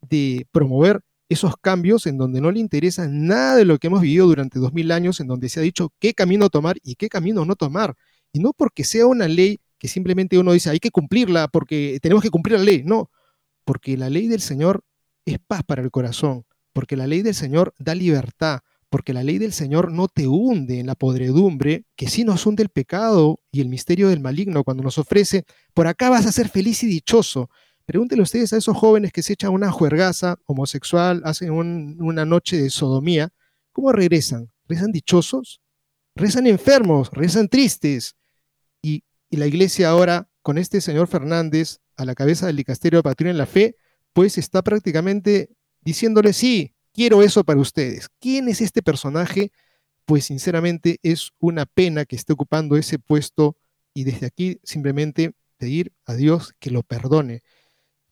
de 0.00 0.46
promover 0.50 1.02
esos 1.28 1.56
cambios 1.56 2.06
en 2.06 2.18
donde 2.18 2.40
no 2.40 2.50
le 2.50 2.60
interesa 2.60 3.08
nada 3.08 3.56
de 3.56 3.64
lo 3.64 3.78
que 3.78 3.86
hemos 3.86 4.02
vivido 4.02 4.26
durante 4.26 4.58
dos 4.58 4.72
mil 4.72 4.90
años, 4.92 5.20
en 5.20 5.26
donde 5.28 5.48
se 5.48 5.60
ha 5.60 5.62
dicho 5.62 5.92
qué 5.98 6.14
camino 6.14 6.50
tomar 6.50 6.76
y 6.82 6.96
qué 6.96 7.08
camino 7.08 7.44
no 7.44 7.56
tomar. 7.56 7.94
Y 8.32 8.40
no 8.40 8.52
porque 8.52 8.84
sea 8.84 9.06
una 9.06 9.28
ley 9.28 9.60
que 9.78 9.88
simplemente 9.88 10.38
uno 10.38 10.52
dice 10.52 10.70
hay 10.70 10.78
que 10.78 10.90
cumplirla 10.90 11.48
porque 11.48 11.98
tenemos 12.00 12.22
que 12.22 12.30
cumplir 12.30 12.58
la 12.58 12.64
ley, 12.64 12.82
no, 12.84 13.10
porque 13.64 13.96
la 13.96 14.10
ley 14.10 14.28
del 14.28 14.40
Señor 14.40 14.84
es 15.24 15.38
paz 15.38 15.62
para 15.64 15.82
el 15.82 15.90
corazón, 15.90 16.44
porque 16.72 16.96
la 16.96 17.06
ley 17.06 17.22
del 17.22 17.34
Señor 17.34 17.74
da 17.78 17.94
libertad, 17.94 18.60
porque 18.90 19.12
la 19.12 19.22
ley 19.22 19.38
del 19.38 19.52
Señor 19.52 19.90
no 19.90 20.06
te 20.06 20.26
hunde 20.26 20.78
en 20.78 20.86
la 20.86 20.94
podredumbre, 20.94 21.86
que 21.96 22.08
sí 22.08 22.24
nos 22.24 22.44
hunde 22.46 22.62
el 22.62 22.68
pecado 22.68 23.40
y 23.50 23.60
el 23.60 23.68
misterio 23.68 24.08
del 24.08 24.20
maligno 24.20 24.64
cuando 24.64 24.82
nos 24.82 24.98
ofrece, 24.98 25.44
por 25.72 25.86
acá 25.86 26.10
vas 26.10 26.26
a 26.26 26.32
ser 26.32 26.48
feliz 26.48 26.82
y 26.82 26.86
dichoso. 26.86 27.48
Pregúntenle 27.86 28.22
ustedes 28.22 28.52
a 28.52 28.56
esos 28.56 28.76
jóvenes 28.76 29.12
que 29.12 29.22
se 29.22 29.32
echan 29.32 29.52
una 29.52 29.70
juergaza 29.70 30.36
homosexual, 30.46 31.22
hacen 31.24 31.50
una 31.50 32.24
noche 32.24 32.56
de 32.56 32.70
sodomía, 32.70 33.30
¿cómo 33.72 33.92
regresan? 33.92 34.50
¿Rezan 34.68 34.92
dichosos? 34.92 35.60
Rezan 36.14 36.46
enfermos, 36.46 37.10
rezan 37.12 37.48
tristes. 37.48 38.16
Y, 38.82 39.04
la 39.30 39.46
iglesia 39.46 39.88
ahora, 39.88 40.28
con 40.42 40.58
este 40.58 40.82
señor 40.82 41.08
Fernández 41.08 41.78
a 41.96 42.04
la 42.04 42.14
cabeza 42.14 42.46
del 42.46 42.56
dicasterio 42.56 42.98
de 42.98 43.02
Patria 43.02 43.30
en 43.30 43.38
la 43.38 43.46
Fe, 43.46 43.76
pues 44.12 44.36
está 44.36 44.62
prácticamente 44.62 45.48
diciéndole, 45.80 46.34
sí, 46.34 46.74
quiero 46.92 47.22
eso 47.22 47.42
para 47.42 47.58
ustedes. 47.58 48.08
¿Quién 48.20 48.48
es 48.48 48.60
este 48.60 48.82
personaje? 48.82 49.50
Pues 50.04 50.26
sinceramente 50.26 50.98
es 51.02 51.30
una 51.38 51.64
pena 51.64 52.04
que 52.04 52.16
esté 52.16 52.34
ocupando 52.34 52.76
ese 52.76 52.98
puesto 52.98 53.56
y 53.94 54.04
desde 54.04 54.26
aquí 54.26 54.60
simplemente 54.64 55.32
pedir 55.56 55.92
a 56.04 56.14
Dios 56.14 56.54
que 56.58 56.70
lo 56.70 56.82
perdone. 56.82 57.42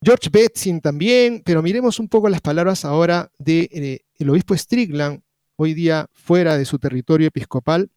George 0.03 0.29
Betzin 0.31 0.81
también, 0.81 1.43
pero 1.45 1.61
miremos 1.61 1.99
un 1.99 2.07
poco 2.07 2.27
las 2.27 2.41
palabras 2.41 2.85
ahora 2.85 3.31
del 3.37 3.69
de, 3.69 4.03
eh, 4.19 4.29
obispo 4.29 4.57
Strickland, 4.57 5.21
hoy 5.57 5.75
día 5.75 6.07
fuera 6.11 6.57
de 6.57 6.65
su 6.65 6.79
territorio 6.79 7.27
episcopal, 7.27 7.91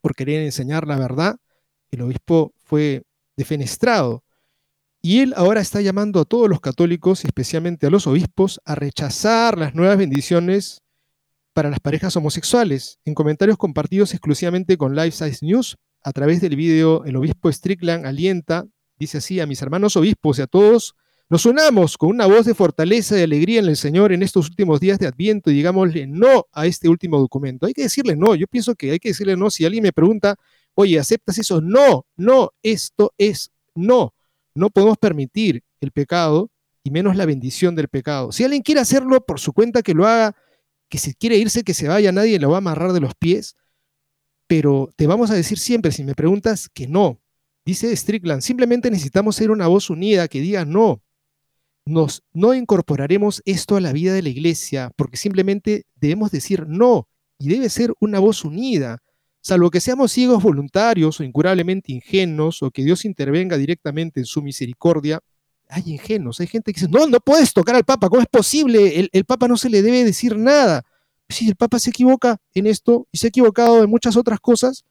por 0.00 0.14
querer 0.14 0.42
enseñar 0.42 0.86
la 0.86 0.96
verdad. 0.96 1.36
El 1.90 2.02
obispo 2.02 2.52
fue 2.56 3.02
defenestrado 3.36 4.22
y 5.02 5.20
él 5.20 5.34
ahora 5.36 5.60
está 5.60 5.80
llamando 5.80 6.20
a 6.20 6.24
todos 6.24 6.48
los 6.48 6.60
católicos, 6.60 7.24
especialmente 7.24 7.88
a 7.88 7.90
los 7.90 8.06
obispos, 8.06 8.60
a 8.64 8.76
rechazar 8.76 9.58
las 9.58 9.74
nuevas 9.74 9.98
bendiciones 9.98 10.82
para 11.52 11.68
las 11.68 11.80
parejas 11.80 12.14
homosexuales. 12.16 13.00
En 13.04 13.14
comentarios 13.14 13.58
compartidos 13.58 14.12
exclusivamente 14.14 14.76
con 14.76 14.94
Life 14.94 15.10
Size 15.10 15.44
News, 15.44 15.78
a 16.04 16.12
través 16.12 16.40
del 16.40 16.54
vídeo, 16.54 17.04
el 17.04 17.16
obispo 17.16 17.50
Strickland 17.50 18.06
alienta, 18.06 18.66
dice 18.98 19.18
así, 19.18 19.40
a 19.40 19.46
mis 19.46 19.62
hermanos 19.62 19.96
obispos 19.96 20.38
y 20.38 20.42
a 20.42 20.46
todos, 20.46 20.94
nos 21.30 21.46
unamos 21.46 21.96
con 21.96 22.10
una 22.10 22.26
voz 22.26 22.44
de 22.44 22.54
fortaleza 22.54 23.18
y 23.18 23.22
alegría 23.22 23.60
en 23.60 23.66
el 23.66 23.76
Señor 23.76 24.12
en 24.12 24.22
estos 24.22 24.48
últimos 24.48 24.78
días 24.78 24.98
de 24.98 25.06
Adviento 25.06 25.50
y 25.50 25.54
digámosle 25.54 26.06
no 26.06 26.46
a 26.52 26.66
este 26.66 26.88
último 26.88 27.18
documento. 27.18 27.66
Hay 27.66 27.72
que 27.72 27.82
decirle 27.82 28.14
no, 28.14 28.34
yo 28.34 28.46
pienso 28.46 28.74
que 28.74 28.90
hay 28.90 28.98
que 28.98 29.08
decirle 29.08 29.36
no. 29.36 29.50
Si 29.50 29.64
alguien 29.64 29.82
me 29.82 29.92
pregunta, 29.92 30.36
oye, 30.74 30.98
¿aceptas 30.98 31.38
eso? 31.38 31.60
No, 31.60 32.06
no, 32.16 32.52
esto 32.62 33.12
es 33.16 33.50
no. 33.74 34.14
No 34.54 34.70
podemos 34.70 34.98
permitir 34.98 35.62
el 35.80 35.90
pecado 35.92 36.50
y 36.84 36.90
menos 36.90 37.16
la 37.16 37.26
bendición 37.26 37.74
del 37.74 37.88
pecado. 37.88 38.30
Si 38.30 38.44
alguien 38.44 38.62
quiere 38.62 38.82
hacerlo 38.82 39.24
por 39.24 39.40
su 39.40 39.52
cuenta, 39.52 39.82
que 39.82 39.94
lo 39.94 40.06
haga, 40.06 40.36
que 40.88 40.98
si 40.98 41.14
quiere 41.14 41.36
irse, 41.36 41.64
que 41.64 41.74
se 41.74 41.88
vaya, 41.88 42.12
nadie 42.12 42.38
lo 42.38 42.50
va 42.50 42.56
a 42.56 42.58
amarrar 42.58 42.92
de 42.92 43.00
los 43.00 43.14
pies, 43.14 43.56
pero 44.46 44.90
te 44.94 45.06
vamos 45.06 45.30
a 45.30 45.34
decir 45.34 45.58
siempre, 45.58 45.90
si 45.90 46.04
me 46.04 46.14
preguntas, 46.14 46.68
que 46.68 46.86
no. 46.86 47.20
Dice 47.64 47.94
Strickland, 47.96 48.42
simplemente 48.42 48.90
necesitamos 48.90 49.36
ser 49.36 49.50
una 49.50 49.66
voz 49.66 49.88
unida 49.88 50.28
que 50.28 50.40
diga 50.40 50.66
no. 50.66 51.02
Nos, 51.86 52.22
no 52.32 52.54
incorporaremos 52.54 53.42
esto 53.44 53.76
a 53.76 53.80
la 53.80 53.92
vida 53.92 54.14
de 54.14 54.22
la 54.22 54.30
iglesia 54.30 54.90
porque 54.96 55.16
simplemente 55.16 55.84
debemos 55.96 56.30
decir 56.30 56.66
no 56.66 57.08
y 57.38 57.48
debe 57.48 57.68
ser 57.68 57.92
una 58.00 58.20
voz 58.20 58.44
unida 58.44 59.02
salvo 59.44 59.70
que 59.70 59.80
seamos 59.80 60.10
ciegos 60.10 60.42
voluntarios 60.42 61.20
o 61.20 61.22
incurablemente 61.22 61.92
ingenuos, 61.92 62.62
o 62.62 62.70
que 62.70 62.82
Dios 62.82 63.04
intervenga 63.04 63.58
directamente 63.58 64.18
en 64.20 64.24
su 64.24 64.40
misericordia, 64.40 65.20
hay 65.68 65.82
ingenuos, 65.86 66.40
hay 66.40 66.46
gente 66.46 66.72
que 66.72 66.80
dice, 66.80 66.90
no, 66.90 67.06
no 67.06 67.20
puedes 67.20 67.52
tocar 67.52 67.74
al 67.76 67.84
Papa, 67.84 68.08
¿cómo 68.08 68.22
es 68.22 68.28
posible? 68.28 69.10
El, 69.12 69.24
Papa 69.26 69.46
no 69.46 69.58
se 69.58 69.68
le 69.68 69.82
debe 69.82 70.02
decir 70.02 70.36
nada. 70.38 70.82
Si 71.28 71.46
el 71.46 71.56
Papa 71.56 71.78
se 71.78 71.90
equivoca 71.90 72.38
en 72.54 72.66
esto 72.66 73.06
y 73.12 73.18
se 73.18 73.26
ha 73.26 73.28
equivocado 73.28 73.84
en 73.84 73.90
muchas 73.90 74.16
otras 74.16 74.40
cosas, 74.40 74.84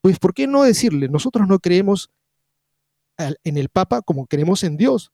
pues 0.00 0.18
¿por 0.18 0.34
qué 0.34 0.48
no 0.48 0.64
decirle? 0.64 1.08
Nosotros 1.08 1.46
no 1.46 1.60
creemos 1.60 2.10
en 3.18 3.56
el 3.56 3.68
Papa 3.68 4.02
como 4.02 4.26
creemos 4.26 4.64
en 4.64 4.76
Dios. 4.76 5.12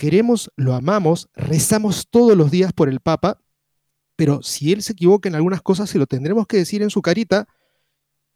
Queremos, 0.00 0.50
lo 0.56 0.72
amamos, 0.72 1.28
rezamos 1.34 2.06
todos 2.08 2.34
los 2.34 2.50
días 2.50 2.72
por 2.72 2.88
el 2.88 3.00
Papa, 3.00 3.38
pero 4.16 4.42
si 4.42 4.72
él 4.72 4.82
se 4.82 4.94
equivoca 4.94 5.28
en 5.28 5.34
algunas 5.34 5.60
cosas, 5.60 5.90
se 5.90 5.98
lo 5.98 6.06
tendremos 6.06 6.46
que 6.46 6.56
decir 6.56 6.80
en 6.80 6.88
su 6.88 7.02
carita, 7.02 7.46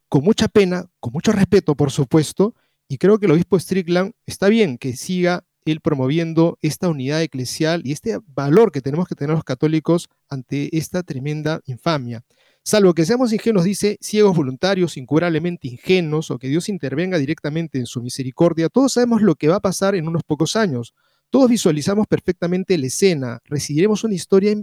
con 0.07 0.23
mucha 0.23 0.47
pena, 0.47 0.85
con 0.99 1.11
mucho 1.11 1.31
respeto, 1.31 1.73
por 1.73 1.89
supuesto, 1.89 2.53
y 2.87 2.99
creo 2.99 3.17
que 3.17 3.25
el 3.25 3.31
obispo 3.31 3.57
Strickland 3.57 4.11
está 4.27 4.47
bien 4.47 4.77
que 4.77 4.95
siga 4.95 5.43
él 5.65 5.81
promoviendo 5.81 6.59
esta 6.61 6.87
unidad 6.87 7.23
eclesial 7.23 7.81
y 7.83 7.93
este 7.93 8.19
valor 8.27 8.71
que 8.71 8.81
tenemos 8.81 9.07
que 9.07 9.15
tener 9.15 9.33
los 9.33 9.43
católicos 9.43 10.07
ante 10.29 10.69
esta 10.77 11.01
tremenda 11.01 11.61
infamia. 11.65 12.23
Salvo 12.61 12.93
que 12.93 13.07
seamos 13.07 13.33
ingenuos, 13.33 13.65
dice, 13.65 13.97
ciegos 14.01 14.37
voluntarios, 14.37 14.97
incurablemente 14.97 15.67
ingenuos, 15.67 16.29
o 16.29 16.37
que 16.37 16.47
Dios 16.47 16.69
intervenga 16.69 17.17
directamente 17.17 17.79
en 17.79 17.87
su 17.87 18.03
misericordia, 18.03 18.69
todos 18.69 18.93
sabemos 18.93 19.23
lo 19.23 19.33
que 19.33 19.47
va 19.47 19.55
a 19.55 19.61
pasar 19.61 19.95
en 19.95 20.07
unos 20.07 20.21
pocos 20.21 20.55
años. 20.55 20.93
Todos 21.35 21.49
visualizamos 21.49 22.07
perfectamente 22.07 22.77
la 22.77 22.87
escena. 22.87 23.41
Recibiremos 23.43 24.05
una 24.05 24.13
historia, 24.13 24.55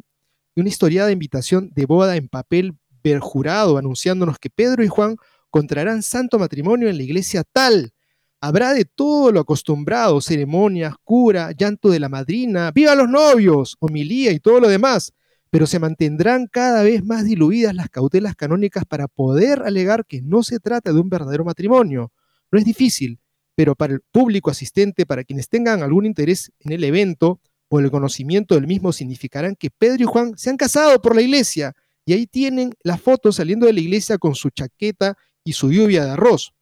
una 0.56 1.12
invitación 1.12 1.70
de 1.74 1.84
boda 1.84 2.16
en 2.16 2.28
papel 2.28 2.78
perjurado 3.02 3.76
anunciándonos 3.76 4.38
que 4.38 4.48
Pedro 4.48 4.82
y 4.82 4.88
Juan 4.88 5.16
contraerán 5.50 6.02
santo 6.02 6.38
matrimonio 6.38 6.88
en 6.88 6.96
la 6.96 7.02
iglesia 7.02 7.44
tal. 7.44 7.92
Habrá 8.40 8.72
de 8.72 8.86
todo 8.86 9.32
lo 9.32 9.40
acostumbrado, 9.40 10.22
ceremonias, 10.22 10.94
cura, 11.04 11.52
llanto 11.52 11.90
de 11.90 12.00
la 12.00 12.08
madrina, 12.08 12.70
viva 12.70 12.94
los 12.94 13.10
novios, 13.10 13.76
homilía 13.78 14.32
y 14.32 14.40
todo 14.40 14.58
lo 14.58 14.68
demás, 14.68 15.12
pero 15.50 15.66
se 15.66 15.78
mantendrán 15.78 16.46
cada 16.46 16.82
vez 16.82 17.04
más 17.04 17.26
diluidas 17.26 17.74
las 17.74 17.90
cautelas 17.90 18.34
canónicas 18.34 18.86
para 18.86 19.08
poder 19.08 19.60
alegar 19.62 20.06
que 20.06 20.22
no 20.22 20.42
se 20.42 20.58
trata 20.58 20.90
de 20.90 21.00
un 21.00 21.10
verdadero 21.10 21.44
matrimonio. 21.44 22.12
No 22.50 22.58
es 22.58 22.64
difícil, 22.64 23.18
pero 23.54 23.74
para 23.74 23.94
el 23.94 24.00
público 24.00 24.50
asistente, 24.50 25.06
para 25.06 25.24
quienes 25.24 25.48
tengan 25.48 25.82
algún 25.82 26.06
interés 26.06 26.52
en 26.60 26.72
el 26.72 26.84
evento 26.84 27.40
o 27.68 27.80
el 27.80 27.90
conocimiento 27.90 28.54
del 28.54 28.66
mismo, 28.66 28.92
significarán 28.92 29.56
que 29.56 29.70
Pedro 29.70 30.02
y 30.02 30.06
Juan 30.06 30.36
se 30.36 30.50
han 30.50 30.56
casado 30.56 31.00
por 31.00 31.14
la 31.14 31.22
iglesia 31.22 31.74
y 32.04 32.12
ahí 32.12 32.26
tienen 32.26 32.74
la 32.82 32.98
foto 32.98 33.32
saliendo 33.32 33.66
de 33.66 33.72
la 33.72 33.80
iglesia 33.80 34.18
con 34.18 34.34
su 34.34 34.50
chaqueta 34.50 35.16
y 35.44 35.52
su 35.52 35.70
lluvia 35.70 36.04
de 36.04 36.10
arroz. 36.10 36.52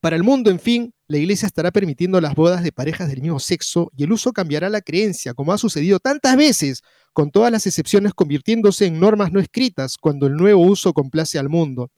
Para 0.00 0.16
el 0.16 0.24
mundo, 0.24 0.50
en 0.50 0.58
fin, 0.58 0.92
la 1.06 1.18
iglesia 1.18 1.46
estará 1.46 1.70
permitiendo 1.70 2.20
las 2.20 2.34
bodas 2.34 2.64
de 2.64 2.72
parejas 2.72 3.08
del 3.08 3.22
mismo 3.22 3.38
sexo 3.38 3.92
y 3.96 4.02
el 4.02 4.12
uso 4.12 4.32
cambiará 4.32 4.68
la 4.68 4.80
creencia, 4.80 5.34
como 5.34 5.52
ha 5.52 5.58
sucedido 5.58 6.00
tantas 6.00 6.36
veces, 6.36 6.82
con 7.12 7.30
todas 7.30 7.52
las 7.52 7.66
excepciones 7.66 8.12
convirtiéndose 8.14 8.86
en 8.86 8.98
normas 8.98 9.30
no 9.30 9.38
escritas 9.38 9.96
cuando 9.96 10.26
el 10.26 10.34
nuevo 10.34 10.62
uso 10.62 10.92
complace 10.92 11.38
al 11.38 11.48
mundo. 11.48 11.92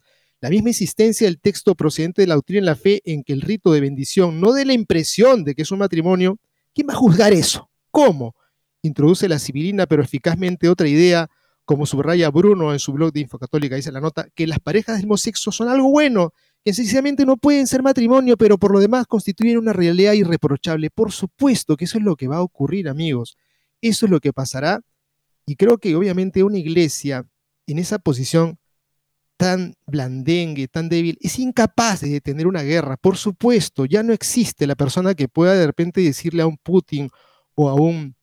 La 0.44 0.50
misma 0.50 0.68
insistencia 0.68 1.26
del 1.26 1.40
texto 1.40 1.74
procedente 1.74 2.20
de 2.20 2.28
la 2.28 2.34
doctrina 2.34 2.58
en 2.58 2.66
la 2.66 2.76
fe 2.76 3.00
en 3.06 3.24
que 3.24 3.32
el 3.32 3.40
rito 3.40 3.72
de 3.72 3.80
bendición 3.80 4.42
no 4.42 4.52
dé 4.52 4.66
la 4.66 4.74
impresión 4.74 5.42
de 5.42 5.54
que 5.54 5.62
es 5.62 5.70
un 5.70 5.78
matrimonio, 5.78 6.38
¿quién 6.74 6.86
va 6.86 6.92
a 6.92 6.96
juzgar 6.96 7.32
eso? 7.32 7.70
¿Cómo? 7.90 8.34
Introduce 8.82 9.26
la 9.26 9.38
civilina 9.38 9.86
pero 9.86 10.02
eficazmente 10.02 10.68
otra 10.68 10.86
idea 10.86 11.30
como 11.64 11.86
subraya 11.86 12.28
Bruno 12.28 12.74
en 12.74 12.78
su 12.78 12.92
blog 12.92 13.10
de 13.10 13.20
Infocatólica, 13.20 13.76
dice 13.76 13.90
la 13.90 14.02
nota, 14.02 14.28
que 14.34 14.46
las 14.46 14.60
parejas 14.60 14.96
del 14.96 15.06
mismo 15.06 15.16
sexo 15.16 15.50
son 15.50 15.70
algo 15.70 15.90
bueno, 15.90 16.34
que 16.62 16.74
sencillamente 16.74 17.24
no 17.24 17.38
pueden 17.38 17.66
ser 17.66 17.82
matrimonio, 17.82 18.36
pero 18.36 18.58
por 18.58 18.70
lo 18.70 18.80
demás 18.80 19.06
constituyen 19.06 19.56
una 19.56 19.72
realidad 19.72 20.12
irreprochable. 20.12 20.90
Por 20.90 21.10
supuesto 21.10 21.74
que 21.74 21.86
eso 21.86 21.96
es 21.96 22.04
lo 22.04 22.16
que 22.16 22.28
va 22.28 22.36
a 22.36 22.42
ocurrir, 22.42 22.90
amigos. 22.90 23.38
Eso 23.80 24.04
es 24.04 24.10
lo 24.10 24.20
que 24.20 24.34
pasará. 24.34 24.82
Y 25.46 25.56
creo 25.56 25.78
que 25.78 25.96
obviamente 25.96 26.42
una 26.42 26.58
iglesia 26.58 27.26
en 27.66 27.78
esa 27.78 27.98
posición 27.98 28.58
tan 29.36 29.74
blandengue, 29.86 30.68
tan 30.68 30.88
débil, 30.88 31.18
es 31.20 31.38
incapaz 31.38 32.00
de 32.00 32.10
detener 32.10 32.46
una 32.46 32.62
guerra. 32.62 32.96
Por 32.96 33.16
supuesto, 33.16 33.84
ya 33.84 34.02
no 34.02 34.12
existe 34.12 34.66
la 34.66 34.74
persona 34.76 35.14
que 35.14 35.28
pueda 35.28 35.54
de 35.54 35.66
repente 35.66 36.00
decirle 36.00 36.42
a 36.42 36.46
un 36.46 36.56
Putin 36.58 37.10
o 37.54 37.68
a 37.68 37.74
un 37.74 38.16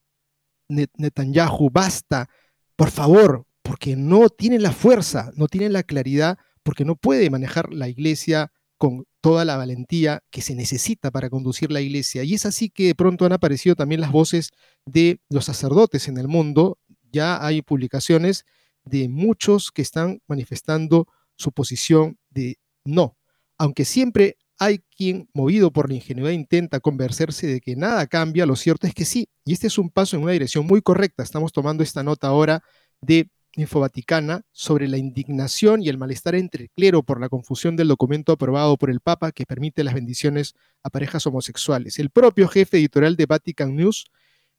Netanyahu, 0.68 1.70
basta, 1.70 2.28
por 2.76 2.90
favor, 2.90 3.46
porque 3.62 3.96
no 3.96 4.28
tiene 4.28 4.58
la 4.58 4.72
fuerza, 4.72 5.30
no 5.36 5.48
tiene 5.48 5.68
la 5.68 5.82
claridad, 5.82 6.38
porque 6.62 6.84
no 6.84 6.96
puede 6.96 7.28
manejar 7.30 7.72
la 7.72 7.88
iglesia 7.88 8.52
con 8.78 9.04
toda 9.20 9.44
la 9.44 9.56
valentía 9.56 10.24
que 10.30 10.42
se 10.42 10.54
necesita 10.54 11.10
para 11.10 11.30
conducir 11.30 11.70
la 11.70 11.80
iglesia. 11.80 12.24
Y 12.24 12.34
es 12.34 12.46
así 12.46 12.70
que 12.70 12.86
de 12.86 12.94
pronto 12.94 13.24
han 13.24 13.32
aparecido 13.32 13.76
también 13.76 14.00
las 14.00 14.10
voces 14.10 14.50
de 14.84 15.20
los 15.28 15.44
sacerdotes 15.44 16.08
en 16.08 16.18
el 16.18 16.26
mundo. 16.26 16.78
Ya 17.12 17.44
hay 17.44 17.62
publicaciones 17.62 18.44
de 18.84 19.08
muchos 19.08 19.70
que 19.70 19.82
están 19.82 20.20
manifestando 20.26 21.08
su 21.36 21.52
posición 21.52 22.18
de 22.30 22.58
no. 22.84 23.16
Aunque 23.58 23.84
siempre 23.84 24.36
hay 24.58 24.78
quien, 24.96 25.28
movido 25.34 25.72
por 25.72 25.88
la 25.88 25.96
ingenuidad, 25.96 26.30
intenta 26.30 26.80
convencerse 26.80 27.46
de 27.46 27.60
que 27.60 27.74
nada 27.74 28.06
cambia, 28.06 28.46
lo 28.46 28.56
cierto 28.56 28.86
es 28.86 28.94
que 28.94 29.04
sí. 29.04 29.28
Y 29.44 29.52
este 29.52 29.66
es 29.66 29.78
un 29.78 29.90
paso 29.90 30.16
en 30.16 30.22
una 30.22 30.32
dirección 30.32 30.66
muy 30.66 30.82
correcta. 30.82 31.22
Estamos 31.22 31.52
tomando 31.52 31.82
esta 31.82 32.02
nota 32.02 32.28
ahora 32.28 32.62
de 33.00 33.28
Infovaticana 33.54 34.46
sobre 34.50 34.88
la 34.88 34.96
indignación 34.96 35.82
y 35.82 35.90
el 35.90 35.98
malestar 35.98 36.34
entre 36.34 36.64
el 36.64 36.70
clero 36.70 37.02
por 37.02 37.20
la 37.20 37.28
confusión 37.28 37.76
del 37.76 37.88
documento 37.88 38.32
aprobado 38.32 38.78
por 38.78 38.88
el 38.88 39.00
Papa 39.00 39.30
que 39.30 39.44
permite 39.44 39.84
las 39.84 39.92
bendiciones 39.92 40.54
a 40.82 40.88
parejas 40.88 41.26
homosexuales. 41.26 41.98
El 41.98 42.08
propio 42.08 42.48
jefe 42.48 42.78
editorial 42.78 43.14
de 43.14 43.26
Vatican 43.26 43.76
News 43.76 44.06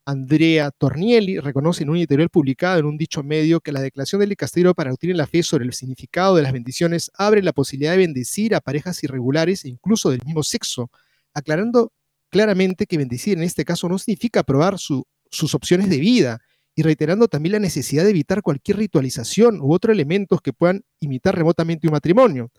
Andrea 0.06 0.70
Tornielli 0.70 1.38
reconoce 1.38 1.82
en 1.82 1.90
un 1.90 1.96
editorial 1.96 2.28
publicado 2.28 2.78
en 2.78 2.84
un 2.84 2.98
dicho 2.98 3.22
medio 3.22 3.60
que 3.60 3.72
la 3.72 3.80
declaración 3.80 4.20
del 4.20 4.36
Castillo 4.36 4.74
para 4.74 4.92
obtener 4.92 5.16
la 5.16 5.26
fe 5.26 5.42
sobre 5.42 5.64
el 5.64 5.72
significado 5.72 6.36
de 6.36 6.42
las 6.42 6.52
bendiciones 6.52 7.10
abre 7.14 7.42
la 7.42 7.52
posibilidad 7.52 7.92
de 7.92 7.98
bendecir 7.98 8.54
a 8.54 8.60
parejas 8.60 9.02
irregulares 9.02 9.64
e 9.64 9.68
incluso 9.68 10.10
del 10.10 10.20
mismo 10.24 10.42
sexo, 10.42 10.90
aclarando 11.32 11.92
claramente 12.28 12.86
que 12.86 12.98
bendecir 12.98 13.38
en 13.38 13.44
este 13.44 13.64
caso 13.64 13.88
no 13.88 13.98
significa 13.98 14.40
aprobar 14.40 14.78
sus 14.78 15.54
opciones 15.54 15.88
de 15.88 15.98
vida 15.98 16.40
y 16.74 16.82
reiterando 16.82 17.28
también 17.28 17.52
la 17.52 17.58
necesidad 17.60 18.04
de 18.04 18.10
evitar 18.10 18.42
cualquier 18.42 18.78
ritualización 18.78 19.60
u 19.60 19.72
otros 19.72 19.94
elementos 19.94 20.40
que 20.42 20.52
puedan 20.52 20.84
imitar 21.00 21.34
remotamente 21.34 21.86
un 21.86 21.92
matrimonio. 21.92 22.50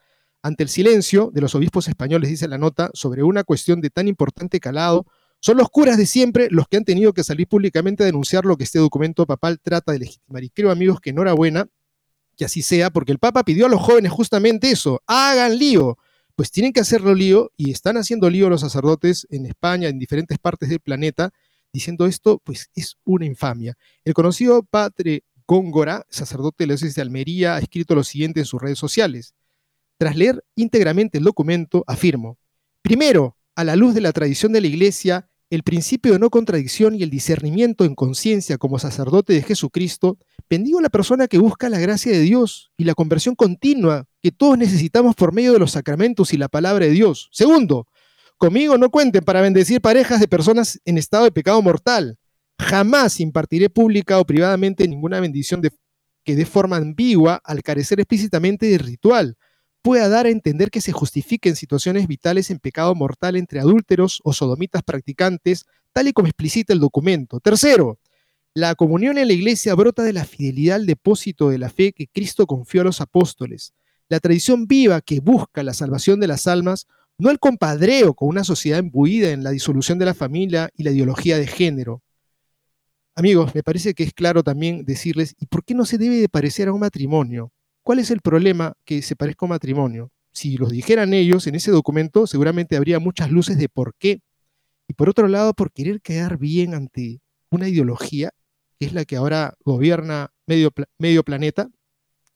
Ante 0.41 0.63
el 0.63 0.69
silencio 0.69 1.31
de 1.33 1.41
los 1.41 1.53
obispos 1.53 1.87
españoles, 1.87 2.29
dice 2.29 2.47
la 2.47 2.57
nota, 2.57 2.89
sobre 2.93 3.23
una 3.23 3.43
cuestión 3.43 3.81
de 3.81 3.89
tan 3.89 4.07
importante 4.07 4.59
calado, 4.59 5.05
son 5.45 5.57
los 5.57 5.69
curas 5.69 5.95
de 5.95 6.07
siempre 6.07 6.47
los 6.49 6.67
que 6.67 6.77
han 6.77 6.85
tenido 6.85 7.13
que 7.13 7.23
salir 7.23 7.47
públicamente 7.47 8.01
a 8.01 8.07
denunciar 8.07 8.45
lo 8.45 8.57
que 8.57 8.63
este 8.63 8.79
documento 8.79 9.27
papal 9.27 9.59
trata 9.61 9.91
de 9.91 9.99
legitimar. 9.99 10.43
Y 10.43 10.49
creo, 10.49 10.71
amigos, 10.71 10.99
que 10.99 11.11
enhorabuena 11.11 11.67
que 12.35 12.45
así 12.45 12.63
sea, 12.63 12.89
porque 12.89 13.11
el 13.11 13.19
Papa 13.19 13.43
pidió 13.43 13.67
a 13.67 13.69
los 13.69 13.79
jóvenes 13.79 14.11
justamente 14.11 14.71
eso, 14.71 15.03
hagan 15.05 15.59
lío. 15.59 15.99
Pues 16.35 16.49
tienen 16.49 16.73
que 16.73 16.79
hacerlo 16.79 17.13
lío 17.13 17.51
y 17.55 17.69
están 17.69 17.95
haciendo 17.95 18.27
lío 18.27 18.49
los 18.49 18.61
sacerdotes 18.61 19.27
en 19.29 19.45
España, 19.45 19.87
en 19.87 19.99
diferentes 19.99 20.39
partes 20.39 20.67
del 20.67 20.79
planeta, 20.79 21.31
diciendo 21.71 22.07
esto, 22.07 22.41
pues 22.43 22.71
es 22.73 22.97
una 23.03 23.27
infamia. 23.27 23.77
El 24.03 24.15
conocido 24.15 24.63
padre 24.63 25.25
Góngora, 25.45 26.07
sacerdote 26.09 26.63
de 26.63 26.69
la 26.69 26.71
diócesis 26.71 26.95
de 26.95 27.03
Almería, 27.03 27.53
ha 27.53 27.59
escrito 27.59 27.93
lo 27.93 28.03
siguiente 28.03 28.39
en 28.39 28.47
sus 28.47 28.59
redes 28.59 28.79
sociales. 28.79 29.35
Tras 29.99 30.15
leer 30.15 30.43
íntegramente 30.55 31.19
el 31.19 31.23
documento, 31.23 31.83
afirmo, 31.85 32.39
primero, 32.81 33.37
a 33.53 33.63
la 33.63 33.75
luz 33.75 33.93
de 33.93 34.01
la 34.01 34.11
tradición 34.11 34.51
de 34.51 34.61
la 34.61 34.67
Iglesia, 34.67 35.29
el 35.49 35.63
principio 35.63 36.13
de 36.13 36.19
no 36.19 36.29
contradicción 36.29 36.95
y 36.95 37.03
el 37.03 37.09
discernimiento 37.09 37.85
en 37.85 37.95
conciencia 37.95 38.57
como 38.57 38.79
sacerdote 38.79 39.33
de 39.33 39.43
Jesucristo, 39.43 40.17
bendigo 40.49 40.79
a 40.79 40.81
la 40.81 40.89
persona 40.89 41.27
que 41.27 41.37
busca 41.37 41.69
la 41.69 41.79
gracia 41.79 42.11
de 42.11 42.19
Dios 42.19 42.71
y 42.77 42.83
la 42.83 42.95
conversión 42.95 43.35
continua 43.35 44.05
que 44.21 44.31
todos 44.31 44.57
necesitamos 44.57 45.15
por 45.15 45.33
medio 45.33 45.53
de 45.53 45.59
los 45.59 45.71
sacramentos 45.71 46.33
y 46.33 46.37
la 46.37 46.47
palabra 46.47 46.85
de 46.85 46.91
Dios. 46.91 47.29
Segundo, 47.31 47.87
conmigo 48.37 48.77
no 48.77 48.89
cuenten 48.89 49.23
para 49.23 49.41
bendecir 49.41 49.81
parejas 49.81 50.19
de 50.19 50.27
personas 50.27 50.79
en 50.83 50.97
estado 50.97 51.25
de 51.25 51.31
pecado 51.31 51.61
mortal. 51.61 52.17
Jamás 52.59 53.19
impartiré 53.19 53.69
pública 53.69 54.19
o 54.19 54.25
privadamente 54.25 54.87
ninguna 54.87 55.19
bendición 55.19 55.61
que 56.23 56.35
de 56.35 56.45
forma 56.45 56.77
ambigua, 56.77 57.39
al 57.43 57.61
carecer 57.61 57.99
explícitamente 57.99 58.65
de 58.65 58.79
ritual, 58.79 59.37
pueda 59.85 60.09
dar 60.09 60.25
a 60.25 60.29
entender 60.29 60.71
que 60.71 60.81
se 60.81 60.91
justifiquen 60.91 61.55
situaciones 61.55 62.07
vitales 62.07 62.49
en 62.49 62.57
pecado 62.57 62.95
mortal 62.95 63.35
entre 63.35 63.59
adúlteros 63.59 64.19
o 64.23 64.33
sodomitas 64.33 64.81
practicantes, 64.81 65.67
tal 65.93 66.07
y 66.07 66.11
como 66.11 66.27
explicita 66.27 66.73
el 66.73 66.79
documento. 66.79 67.39
Tercero, 67.39 67.99
la 68.55 68.73
comunión 68.73 69.19
en 69.19 69.27
la 69.27 69.33
iglesia 69.33 69.75
brota 69.75 70.01
de 70.01 70.11
la 70.11 70.25
fidelidad 70.25 70.77
al 70.77 70.87
depósito 70.87 71.51
de 71.51 71.59
la 71.59 71.69
fe 71.69 71.93
que 71.93 72.07
Cristo 72.07 72.47
confió 72.47 72.81
a 72.81 72.85
los 72.85 72.99
apóstoles, 72.99 73.75
la 74.09 74.19
tradición 74.19 74.65
viva 74.65 75.01
que 75.01 75.19
busca 75.19 75.61
la 75.61 75.75
salvación 75.75 76.19
de 76.19 76.29
las 76.29 76.47
almas, 76.47 76.87
no 77.19 77.29
el 77.29 77.37
compadreo 77.37 78.15
con 78.15 78.29
una 78.29 78.43
sociedad 78.43 78.79
embuida 78.79 79.29
en 79.29 79.43
la 79.43 79.51
disolución 79.51 79.99
de 79.99 80.05
la 80.05 80.15
familia 80.15 80.71
y 80.75 80.81
la 80.81 80.89
ideología 80.89 81.37
de 81.37 81.45
género. 81.45 82.01
Amigos, 83.13 83.53
me 83.53 83.61
parece 83.61 83.93
que 83.93 84.01
es 84.01 84.13
claro 84.15 84.41
también 84.41 84.83
decirles, 84.83 85.35
¿y 85.37 85.45
por 85.45 85.63
qué 85.63 85.75
no 85.75 85.85
se 85.85 85.99
debe 85.99 86.15
de 86.15 86.27
parecer 86.27 86.69
a 86.69 86.73
un 86.73 86.79
matrimonio? 86.79 87.51
¿Cuál 87.85 87.99
es 87.99 88.09
el 88.09 88.21
problema 88.21 88.73
que 88.83 89.03
se 89.03 89.15
parezca 89.15 89.45
a 89.45 89.49
matrimonio? 89.49 90.11
Si 90.31 90.57
los 90.57 90.71
dijeran 90.71 91.13
ellos 91.13 91.45
en 91.45 91.53
ese 91.53 91.69
documento, 91.69 92.25
seguramente 92.25 92.75
habría 92.75 92.97
muchas 92.97 93.29
luces 93.29 93.59
de 93.59 93.69
por 93.69 93.93
qué. 93.99 94.21
Y 94.87 94.93
por 94.93 95.07
otro 95.07 95.27
lado, 95.27 95.53
por 95.53 95.71
querer 95.71 96.01
quedar 96.01 96.39
bien 96.39 96.73
ante 96.73 97.21
una 97.51 97.69
ideología, 97.69 98.31
que 98.79 98.87
es 98.87 98.93
la 98.93 99.05
que 99.05 99.17
ahora 99.17 99.53
gobierna 99.63 100.31
medio, 100.47 100.71
medio 100.97 101.21
planeta, 101.21 101.69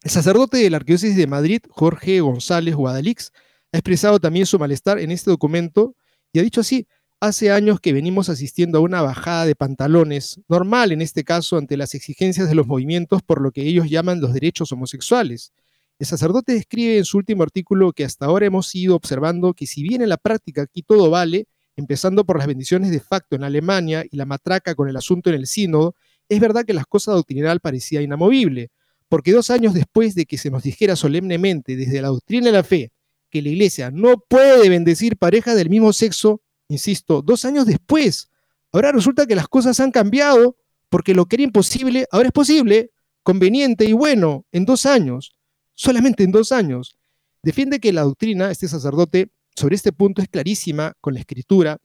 el 0.04 0.12
sacerdote 0.12 0.58
de 0.58 0.70
la 0.70 0.78
Arquidiócesis 0.78 1.18
de 1.18 1.26
Madrid, 1.26 1.62
Jorge 1.72 2.22
González 2.22 2.76
Guadalix, 2.76 3.32
ha 3.72 3.78
expresado 3.80 4.20
también 4.20 4.45
su 4.45 4.60
malestar 4.60 5.00
en 5.00 5.10
este 5.10 5.32
documento 5.32 5.95
y 6.32 6.38
ha 6.38 6.43
dicho 6.43 6.62
así, 6.62 6.88
Hace 7.22 7.51
años 7.51 7.82
que 7.82 7.91
venimos 7.91 8.30
asistiendo 8.30 8.78
a 8.78 8.82
una 8.82 9.01
bajada 9.01 9.45
de 9.45 9.53
pantalones, 9.53 10.39
normal 10.47 10.93
en 10.93 11.01
este 11.01 11.26
caso 11.26 11.57
ante 11.57 11.76
las 11.76 11.93
exigencias 11.93 12.47
de 12.47 12.55
los 12.55 12.65
movimientos 12.65 13.22
por 13.22 13.41
lo 13.41 13.51
que 13.51 13.63
ellos 13.63 13.89
llaman 13.89 14.22
los 14.22 14.34
derechos 14.34 14.72
homosexuales. 14.72 15.51
El 15.99 16.07
sacerdote 16.07 16.53
describe 16.53 16.97
en 16.97 17.03
su 17.03 17.17
último 17.17 17.43
artículo 17.43 17.91
que 17.91 18.05
hasta 18.05 18.26
ahora 18.26 18.45
hemos 18.45 18.74
ido 18.74 18.95
observando 18.95 19.53
que 19.53 19.67
si 19.67 19.84
bien 19.84 20.01
en 20.01 20.07
la 20.07 20.15
práctica 20.15 20.61
aquí 20.61 20.82
todo 20.82 21.09
vale, 21.09 21.47
empezando 21.76 22.24
por 22.24 22.38
las 22.38 22.47
bendiciones 22.47 22.89
de 22.89 23.01
facto 23.01 23.36
en 23.36 23.43
Alemania 23.43 24.05
y 24.09 24.15
la 24.15 24.26
matraca 24.26 24.74
con 24.74 24.88
el 24.88 24.95
asunto 24.95 25.30
en 25.30 25.36
el 25.36 25.45
sínodo, 25.45 25.95
es 26.30 26.39
verdad 26.39 26.63
que 26.63 26.74
las 26.74 26.86
cosas 26.86 27.15
doctrinal 27.15 27.59
parecía 27.59 28.01
inamovible, 28.01 28.72
porque 29.09 29.34
dos 29.34 29.49
años 29.49 29.74
después 29.74 30.15
de 30.15 30.26
que 30.26 30.38
se 30.38 30.51
nos 30.51 30.63
dijera 30.63 30.95
solemnemente 30.95 31.76
desde 31.76 32.01
la 32.01 32.07
doctrina 32.07 32.45
de 32.45 32.53
la 32.53 32.63
fe 32.63 32.93
que 33.30 33.41
la 33.41 33.49
Iglesia 33.49 33.91
no 33.91 34.24
puede 34.26 34.70
bendecir 34.70 35.17
parejas 35.17 35.57
del 35.57 35.70
mismo 35.70 35.91
sexo, 35.91 36.41
insisto, 36.70 37.22
dos 37.22 37.43
años 37.43 37.65
después. 37.65 38.30
Ahora 38.72 38.91
resulta 38.91 39.26
que 39.26 39.36
las 39.36 39.47
cosas 39.47 39.80
han 39.80 39.91
cambiado 39.91 40.57
porque 40.89 41.13
lo 41.13 41.26
que 41.26 41.36
era 41.36 41.43
imposible 41.43 42.07
ahora 42.11 42.28
es 42.28 42.34
posible, 42.34 42.91
conveniente 43.24 43.86
y 43.86 43.93
bueno, 43.93 44.45
en 44.51 44.65
dos 44.65 44.86
años, 44.86 45.36
solamente 45.76 46.24
en 46.24 46.32
dos 46.32 46.51
años. 46.51 46.97
Defiende 47.43 47.80
que 47.80 47.93
la 47.93 48.03
doctrina, 48.03 48.51
este 48.51 48.67
sacerdote, 48.67 49.32
sobre 49.55 49.76
este 49.76 49.91
punto 49.91 50.22
es 50.22 50.30
clarísima 50.30 50.93
con 51.01 51.13
la 51.13 51.20
escritura, 51.20 51.78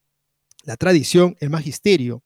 la 0.63 0.77
tradición, 0.77 1.37
el 1.41 1.51
magisterio, 1.51 2.23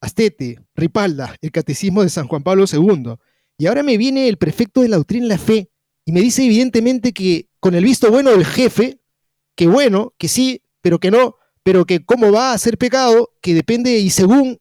Astete, 0.00 0.60
Ripalda, 0.74 1.34
el 1.40 1.50
catecismo 1.50 2.02
de 2.02 2.10
San 2.10 2.28
Juan 2.28 2.42
Pablo 2.42 2.64
II. 2.70 3.14
Y 3.56 3.66
ahora 3.66 3.82
me 3.82 3.96
viene 3.96 4.28
el 4.28 4.38
prefecto 4.38 4.82
de 4.82 4.88
la 4.88 4.96
doctrina 4.96 5.26
y 5.26 5.28
la 5.28 5.38
fe 5.38 5.70
y 6.04 6.12
me 6.12 6.20
dice 6.20 6.44
evidentemente 6.44 7.12
que 7.12 7.48
con 7.60 7.74
el 7.74 7.84
visto 7.84 8.10
bueno 8.10 8.30
del 8.30 8.46
jefe, 8.46 9.00
que 9.56 9.66
bueno, 9.66 10.14
que 10.16 10.28
sí, 10.28 10.62
pero 10.80 10.98
que 11.00 11.10
no, 11.10 11.36
pero 11.68 11.84
que 11.84 12.02
cómo 12.02 12.32
va 12.32 12.54
a 12.54 12.58
ser 12.58 12.78
pecado, 12.78 13.28
que 13.42 13.52
depende 13.52 13.98
y 13.98 14.08
según 14.08 14.58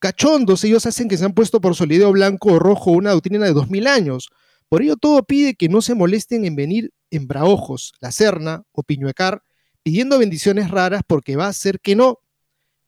cachondos 0.00 0.64
ellos 0.64 0.86
hacen 0.86 1.06
que 1.06 1.16
se 1.16 1.24
han 1.24 1.32
puesto 1.32 1.60
por 1.60 1.76
solideo 1.76 2.10
blanco 2.10 2.54
o 2.54 2.58
rojo 2.58 2.90
una 2.90 3.12
doctrina 3.12 3.46
de 3.46 3.52
dos 3.52 3.70
mil 3.70 3.86
años. 3.86 4.28
Por 4.68 4.82
ello 4.82 4.96
todo 4.96 5.22
pide 5.22 5.54
que 5.54 5.68
no 5.68 5.82
se 5.82 5.94
molesten 5.94 6.44
en 6.44 6.56
venir 6.56 6.90
en 7.12 7.28
Braojos, 7.28 7.92
La 8.00 8.10
Serna 8.10 8.64
o 8.72 8.82
Piñuecar, 8.82 9.44
pidiendo 9.84 10.18
bendiciones 10.18 10.68
raras 10.68 11.02
porque 11.06 11.36
va 11.36 11.46
a 11.46 11.52
ser 11.52 11.78
que 11.78 11.94
no. 11.94 12.18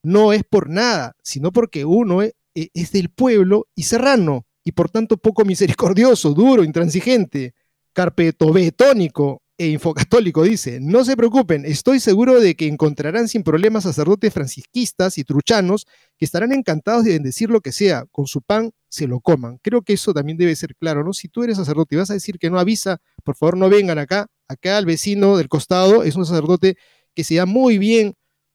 No 0.03 0.33
es 0.33 0.43
por 0.43 0.69
nada, 0.69 1.15
sino 1.23 1.53
porque 1.53 1.85
uno 1.85 2.23
es, 2.23 2.35
e, 2.57 2.71
es 2.75 2.91
del 2.91 3.11
pueblo 3.11 3.69
y 3.77 3.85
serrano, 3.85 4.47
y 4.65 4.73
por 4.73 4.91
tanto 4.91 5.17
poco 5.17 5.45
misericordioso, 5.45 6.35
duro, 6.35 6.65
intransigente, 6.65 7.55
carpetobetónico, 7.93 9.40
e 9.61 9.67
Infocatólico 9.67 10.43
dice, 10.43 10.79
no 10.81 11.05
se 11.05 11.19
preocupen, 11.19 11.67
estoy 11.67 12.01
seguro 12.01 12.41
de 12.41 12.55
que 12.55 12.67
encontrarán 12.67 13.29
sin 13.29 13.43
problemas 13.43 13.83
sacerdotes 13.83 14.33
francisquistas 14.33 15.19
y 15.19 15.25
truchanos 15.25 15.87
que 16.17 16.25
estarán 16.25 16.55
encantados 16.55 17.05
de 17.05 17.11
bendecir 17.11 17.51
lo 17.51 17.61
que 17.61 17.71
sea, 17.71 18.07
con 18.11 18.27
su 18.27 18.41
pan 18.41 18.71
se 18.89 19.07
lo 19.07 19.21
coman. 19.21 19.59
Creo 19.61 19.83
que 19.83 19.93
eso 19.93 20.15
también 20.15 20.39
debe 20.39 20.57
ser 20.57 20.75
claro, 20.77 21.05
¿no? 21.05 21.13
Si 21.13 21.29
tú 21.29 21.45
eres 21.45 21.59
sacerdote 21.59 21.95
y 21.95 21.99
vas 21.99 22.09
a 22.09 22.15
decir 22.15 22.39
que 22.39 22.49
no 22.49 22.59
avisa, 22.59 23.03
por 23.23 23.37
favor 23.37 23.59
no 23.59 23.69
vengan 23.69 23.99
acá, 23.99 24.29
acá 24.49 24.79
el 24.79 24.87
vecino 24.87 25.37
del 25.37 25.51
costado 25.51 26.05
es 26.05 26.17
un 26.17 26.25
sacerdote 26.25 26.79
que 27.15 27.23
se 27.23 27.35
da 27.35 27.45
muy 27.45 27.77
bien 27.77 28.15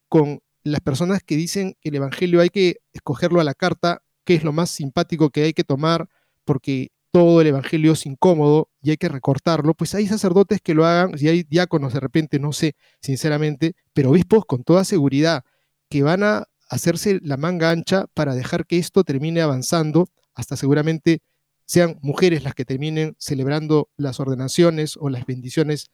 con 0.10 0.39
las 0.64 0.82
personas 0.82 1.22
que 1.22 1.36
dicen 1.36 1.76
que 1.82 1.89
el 1.89 1.97
Evangelio 1.97 2.41
hay 2.41 2.49
que 2.49 2.78
escogerlo 2.93 3.39
a 3.39 3.43
la 3.43 3.53
carta, 3.53 4.01
que 4.24 4.34
es 4.34 4.43
lo 4.43 4.53
más 4.53 4.72
simpático 4.72 5.30
que 5.30 5.43
hay 5.43 5.53
que 5.53 5.64
tomar, 5.64 6.10
porque 6.45 6.89
todo 7.16 7.39
el 7.39 7.47
Evangelio 7.47 7.93
es 7.93 8.05
incómodo 8.05 8.70
y 8.82 8.89
hay 8.89 8.97
que 8.97 9.07
recortarlo, 9.07 9.74
pues 9.74 9.95
hay 9.95 10.05
sacerdotes 10.05 10.59
que 10.61 10.74
lo 10.74 10.86
hagan, 10.86 11.13
y 11.18 11.30
hay 11.30 11.43
diáconos 11.43 11.93
de 11.93 12.01
repente, 12.01 12.39
no 12.39 12.51
sé, 12.51 12.76
sinceramente, 12.99 13.74
pero 13.93 14.09
obispos 14.09 14.43
con 14.43 14.66
toda 14.66 14.84
seguridad 14.84 15.45
que 15.89 16.03
van 16.03 16.24
a 16.24 16.49
hacerse 16.68 17.22
la 17.24 17.38
manga 17.38 17.70
ancha 17.70 18.07
para 18.13 18.36
dejar 18.36 18.66
que 18.66 18.80
esto 18.80 19.05
termine 19.05 19.39
avanzando, 19.39 20.09
hasta 20.34 20.57
seguramente 20.57 21.22
sean 21.66 21.99
mujeres 22.01 22.43
las 22.43 22.53
que 22.53 22.66
terminen 22.66 23.16
celebrando 23.18 23.89
las 23.95 24.20
ordenaciones 24.20 24.97
o 24.99 25.07
las 25.07 25.26
bendiciones 25.26 25.91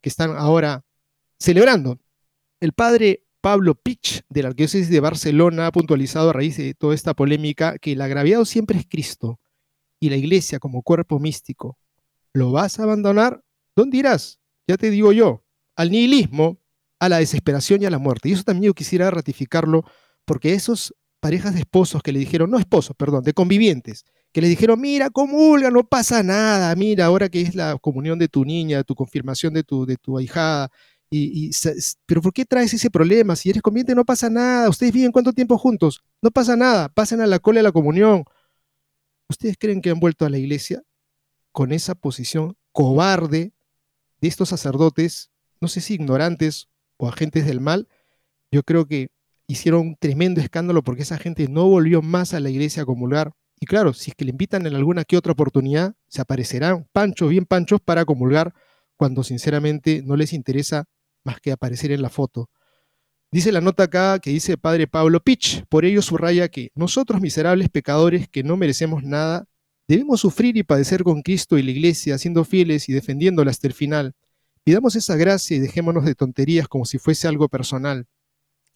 que 0.00 0.08
están 0.08 0.34
ahora 0.36 0.82
celebrando. 1.38 2.00
El 2.58 2.72
padre 2.72 3.22
Pablo 3.40 3.76
Pich 3.76 4.22
de 4.28 4.42
la 4.42 4.48
Arquidiócesis 4.48 4.90
de 4.90 4.98
Barcelona 4.98 5.68
ha 5.68 5.70
puntualizado 5.70 6.30
a 6.30 6.32
raíz 6.32 6.56
de 6.56 6.74
toda 6.74 6.96
esta 6.96 7.14
polémica 7.14 7.78
que 7.78 7.92
el 7.92 8.00
agraviado 8.00 8.44
siempre 8.44 8.76
es 8.76 8.86
Cristo 8.88 9.38
y 10.04 10.10
la 10.10 10.16
iglesia 10.16 10.58
como 10.58 10.82
cuerpo 10.82 11.18
místico, 11.18 11.78
¿lo 12.34 12.52
vas 12.52 12.78
a 12.78 12.82
abandonar? 12.82 13.42
¿Dónde 13.74 13.96
irás? 13.96 14.38
Ya 14.68 14.76
te 14.76 14.90
digo 14.90 15.12
yo, 15.12 15.42
al 15.76 15.90
nihilismo, 15.90 16.58
a 16.98 17.08
la 17.08 17.20
desesperación 17.20 17.80
y 17.80 17.86
a 17.86 17.90
la 17.90 17.98
muerte. 17.98 18.28
Y 18.28 18.32
eso 18.32 18.42
también 18.42 18.64
yo 18.64 18.74
quisiera 18.74 19.10
ratificarlo 19.10 19.82
porque 20.26 20.52
esos 20.52 20.94
parejas 21.20 21.54
de 21.54 21.60
esposos 21.60 22.02
que 22.02 22.12
le 22.12 22.18
dijeron, 22.18 22.50
no 22.50 22.58
esposos, 22.58 22.94
perdón, 22.96 23.24
de 23.24 23.32
convivientes, 23.32 24.04
que 24.30 24.42
le 24.42 24.48
dijeron, 24.48 24.78
mira, 24.78 25.08
comulga, 25.08 25.70
no 25.70 25.88
pasa 25.88 26.22
nada, 26.22 26.74
mira, 26.76 27.06
ahora 27.06 27.30
que 27.30 27.40
es 27.40 27.54
la 27.54 27.78
comunión 27.78 28.18
de 28.18 28.28
tu 28.28 28.44
niña, 28.44 28.84
tu 28.84 28.94
confirmación 28.94 29.54
de 29.54 29.62
tu, 29.62 29.86
de 29.86 29.96
tu 29.96 30.18
ahijada, 30.18 30.70
y, 31.10 31.50
pero 32.04 32.20
¿por 32.20 32.32
qué 32.32 32.44
traes 32.44 32.74
ese 32.74 32.90
problema? 32.90 33.36
Si 33.36 33.48
eres 33.48 33.62
conviviente 33.62 33.94
no 33.94 34.04
pasa 34.04 34.28
nada, 34.28 34.68
ustedes 34.68 34.92
viven 34.92 35.12
cuánto 35.12 35.32
tiempo 35.32 35.56
juntos, 35.56 36.02
no 36.20 36.30
pasa 36.30 36.56
nada, 36.56 36.90
pasen 36.90 37.22
a 37.22 37.26
la 37.26 37.38
cola 37.38 37.60
de 37.60 37.62
la 37.62 37.72
comunión. 37.72 38.24
¿Ustedes 39.34 39.56
creen 39.58 39.82
que 39.82 39.90
han 39.90 39.98
vuelto 39.98 40.24
a 40.24 40.30
la 40.30 40.38
iglesia 40.38 40.84
con 41.50 41.72
esa 41.72 41.96
posición 41.96 42.56
cobarde 42.70 43.52
de 44.20 44.28
estos 44.28 44.50
sacerdotes, 44.50 45.32
no 45.60 45.66
sé 45.66 45.80
si 45.80 45.94
ignorantes 45.94 46.68
o 46.98 47.08
agentes 47.08 47.44
del 47.44 47.60
mal? 47.60 47.88
Yo 48.52 48.62
creo 48.62 48.86
que 48.86 49.08
hicieron 49.48 49.80
un 49.80 49.96
tremendo 49.96 50.40
escándalo 50.40 50.84
porque 50.84 51.02
esa 51.02 51.18
gente 51.18 51.48
no 51.48 51.66
volvió 51.66 52.00
más 52.00 52.32
a 52.32 52.38
la 52.38 52.48
iglesia 52.48 52.84
a 52.84 52.86
comulgar. 52.86 53.32
Y 53.58 53.66
claro, 53.66 53.92
si 53.92 54.12
es 54.12 54.14
que 54.14 54.24
le 54.24 54.30
invitan 54.30 54.68
en 54.68 54.76
alguna 54.76 55.02
que 55.02 55.16
otra 55.16 55.32
oportunidad, 55.32 55.96
se 56.06 56.22
aparecerán 56.22 56.86
panchos, 56.92 57.28
bien 57.28 57.44
panchos, 57.44 57.80
para 57.80 58.04
comulgar 58.04 58.54
cuando 58.96 59.24
sinceramente 59.24 60.00
no 60.04 60.14
les 60.14 60.32
interesa 60.32 60.84
más 61.24 61.40
que 61.40 61.50
aparecer 61.50 61.90
en 61.90 62.02
la 62.02 62.08
foto. 62.08 62.50
Dice 63.34 63.50
la 63.50 63.60
nota 63.60 63.82
acá 63.82 64.20
que 64.20 64.30
dice 64.30 64.56
Padre 64.56 64.86
Pablo 64.86 65.18
Pitch, 65.18 65.64
por 65.68 65.84
ello 65.84 66.02
subraya 66.02 66.48
que 66.48 66.70
nosotros 66.76 67.20
miserables 67.20 67.68
pecadores 67.68 68.28
que 68.28 68.44
no 68.44 68.56
merecemos 68.56 69.02
nada, 69.02 69.48
debemos 69.88 70.20
sufrir 70.20 70.56
y 70.56 70.62
padecer 70.62 71.02
con 71.02 71.20
Cristo 71.20 71.58
y 71.58 71.64
la 71.64 71.72
Iglesia, 71.72 72.16
siendo 72.16 72.44
fieles 72.44 72.88
y 72.88 72.92
defendiéndola 72.92 73.50
hasta 73.50 73.66
el 73.66 73.72
final. 73.72 74.14
Pidamos 74.62 74.94
esa 74.94 75.16
gracia 75.16 75.56
y 75.56 75.58
dejémonos 75.58 76.04
de 76.04 76.14
tonterías 76.14 76.68
como 76.68 76.84
si 76.84 76.98
fuese 76.98 77.26
algo 77.26 77.48
personal. 77.48 78.06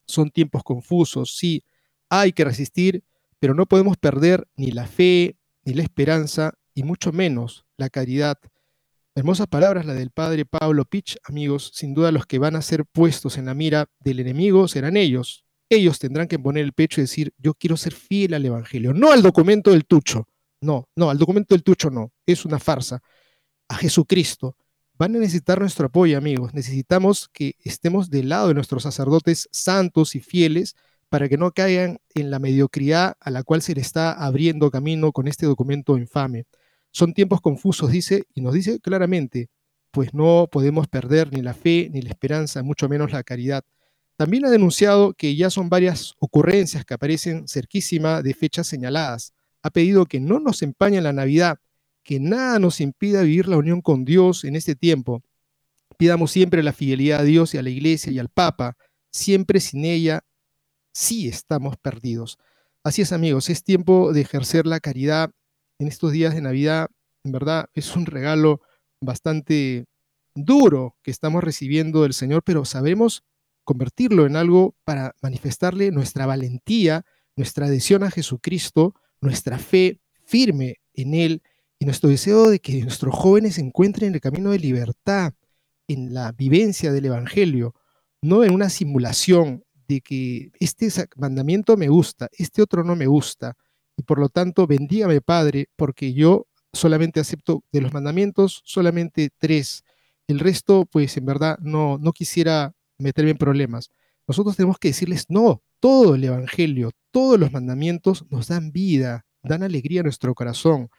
Son 0.08 0.28
tiempos 0.28 0.64
confusos, 0.64 1.36
sí, 1.36 1.62
hay 2.08 2.32
que 2.32 2.42
resistir, 2.42 3.04
pero 3.38 3.54
no 3.54 3.64
podemos 3.64 3.96
perder 3.96 4.48
ni 4.56 4.72
la 4.72 4.88
fe, 4.88 5.36
ni 5.62 5.74
la 5.74 5.84
esperanza, 5.84 6.54
y 6.74 6.82
mucho 6.82 7.12
menos 7.12 7.64
la 7.76 7.90
caridad. 7.90 8.38
Hermosas 9.18 9.48
palabras 9.48 9.84
la 9.84 9.94
del 9.94 10.12
padre 10.12 10.44
Pablo 10.44 10.84
Pitch, 10.84 11.16
amigos, 11.24 11.72
sin 11.74 11.92
duda 11.92 12.12
los 12.12 12.24
que 12.24 12.38
van 12.38 12.54
a 12.54 12.62
ser 12.62 12.84
puestos 12.86 13.36
en 13.36 13.46
la 13.46 13.54
mira 13.54 13.86
del 13.98 14.20
enemigo 14.20 14.68
serán 14.68 14.96
ellos. 14.96 15.44
Ellos 15.68 15.98
tendrán 15.98 16.28
que 16.28 16.38
poner 16.38 16.62
el 16.62 16.72
pecho 16.72 17.00
y 17.00 17.02
decir, 17.02 17.34
yo 17.36 17.54
quiero 17.54 17.76
ser 17.76 17.94
fiel 17.94 18.32
al 18.34 18.46
Evangelio, 18.46 18.94
no 18.94 19.10
al 19.10 19.20
documento 19.20 19.72
del 19.72 19.86
tucho. 19.86 20.28
No, 20.60 20.88
no, 20.94 21.10
al 21.10 21.18
documento 21.18 21.56
del 21.56 21.64
tucho 21.64 21.90
no, 21.90 22.12
es 22.26 22.44
una 22.44 22.60
farsa. 22.60 23.02
A 23.66 23.74
Jesucristo, 23.74 24.54
van 24.96 25.16
a 25.16 25.18
necesitar 25.18 25.58
nuestro 25.58 25.86
apoyo, 25.88 26.16
amigos. 26.16 26.54
Necesitamos 26.54 27.28
que 27.32 27.56
estemos 27.64 28.10
del 28.10 28.28
lado 28.28 28.46
de 28.46 28.54
nuestros 28.54 28.84
sacerdotes 28.84 29.48
santos 29.50 30.14
y 30.14 30.20
fieles 30.20 30.76
para 31.08 31.28
que 31.28 31.38
no 31.38 31.50
caigan 31.50 31.98
en 32.14 32.30
la 32.30 32.38
mediocridad 32.38 33.16
a 33.18 33.32
la 33.32 33.42
cual 33.42 33.62
se 33.62 33.74
le 33.74 33.80
está 33.80 34.12
abriendo 34.12 34.70
camino 34.70 35.10
con 35.10 35.26
este 35.26 35.44
documento 35.44 35.98
infame. 35.98 36.44
Son 36.90 37.12
tiempos 37.12 37.40
confusos, 37.40 37.90
dice, 37.90 38.24
y 38.34 38.40
nos 38.40 38.54
dice 38.54 38.80
claramente, 38.80 39.48
pues 39.90 40.14
no 40.14 40.48
podemos 40.50 40.88
perder 40.88 41.32
ni 41.32 41.42
la 41.42 41.54
fe, 41.54 41.90
ni 41.92 42.02
la 42.02 42.10
esperanza, 42.10 42.62
mucho 42.62 42.88
menos 42.88 43.12
la 43.12 43.22
caridad. 43.22 43.64
También 44.16 44.44
ha 44.44 44.50
denunciado 44.50 45.14
que 45.14 45.36
ya 45.36 45.48
son 45.48 45.68
varias 45.68 46.14
ocurrencias 46.18 46.84
que 46.84 46.94
aparecen 46.94 47.46
cerquísima 47.46 48.20
de 48.20 48.34
fechas 48.34 48.66
señaladas. 48.66 49.32
Ha 49.62 49.70
pedido 49.70 50.06
que 50.06 50.18
no 50.18 50.40
nos 50.40 50.62
empañen 50.62 51.04
la 51.04 51.12
Navidad, 51.12 51.58
que 52.02 52.18
nada 52.18 52.58
nos 52.58 52.80
impida 52.80 53.22
vivir 53.22 53.48
la 53.48 53.58
unión 53.58 53.80
con 53.80 54.04
Dios 54.04 54.44
en 54.44 54.56
este 54.56 54.74
tiempo. 54.74 55.22
Pidamos 55.98 56.32
siempre 56.32 56.62
la 56.62 56.72
fidelidad 56.72 57.20
a 57.20 57.24
Dios 57.24 57.54
y 57.54 57.58
a 57.58 57.62
la 57.62 57.70
Iglesia 57.70 58.10
y 58.10 58.18
al 58.18 58.28
Papa. 58.28 58.76
Siempre 59.10 59.60
sin 59.60 59.84
ella, 59.84 60.24
sí 60.92 61.28
estamos 61.28 61.76
perdidos. 61.76 62.38
Así 62.82 63.02
es, 63.02 63.12
amigos, 63.12 63.50
es 63.50 63.62
tiempo 63.62 64.12
de 64.12 64.22
ejercer 64.22 64.66
la 64.66 64.80
caridad 64.80 65.30
en 65.78 65.88
estos 65.88 66.12
días 66.12 66.34
de 66.34 66.40
Navidad. 66.40 66.88
En 67.24 67.32
verdad, 67.32 67.66
es 67.74 67.94
un 67.96 68.06
regalo 68.06 68.60
bastante 69.00 69.86
duro 70.34 70.96
que 71.02 71.10
estamos 71.10 71.42
recibiendo 71.42 72.02
del 72.02 72.14
Señor, 72.14 72.42
pero 72.42 72.64
sabemos 72.64 73.24
convertirlo 73.64 74.26
en 74.26 74.36
algo 74.36 74.74
para 74.84 75.14
manifestarle 75.20 75.90
nuestra 75.90 76.26
valentía, 76.26 77.04
nuestra 77.36 77.66
adhesión 77.66 78.02
a 78.02 78.10
Jesucristo, 78.10 78.94
nuestra 79.20 79.58
fe 79.58 80.00
firme 80.24 80.76
en 80.94 81.14
Él 81.14 81.42
y 81.78 81.84
nuestro 81.84 82.08
deseo 82.08 82.48
de 82.48 82.60
que 82.60 82.82
nuestros 82.82 83.14
jóvenes 83.14 83.58
encuentren 83.58 84.14
el 84.14 84.20
camino 84.20 84.50
de 84.50 84.58
libertad 84.58 85.34
en 85.86 86.12
la 86.12 86.32
vivencia 86.32 86.92
del 86.92 87.06
Evangelio, 87.06 87.74
no 88.22 88.44
en 88.44 88.52
una 88.52 88.68
simulación 88.68 89.64
de 89.86 90.00
que 90.00 90.50
este 90.60 90.88
mandamiento 91.16 91.76
me 91.76 91.88
gusta, 91.88 92.28
este 92.32 92.62
otro 92.62 92.84
no 92.84 92.94
me 92.96 93.06
gusta, 93.06 93.56
y 93.98 94.02
por 94.04 94.18
lo 94.18 94.28
tanto 94.30 94.66
bendígame 94.66 95.20
Padre, 95.20 95.66
porque 95.76 96.14
yo 96.14 96.46
solamente 96.72 97.20
acepto 97.20 97.64
de 97.72 97.80
los 97.82 97.92
mandamientos 97.92 98.62
solamente 98.64 99.30
tres. 99.36 99.84
El 100.28 100.38
resto, 100.38 100.86
pues 100.86 101.16
en 101.16 101.26
verdad 101.26 101.58
no, 101.60 101.98
no 101.98 102.12
quisiera 102.12 102.74
meterme 102.98 103.32
en 103.32 103.38
problemas. 103.38 103.90
Nosotros 104.26 104.56
tenemos 104.56 104.78
que 104.78 104.88
decirles, 104.88 105.26
no, 105.28 105.62
todo 105.80 106.14
el 106.14 106.24
Evangelio, 106.24 106.92
todos 107.10 107.40
los 107.40 107.52
mandamientos 107.52 108.24
nos 108.30 108.48
dan 108.48 108.70
vida, 108.72 109.26
dan 109.42 109.62
alegría 109.62 110.00
a 110.00 110.04
nuestro 110.04 110.34
corazón. 110.34 110.90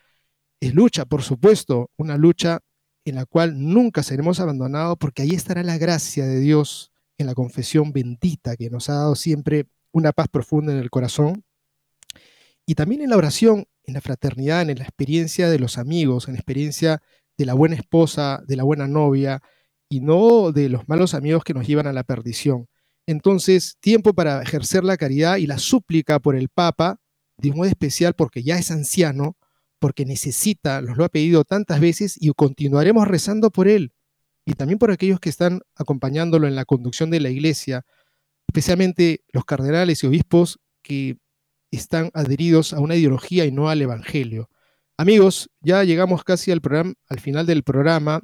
Es 0.59 0.73
lucha, 0.75 1.05
por 1.05 1.21
supuesto, 1.21 1.89
una 1.95 2.17
lucha 2.17 2.59
en 3.05 3.15
la 3.15 3.25
cual 3.25 3.53
nunca 3.57 4.03
seremos 4.03 4.39
abandonados 4.39 4.97
porque 4.99 5.21
ahí 5.21 5.31
estará 5.31 5.63
la 5.63 5.77
gracia 5.77 6.25
de 6.25 6.39
Dios 6.39 6.91
en 7.17 7.27
la 7.27 7.33
confesión 7.33 7.93
bendita 7.93 8.57
que 8.57 8.69
nos 8.69 8.89
ha 8.89 8.95
dado 8.95 9.15
siempre 9.15 9.67
una 9.91 10.11
paz 10.11 10.27
profunda 10.27 10.73
en 10.73 10.79
el 10.79 10.89
corazón. 10.89 11.43
Y 12.69 12.75
también 12.75 13.01
en 13.01 13.09
la 13.09 13.17
oración, 13.17 13.65
en 13.83 13.95
la 13.95 13.99
fraternidad, 13.99 14.61
en 14.69 14.77
la 14.77 14.83
experiencia 14.83 15.49
de 15.49 15.57
los 15.57 15.79
amigos, 15.79 16.27
en 16.27 16.35
la 16.35 16.39
experiencia 16.39 17.01
de 17.35 17.47
la 17.47 17.55
buena 17.55 17.73
esposa, 17.73 18.43
de 18.45 18.55
la 18.55 18.63
buena 18.63 18.87
novia, 18.87 19.41
y 19.89 20.01
no 20.01 20.51
de 20.51 20.69
los 20.69 20.87
malos 20.87 21.15
amigos 21.15 21.43
que 21.43 21.55
nos 21.55 21.65
llevan 21.65 21.87
a 21.87 21.93
la 21.93 22.03
perdición. 22.03 22.67
Entonces, 23.07 23.77
tiempo 23.79 24.13
para 24.13 24.43
ejercer 24.43 24.83
la 24.83 24.97
caridad 24.97 25.37
y 25.37 25.47
la 25.47 25.57
súplica 25.57 26.19
por 26.19 26.35
el 26.35 26.47
Papa, 26.47 26.99
de 27.39 27.51
modo 27.53 27.67
especial 27.67 28.13
porque 28.13 28.43
ya 28.43 28.59
es 28.59 28.69
anciano, 28.69 29.35
porque 29.79 30.05
necesita, 30.05 30.79
nos 30.83 30.95
lo 30.95 31.05
ha 31.05 31.09
pedido 31.09 31.45
tantas 31.45 31.79
veces 31.79 32.17
y 32.21 32.29
continuaremos 32.33 33.07
rezando 33.07 33.49
por 33.49 33.67
él. 33.67 33.93
Y 34.45 34.53
también 34.53 34.77
por 34.77 34.91
aquellos 34.91 35.19
que 35.19 35.29
están 35.29 35.61
acompañándolo 35.75 36.47
en 36.47 36.53
la 36.53 36.65
conducción 36.65 37.09
de 37.09 37.19
la 37.19 37.31
iglesia, 37.31 37.83
especialmente 38.47 39.23
los 39.33 39.43
cardenales 39.43 40.03
y 40.03 40.05
obispos 40.05 40.59
que 40.83 41.17
están 41.71 42.11
adheridos 42.13 42.73
a 42.73 42.79
una 42.79 42.95
ideología 42.95 43.45
y 43.45 43.51
no 43.51 43.69
al 43.69 43.81
evangelio. 43.81 44.49
Amigos, 44.97 45.49
ya 45.61 45.83
llegamos 45.83 46.23
casi 46.23 46.51
al, 46.51 46.61
programa, 46.61 46.93
al 47.07 47.19
final 47.19 47.45
del 47.45 47.63
programa. 47.63 48.21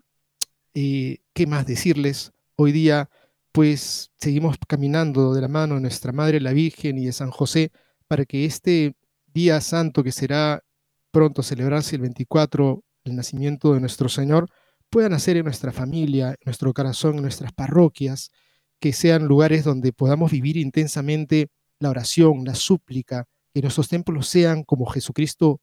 Eh, 0.74 1.20
¿Qué 1.34 1.48
más 1.48 1.66
decirles? 1.66 2.32
Hoy 2.56 2.72
día, 2.72 3.10
pues 3.52 4.12
seguimos 4.18 4.58
caminando 4.68 5.34
de 5.34 5.42
la 5.42 5.48
mano 5.48 5.76
de 5.76 5.82
nuestra 5.82 6.12
Madre 6.12 6.42
la 6.42 6.52
Virgen 6.52 6.98
y 6.98 7.06
de 7.06 7.14
San 7.14 7.32
José 7.32 7.72
para 8.08 8.26
que 8.26 8.46
este 8.46 8.96
día 9.34 9.62
santo 9.62 10.04
que 10.04 10.12
será 10.12 10.64
pronto 11.12 11.44
celebrarse 11.44 11.96
el 11.96 12.02
24, 12.02 12.84
el 13.06 13.16
nacimiento 13.16 13.74
de 13.74 13.80
nuestro 13.80 14.10
Señor, 14.10 14.50
puedan 14.90 15.14
hacer 15.14 15.38
en 15.38 15.46
nuestra 15.46 15.72
familia, 15.72 16.30
en 16.32 16.46
nuestro 16.46 16.74
corazón, 16.74 17.16
en 17.16 17.22
nuestras 17.22 17.54
parroquias, 17.54 18.32
que 18.80 18.94
sean 18.94 19.26
lugares 19.26 19.64
donde 19.64 19.94
podamos 19.94 20.32
vivir 20.32 20.58
intensamente 20.58 21.48
la 21.80 21.90
oración, 21.90 22.44
la 22.46 22.56
súplica, 22.56 23.28
que 23.56 23.62
nuestros 23.62 23.88
templos 23.88 24.28
sean 24.28 24.64
como 24.64 24.86
Jesucristo 24.86 25.62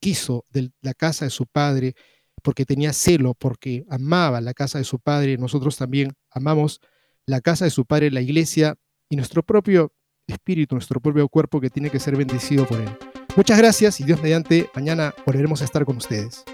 quiso 0.00 0.44
de 0.50 0.72
la 0.80 0.94
casa 0.94 1.24
de 1.24 1.30
su 1.30 1.46
Padre, 1.46 1.94
porque 2.42 2.66
tenía 2.66 2.92
celo, 2.92 3.34
porque 3.34 3.84
amaba 3.88 4.40
la 4.40 4.52
casa 4.52 4.78
de 4.78 4.84
su 4.84 4.98
Padre, 4.98 5.38
nosotros 5.38 5.76
también 5.76 6.12
amamos 6.28 6.80
la 7.24 7.40
casa 7.40 7.66
de 7.66 7.70
su 7.70 7.86
Padre, 7.86 8.10
la 8.10 8.20
iglesia 8.20 8.74
y 9.08 9.14
nuestro 9.14 9.44
propio 9.44 9.92
espíritu, 10.26 10.74
nuestro 10.74 10.98
propio 10.98 11.28
cuerpo 11.28 11.60
que 11.60 11.70
tiene 11.70 11.88
que 11.88 12.00
ser 12.00 12.16
bendecido 12.16 12.66
por 12.66 12.80
Él. 12.80 12.90
Muchas 13.36 13.58
gracias 13.58 14.00
y 14.00 14.04
Dios 14.04 14.20
mediante, 14.20 14.68
mañana 14.74 15.14
volveremos 15.24 15.62
a 15.62 15.66
estar 15.66 15.84
con 15.84 15.98
ustedes. 15.98 16.44